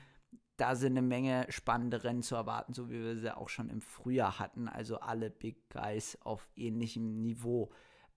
Da 0.55 0.75
sind 0.75 0.93
eine 0.97 1.01
Menge 1.01 1.45
spannende 1.49 2.03
Rennen 2.03 2.21
zu 2.21 2.35
erwarten, 2.35 2.73
so 2.73 2.89
wie 2.89 3.01
wir 3.01 3.17
sie 3.17 3.35
auch 3.35 3.49
schon 3.49 3.69
im 3.69 3.81
Frühjahr 3.81 4.39
hatten. 4.39 4.67
Also 4.67 4.99
alle 4.99 5.29
Big 5.29 5.69
Guys 5.69 6.17
auf 6.21 6.49
ähnlichem 6.55 7.21
Niveau. 7.21 7.71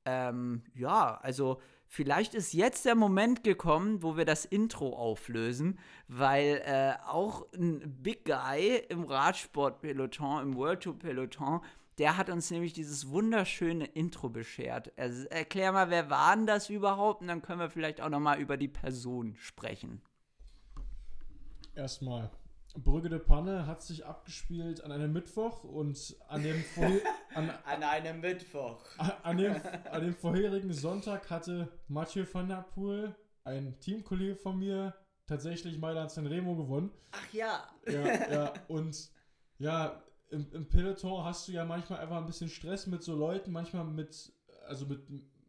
ähm, 0.04 0.62
ja, 0.74 1.18
also 1.22 1.60
vielleicht 1.86 2.34
ist 2.34 2.52
jetzt 2.52 2.84
der 2.84 2.96
Moment 2.96 3.44
gekommen, 3.44 4.02
wo 4.02 4.16
wir 4.16 4.24
das 4.24 4.44
Intro 4.44 4.96
auflösen, 4.96 5.78
weil 6.08 6.62
äh, 6.64 6.94
auch 7.06 7.46
ein 7.52 8.02
Big 8.02 8.24
Guy 8.24 8.82
im 8.88 9.04
Radsport-Peloton, 9.04 10.42
im 10.42 10.56
World 10.56 10.82
Tour 10.82 10.98
Peloton, 10.98 11.60
der 12.02 12.16
hat 12.16 12.30
uns 12.30 12.50
nämlich 12.50 12.72
dieses 12.72 13.10
wunderschöne 13.10 13.84
Intro 13.84 14.28
beschert. 14.28 14.90
Also, 14.98 15.28
erklär 15.28 15.70
mal, 15.70 15.88
wer 15.88 16.10
war 16.10 16.34
denn 16.34 16.48
das 16.48 16.68
überhaupt? 16.68 17.20
Und 17.20 17.28
dann 17.28 17.42
können 17.42 17.60
wir 17.60 17.70
vielleicht 17.70 18.00
auch 18.00 18.08
noch 18.08 18.18
mal 18.18 18.40
über 18.40 18.56
die 18.56 18.66
Person 18.66 19.36
sprechen. 19.36 20.02
Erstmal, 21.76 22.32
Brügge 22.74 23.08
de 23.08 23.20
Panne 23.20 23.68
hat 23.68 23.82
sich 23.82 24.04
abgespielt 24.04 24.82
an 24.82 24.90
einem 24.90 25.12
Mittwoch 25.12 25.62
und 25.62 26.16
an 26.26 26.42
dem, 26.42 26.64
an, 27.36 27.50
an 27.64 27.82
einem 27.84 28.20
Mittwoch. 28.20 28.84
An 29.22 29.36
dem, 29.36 29.54
an 29.88 30.00
dem 30.02 30.16
vorherigen 30.16 30.72
Sonntag 30.72 31.30
hatte 31.30 31.68
Mathieu 31.86 32.26
van 32.32 32.48
der 32.48 32.62
Poel, 32.74 33.14
ein 33.44 33.78
Teamkollege 33.78 34.34
von 34.34 34.58
mir, 34.58 34.92
tatsächlich 35.28 35.78
Mailand 35.78 36.10
Sanremo 36.10 36.56
gewonnen. 36.56 36.90
Ach 37.12 37.32
ja. 37.32 37.62
Ja, 37.86 38.32
ja. 38.32 38.52
Und 38.66 39.08
ja, 39.58 40.02
im, 40.32 40.50
im 40.52 40.66
Peloton 40.66 41.24
hast 41.24 41.46
du 41.46 41.52
ja 41.52 41.64
manchmal 41.64 42.00
einfach 42.00 42.16
ein 42.16 42.26
bisschen 42.26 42.48
Stress 42.48 42.86
mit 42.86 43.02
so 43.02 43.14
Leuten, 43.14 43.52
manchmal 43.52 43.84
mit, 43.84 44.32
also 44.66 44.86
mit 44.86 45.00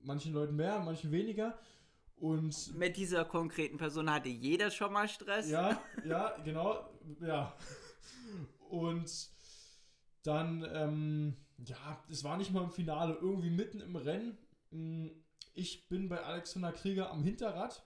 manchen 0.02 0.34
Leuten 0.34 0.56
mehr, 0.56 0.80
manchen 0.80 1.12
weniger. 1.12 1.58
Und 2.18 2.78
mit 2.78 2.98
dieser 2.98 3.26
konkreten 3.26 3.78
Person 3.78 4.12
hatte 4.12 4.30
jeder 4.30 4.72
schon 4.72 4.94
mal 4.94 5.08
Stress. 5.08 5.50
Ja, 5.50 5.82
ja, 6.06 6.36
genau, 6.44 6.90
ja. 7.22 7.54
Und 8.70 9.30
dann, 10.24 10.66
ähm, 10.74 11.36
ja, 11.66 12.04
es 12.10 12.24
war 12.24 12.38
nicht 12.38 12.52
mal 12.52 12.64
im 12.64 12.72
Finale, 12.72 13.18
irgendwie 13.22 13.50
mitten 13.50 13.80
im 13.80 13.96
Rennen. 13.96 14.38
Hm, 14.72 15.12
ich 15.54 15.88
bin 15.88 16.10
bei 16.10 16.22
Alexander 16.22 16.72
Krieger 16.72 17.10
am 17.12 17.24
Hinterrad 17.24 17.86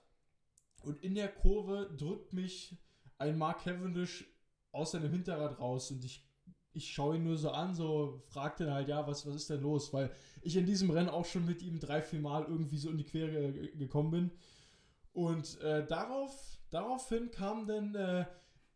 und 0.82 1.02
in 1.02 1.14
der 1.14 1.28
Kurve 1.28 1.90
drückt 1.96 2.32
mich 2.32 2.76
ein 3.18 3.38
Mark 3.38 3.62
Cavendish 3.62 4.24
aus 4.72 4.92
seinem 4.92 5.10
Hinterrad 5.10 5.58
raus 5.58 5.90
und 5.90 6.04
ich 6.04 6.27
ich 6.78 6.92
schaue 6.92 7.16
ihn 7.16 7.24
nur 7.24 7.36
so 7.36 7.50
an, 7.50 7.74
so 7.74 8.22
fragte 8.30 8.64
ihn 8.64 8.72
halt, 8.72 8.88
ja, 8.88 9.06
was, 9.06 9.26
was 9.26 9.34
ist 9.34 9.50
denn 9.50 9.60
los? 9.60 9.92
Weil 9.92 10.10
ich 10.42 10.56
in 10.56 10.64
diesem 10.64 10.90
Rennen 10.90 11.08
auch 11.08 11.24
schon 11.24 11.44
mit 11.44 11.60
ihm 11.62 11.80
drei, 11.80 12.00
vier 12.00 12.20
Mal 12.20 12.44
irgendwie 12.44 12.78
so 12.78 12.88
in 12.88 12.96
die 12.96 13.04
Quere 13.04 13.52
gekommen 13.52 14.10
bin. 14.10 14.30
Und 15.12 15.60
äh, 15.60 15.84
darauf, 15.86 16.58
daraufhin 16.70 17.30
kam 17.30 17.66
dann 17.66 17.94
äh, 17.94 18.24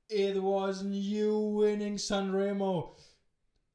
It 0.08 0.36
wasn't 0.36 0.92
you 0.92 1.60
winning 1.60 1.96
Sanremo. 1.96 2.96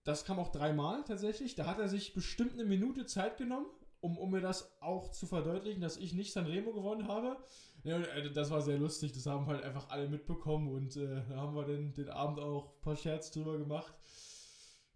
Das 0.03 0.25
kam 0.25 0.39
auch 0.39 0.51
dreimal 0.51 1.03
tatsächlich. 1.03 1.55
Da 1.55 1.65
hat 1.65 1.80
er 1.80 1.88
sich 1.88 2.13
bestimmt 2.13 2.53
eine 2.53 2.65
Minute 2.65 3.05
Zeit 3.05 3.38
genommen, 3.38 3.65
um, 4.01 4.17
um 4.17 4.32
mir 4.32 4.41
das 4.41 4.82
auch 4.82 5.09
zu 5.11 5.25
verdeutlichen, 5.25 5.82
dass 5.82 5.97
ich 5.97 6.13
nicht 6.13 6.34
Sanremo 6.34 6.73
gewonnen 6.73 7.07
habe. 7.07 7.38
Ja, 7.84 7.99
äh, 7.99 8.32
das 8.32 8.49
war 8.51 8.61
sehr 8.61 8.78
lustig, 8.78 9.13
das 9.13 9.25
haben 9.25 9.45
halt 9.47 9.63
einfach 9.63 9.89
alle 9.89 10.07
mitbekommen 10.07 10.67
und 10.69 10.95
äh, 10.97 11.23
da 11.30 11.38
haben 11.38 11.55
wir 11.55 11.65
den, 11.65 11.93
den 11.93 12.09
Abend 12.09 12.39
auch 12.39 12.75
ein 12.75 12.82
paar 12.82 12.95
Scherz 12.95 13.32
drüber 13.32 13.57
gemacht. 13.57 13.93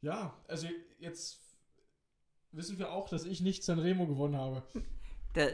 Ja, 0.01 0.34
also 0.47 0.67
jetzt 0.99 1.39
wissen 2.51 2.79
wir 2.79 2.91
auch, 2.91 3.07
dass 3.07 3.25
ich 3.25 3.41
nicht 3.41 3.63
Sanremo 3.63 4.07
gewonnen 4.07 4.38
habe. 4.38 4.63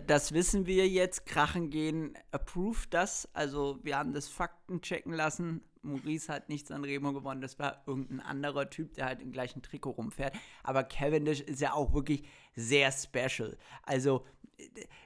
Das 0.08 0.32
wissen 0.32 0.66
wir 0.66 0.88
jetzt. 0.88 1.28
Krachen 1.28 1.70
gehen 1.70 2.18
approved 2.32 2.92
das. 2.96 3.30
Also 3.34 3.78
wir 3.84 3.96
haben 3.96 4.12
das 4.12 4.28
Fakten 4.28 4.82
checken 4.82 5.14
lassen. 5.14 5.62
Maurice 5.82 6.32
hat 6.32 6.50
nicht 6.50 6.68
Sanremo 6.68 7.14
gewonnen. 7.14 7.42
Das 7.42 7.60
war 7.60 7.84
irgendein 7.86 8.20
anderer 8.20 8.70
Typ, 8.70 8.94
der 8.94 9.06
halt 9.06 9.22
im 9.22 9.32
gleichen 9.32 9.62
Trikot 9.62 9.92
rumfährt. 9.92 10.36
Aber 10.64 10.84
Cavendish 10.84 11.42
ist 11.42 11.62
ja 11.62 11.74
auch 11.74 11.94
wirklich 11.94 12.24
sehr 12.56 12.92
special. 12.92 13.58
Also 13.84 14.26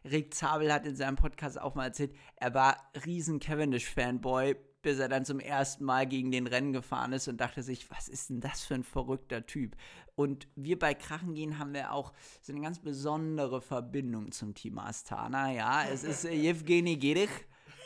Rick 0.05 0.33
Zabel 0.33 0.71
hat 0.71 0.85
in 0.85 0.95
seinem 0.95 1.15
Podcast 1.15 1.59
auch 1.59 1.75
mal 1.75 1.85
erzählt, 1.85 2.15
er 2.37 2.53
war 2.53 2.77
riesen 3.05 3.39
Cavendish-Fanboy, 3.39 4.55
bis 4.81 4.99
er 4.99 5.09
dann 5.09 5.25
zum 5.25 5.39
ersten 5.39 5.85
Mal 5.85 6.07
gegen 6.07 6.31
den 6.31 6.47
Rennen 6.47 6.73
gefahren 6.73 7.13
ist 7.13 7.27
und 7.27 7.39
dachte 7.39 7.61
sich, 7.61 7.91
was 7.91 8.07
ist 8.07 8.29
denn 8.29 8.39
das 8.39 8.63
für 8.63 8.75
ein 8.75 8.83
verrückter 8.83 9.45
Typ? 9.45 9.75
Und 10.15 10.47
wir 10.55 10.79
bei 10.79 10.93
Krachen 10.93 11.35
gehen 11.35 11.59
haben 11.59 11.73
wir 11.73 11.93
auch 11.93 12.13
so 12.41 12.51
eine 12.51 12.61
ganz 12.61 12.79
besondere 12.79 13.61
Verbindung 13.61 14.31
zum 14.31 14.53
Team 14.55 14.79
Astana. 14.79 15.51
Ja, 15.51 15.83
es 15.85 16.03
ist 16.03 16.25
Evgeny 16.25 16.97
Gerich, 16.97 17.29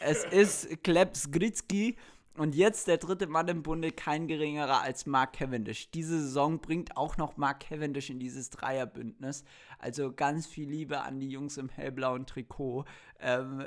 es 0.01 0.23
ist 0.23 0.83
Klebs 0.83 1.31
Gritsky 1.31 1.97
und 2.37 2.55
jetzt 2.55 2.87
der 2.87 2.97
dritte 2.97 3.27
Mann 3.27 3.47
im 3.47 3.63
Bunde, 3.63 3.91
kein 3.91 4.27
geringerer 4.27 4.81
als 4.81 5.05
Mark 5.05 5.33
Cavendish. 5.33 5.89
Diese 5.91 6.19
Saison 6.19 6.59
bringt 6.59 6.97
auch 6.97 7.17
noch 7.17 7.37
Mark 7.37 7.61
Cavendish 7.61 8.09
in 8.09 8.19
dieses 8.19 8.49
Dreierbündnis. 8.49 9.43
Also 9.79 10.11
ganz 10.11 10.45
viel 10.45 10.69
Liebe 10.69 11.01
an 11.01 11.19
die 11.19 11.29
Jungs 11.29 11.57
im 11.57 11.69
hellblauen 11.69 12.25
Trikot. 12.25 12.85
Ähm, 13.19 13.63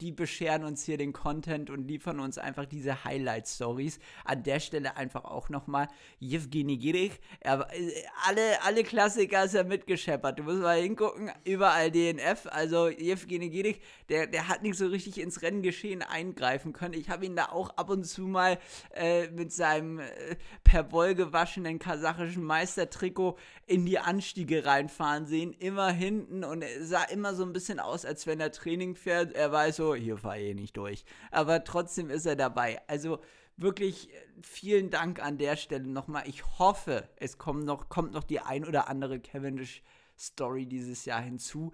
die 0.00 0.12
bescheren 0.12 0.64
uns 0.64 0.84
hier 0.84 0.96
den 0.96 1.12
Content 1.12 1.70
und 1.70 1.86
liefern 1.88 2.20
uns 2.20 2.38
einfach 2.38 2.66
diese 2.66 3.04
Highlight-Stories. 3.04 3.98
An 4.24 4.42
der 4.44 4.60
Stelle 4.60 4.96
einfach 4.96 5.24
auch 5.24 5.48
nochmal 5.48 5.88
Jewgeni 6.20 6.76
Gierig. 6.76 7.20
Er, 7.40 7.66
äh, 7.72 7.92
alle, 8.26 8.62
alle 8.62 8.84
Klassiker 8.84 9.44
ist 9.44 9.54
er 9.54 9.64
mitgescheppert. 9.64 10.38
Du 10.38 10.44
musst 10.44 10.60
mal 10.60 10.80
hingucken, 10.80 11.30
überall 11.44 11.90
DNF. 11.90 12.46
Also 12.50 12.88
Jewgeni 12.88 13.50
Gierig, 13.50 13.80
der, 14.08 14.26
der 14.26 14.48
hat 14.48 14.62
nicht 14.62 14.76
so 14.78 14.86
richtig 14.86 15.20
ins 15.20 15.42
Renngeschehen 15.42 16.02
eingreifen 16.02 16.72
können. 16.72 16.94
Ich 16.94 17.10
habe 17.10 17.26
ihn 17.26 17.36
da 17.36 17.46
auch 17.46 17.70
ab 17.70 17.90
und 17.90 18.04
zu 18.04 18.22
mal 18.22 18.58
äh, 18.94 19.28
mit 19.28 19.52
seinem 19.52 19.98
äh, 19.98 20.36
per 20.62 20.92
Woll 20.92 21.14
gewaschenen 21.14 21.78
kasachischen 21.80 22.44
Meistertrikot 22.44 23.36
in 23.66 23.84
die 23.84 23.98
Anstiege 23.98 24.64
reinfahren 24.64 25.26
sehen. 25.26 25.52
Immer 25.58 25.90
hinten 25.90 26.44
und 26.44 26.64
sah 26.80 27.02
immer 27.04 27.34
so 27.34 27.42
ein 27.42 27.52
bisschen 27.52 27.80
aus, 27.80 28.04
als 28.04 28.26
wenn 28.26 28.40
er 28.40 28.52
Training 28.52 28.77
Training 28.78 28.94
fährt, 28.94 29.32
er 29.32 29.50
weiß 29.50 29.76
so, 29.76 29.94
hier 29.94 30.18
fahre 30.18 30.40
ich 30.40 30.54
nicht 30.54 30.76
durch. 30.76 31.04
Aber 31.32 31.64
trotzdem 31.64 32.10
ist 32.10 32.26
er 32.26 32.36
dabei. 32.36 32.80
Also 32.86 33.18
wirklich 33.56 34.12
äh, 34.12 34.16
vielen 34.40 34.90
Dank 34.90 35.20
an 35.20 35.36
der 35.36 35.56
Stelle 35.56 35.88
nochmal. 35.88 36.28
Ich 36.28 36.44
hoffe, 36.60 37.08
es 37.16 37.38
kommt 37.38 37.64
noch, 37.64 37.88
kommt 37.88 38.12
noch 38.12 38.22
die 38.22 38.38
ein 38.38 38.64
oder 38.64 38.88
andere 38.88 39.18
Cavendish-Story 39.18 40.66
dieses 40.66 41.04
Jahr 41.06 41.20
hinzu. 41.20 41.72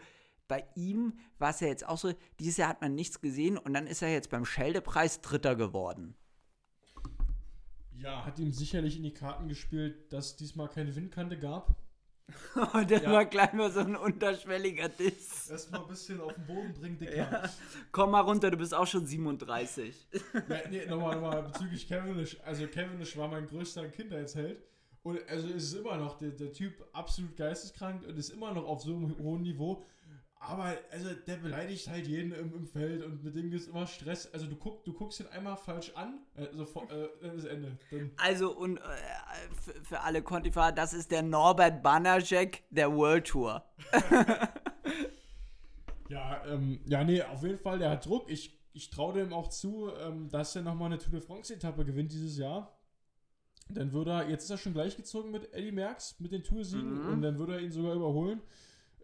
Bei 0.49 0.65
ihm 0.75 1.19
war 1.39 1.51
es 1.51 1.61
ja 1.61 1.69
jetzt 1.69 1.87
auch 1.87 1.99
so, 1.99 2.13
dieses 2.41 2.57
Jahr 2.57 2.71
hat 2.71 2.81
man 2.81 2.95
nichts 2.95 3.21
gesehen 3.21 3.59
und 3.59 3.75
dann 3.75 3.87
ist 3.87 4.01
er 4.01 4.11
jetzt 4.11 4.31
beim 4.31 4.47
Scheldepreis 4.47 5.21
Dritter 5.21 5.57
geworden. 5.57 6.15
Ja, 7.97 8.25
hat 8.25 8.39
ihm 8.39 8.53
sicherlich 8.53 8.97
in 8.97 9.03
die 9.03 9.15
Karten 9.15 9.49
gespielt, 9.49 10.11
dass 10.11 10.27
es 10.27 10.37
diesmal 10.37 10.69
keine 10.69 10.95
Windkante 10.97 11.39
gab. 11.39 11.77
Und 12.72 12.91
das 12.91 13.03
ja. 13.03 13.12
war 13.12 13.25
gleich 13.25 13.53
mal 13.53 13.70
so 13.70 13.81
ein 13.81 13.97
unterschwelliger 13.97 14.89
Diss. 14.89 15.51
Erstmal 15.51 15.83
ein 15.83 15.89
bisschen 15.89 16.20
auf 16.20 16.33
den 16.35 16.47
Boden 16.47 16.72
bringen, 16.72 16.99
Dicker. 16.99 17.16
Ja. 17.16 17.51
Komm 17.93 18.12
mal 18.12 18.20
runter, 18.20 18.51
du 18.51 18.57
bist 18.57 18.75
auch 18.75 18.87
schon 18.87 19.07
37. 19.07 20.09
Ja, 20.49 20.68
nee, 20.70 20.87
nochmal, 20.87 21.16
nochmal 21.16 21.43
bezüglich 21.43 21.89
Cavendish. 21.89 22.39
Also 22.45 22.66
Cavendish 22.66 23.16
war 23.16 23.29
mein 23.29 23.47
größter 23.47 23.89
Kindheitsheld. 23.89 24.62
Und 25.03 25.20
also 25.29 25.49
ist 25.49 25.64
es 25.64 25.75
immer 25.75 25.97
noch 25.97 26.16
der, 26.16 26.31
der 26.31 26.53
Typ 26.53 26.83
absolut 26.93 27.37
geisteskrank 27.37 28.07
und 28.07 28.16
ist 28.16 28.31
immer 28.31 28.55
noch 28.55 28.64
auf 28.64 28.83
so 28.83 28.95
einem 28.95 29.18
hohen 29.18 29.43
Niveau. 29.43 29.85
Aber 30.47 30.77
also 30.91 31.11
der 31.27 31.37
beleidigt 31.37 31.89
halt 31.89 32.07
jeden 32.07 32.33
im, 32.33 32.55
im 32.55 32.67
Feld 32.67 33.03
und 33.03 33.25
mit 33.25 33.35
dem 33.35 33.51
gibt 33.51 33.63
es 33.63 33.69
immer 33.69 33.87
Stress. 33.87 34.33
Also 34.33 34.47
du, 34.47 34.57
guck, 34.57 34.85
du 34.85 34.93
guckst 34.93 35.21
ihn 35.21 35.27
einmal 35.29 35.57
falsch 35.57 35.93
an, 35.95 36.19
also 36.37 36.67
vor, 36.67 36.91
äh, 36.91 37.09
dann 37.23 37.39
ist 37.39 37.45
Ende. 37.45 37.79
Dann 37.91 38.11
also 38.17 38.55
und 38.55 38.77
äh, 38.79 38.81
für, 39.63 39.85
für, 39.85 40.01
alle 40.01 40.23
Kontifahrer, 40.23 40.73
das 40.73 40.93
ist 40.93 41.11
der 41.11 41.23
Norbert 41.23 41.83
Banajek 41.83 42.63
der 42.71 42.95
World 42.95 43.27
Tour. 43.27 43.65
ja, 46.09 46.45
ähm, 46.47 46.81
ja, 46.87 47.05
nee, 47.05 47.23
auf 47.23 47.43
jeden 47.43 47.59
Fall, 47.59 47.79
der 47.79 47.91
hat 47.91 48.05
Druck. 48.05 48.31
Ich, 48.31 48.61
ich 48.75 48.91
traue 48.91 49.15
dem 49.15 49.33
auch 49.33 49.49
zu, 49.49 49.91
ähm, 49.99 50.29
dass 50.29 50.55
er 50.57 50.63
nochmal 50.63 50.87
eine 50.87 50.99
Tour 50.99 51.13
de 51.13 51.21
France-Etappe 51.23 51.85
gewinnt 51.85 52.13
dieses 52.13 52.37
Jahr. 52.37 52.79
Dann 53.71 53.93
würde 53.93 54.11
er, 54.11 54.29
jetzt 54.29 54.45
ist 54.45 54.51
er 54.51 54.59
schon 54.59 54.75
gleichgezogen 54.75 55.31
mit 55.31 55.55
Eddie 55.55 55.73
Merckx, 55.73 56.21
mit 56.21 56.33
den 56.33 56.45
Toursiegen 56.45 57.03
mhm. 57.03 57.13
und 57.13 57.23
dann 57.23 57.39
würde 57.39 57.55
er 57.55 57.61
ihn 57.61 57.73
sogar 57.73 57.95
überholen. 57.95 58.43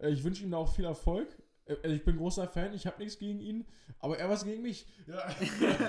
Äh, 0.00 0.10
ich 0.10 0.24
wünsche 0.24 0.42
ihm 0.42 0.50
da 0.50 0.58
auch 0.58 0.74
viel 0.74 0.84
Erfolg. 0.84 1.28
Äh, 1.66 1.76
also 1.82 1.94
ich 1.94 2.04
bin 2.04 2.16
großer 2.16 2.48
Fan, 2.48 2.74
ich 2.74 2.86
habe 2.86 3.02
nichts 3.02 3.18
gegen 3.18 3.40
ihn, 3.40 3.66
aber 3.98 4.18
er 4.18 4.28
was 4.28 4.44
gegen 4.44 4.62
mich. 4.62 4.86
Ja. 5.06 5.22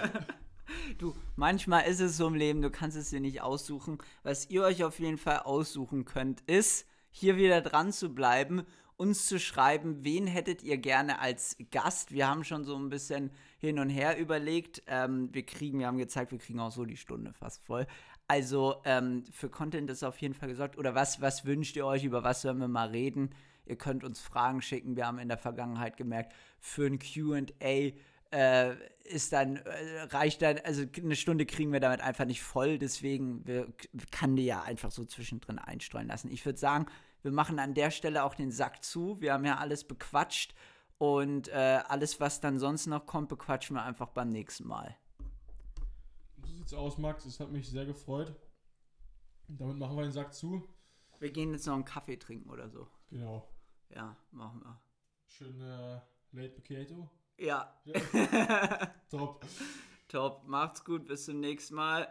du, 0.98 1.16
manchmal 1.36 1.86
ist 1.86 2.00
es 2.00 2.18
so 2.18 2.28
im 2.28 2.36
Leben, 2.36 2.62
du 2.62 2.70
kannst 2.70 2.98
es 2.98 3.10
dir 3.10 3.20
nicht 3.20 3.42
aussuchen. 3.42 3.98
Was 4.24 4.50
ihr 4.50 4.64
euch 4.64 4.84
auf 4.84 5.00
jeden 5.00 5.18
Fall 5.18 5.40
aussuchen 5.40 6.06
könnt, 6.06 6.42
ist, 6.42 6.86
hier 7.10 7.36
wieder 7.36 7.62
dran 7.62 7.92
zu 7.92 8.14
bleiben, 8.14 8.64
uns 8.96 9.26
zu 9.26 9.40
schreiben, 9.40 10.04
wen 10.04 10.28
hättet 10.28 10.62
ihr 10.62 10.78
gerne 10.78 11.20
als 11.20 11.58
Gast. 11.72 12.12
Wir 12.12 12.30
haben 12.30 12.44
schon 12.44 12.64
so 12.64 12.76
ein 12.76 12.90
bisschen 12.90 13.32
hin 13.58 13.80
und 13.80 13.90
her 13.90 14.18
überlegt. 14.18 14.84
Ähm, 14.86 15.34
wir 15.34 15.44
kriegen, 15.44 15.80
wir 15.80 15.88
haben 15.88 15.98
gezeigt, 15.98 16.32
wir 16.32 16.38
kriegen 16.38 16.60
auch 16.60 16.72
so 16.72 16.86
die 16.86 16.98
Stunde 16.98 17.34
fast 17.34 17.64
voll. 17.64 17.88
Also 18.28 18.76
ähm, 18.86 19.24
für 19.32 19.50
Content 19.50 19.90
ist 19.90 20.04
auf 20.04 20.20
jeden 20.20 20.36
Fall 20.36 20.50
gesorgt. 20.50 20.78
Oder 20.78 20.94
was, 20.94 21.20
was 21.20 21.46
wünscht 21.46 21.76
ihr 21.76 21.86
euch, 21.86 22.04
über 22.04 22.24
was 22.24 22.44
sollen 22.44 22.60
wir 22.60 22.68
mal 22.68 22.90
reden? 22.90 23.32
Ihr 23.72 23.78
könnt 23.78 24.04
uns 24.04 24.20
Fragen 24.20 24.62
schicken. 24.62 24.98
Wir 24.98 25.08
haben 25.08 25.18
in 25.18 25.30
der 25.30 25.38
Vergangenheit 25.38 25.96
gemerkt, 25.96 26.34
für 26.60 26.86
ein 26.86 27.00
QA 27.00 27.94
äh, 28.32 28.76
ist 29.06 29.32
dann, 29.32 29.56
äh, 29.56 30.02
reicht 30.10 30.42
dann, 30.42 30.60
also 30.66 30.84
eine 30.98 31.16
Stunde 31.16 31.46
kriegen 31.46 31.72
wir 31.72 31.80
damit 31.80 32.02
einfach 32.02 32.26
nicht 32.26 32.44
voll. 32.44 32.78
Deswegen 32.78 33.48
wir, 33.48 33.72
kann 34.12 34.36
die 34.36 34.44
ja 34.44 34.62
einfach 34.62 34.92
so 34.92 35.06
zwischendrin 35.06 35.58
einstreuen 35.58 36.10
lassen. 36.10 36.30
Ich 36.32 36.46
würde 36.46 36.60
sagen, 36.60 36.88
wir 37.22 37.32
machen 37.32 37.60
an 37.60 37.74
der 37.74 37.92
Stelle 37.92 38.26
auch 38.26 38.36
den 38.36 38.52
Sack 38.52 38.84
zu. 38.84 39.22
Wir 39.22 39.32
haben 39.32 39.46
ja 39.46 39.56
alles 39.56 39.86
bequatscht 39.86 40.54
und 40.98 41.48
äh, 41.48 41.80
alles, 41.88 42.20
was 42.20 42.42
dann 42.42 42.60
sonst 42.60 42.88
noch 42.88 43.06
kommt, 43.06 43.30
bequatschen 43.30 43.78
wir 43.78 43.84
einfach 43.84 44.10
beim 44.10 44.28
nächsten 44.28 44.68
Mal. 44.68 44.98
So 46.44 46.52
sieht's 46.52 46.74
aus, 46.74 46.98
Max. 46.98 47.24
Es 47.24 47.40
hat 47.40 47.54
mich 47.54 47.70
sehr 47.70 47.86
gefreut. 47.86 48.36
Damit 49.48 49.78
machen 49.78 49.96
wir 49.96 50.04
den 50.04 50.12
Sack 50.12 50.34
zu. 50.34 50.68
Wir 51.20 51.32
gehen 51.32 51.54
jetzt 51.54 51.68
noch 51.68 51.76
einen 51.76 51.86
Kaffee 51.86 52.18
trinken 52.18 52.50
oder 52.50 52.70
so. 52.70 52.88
Genau. 53.12 53.48
Ja, 53.94 54.16
machen 54.32 54.62
wir. 54.64 54.80
Schön 55.26 55.60
äh, 55.62 56.00
Late 56.32 56.50
Potato. 56.56 57.10
Ja. 57.38 57.74
Ja. 57.86 58.92
Top. 59.10 59.46
Top. 60.08 60.44
Macht's 60.48 60.84
gut. 60.84 61.08
Bis 61.08 61.26
zum 61.26 61.40
nächsten 61.40 61.76
Mal. 61.76 62.08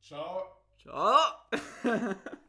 Ciao. 0.00 0.44
Ciao. 0.78 1.16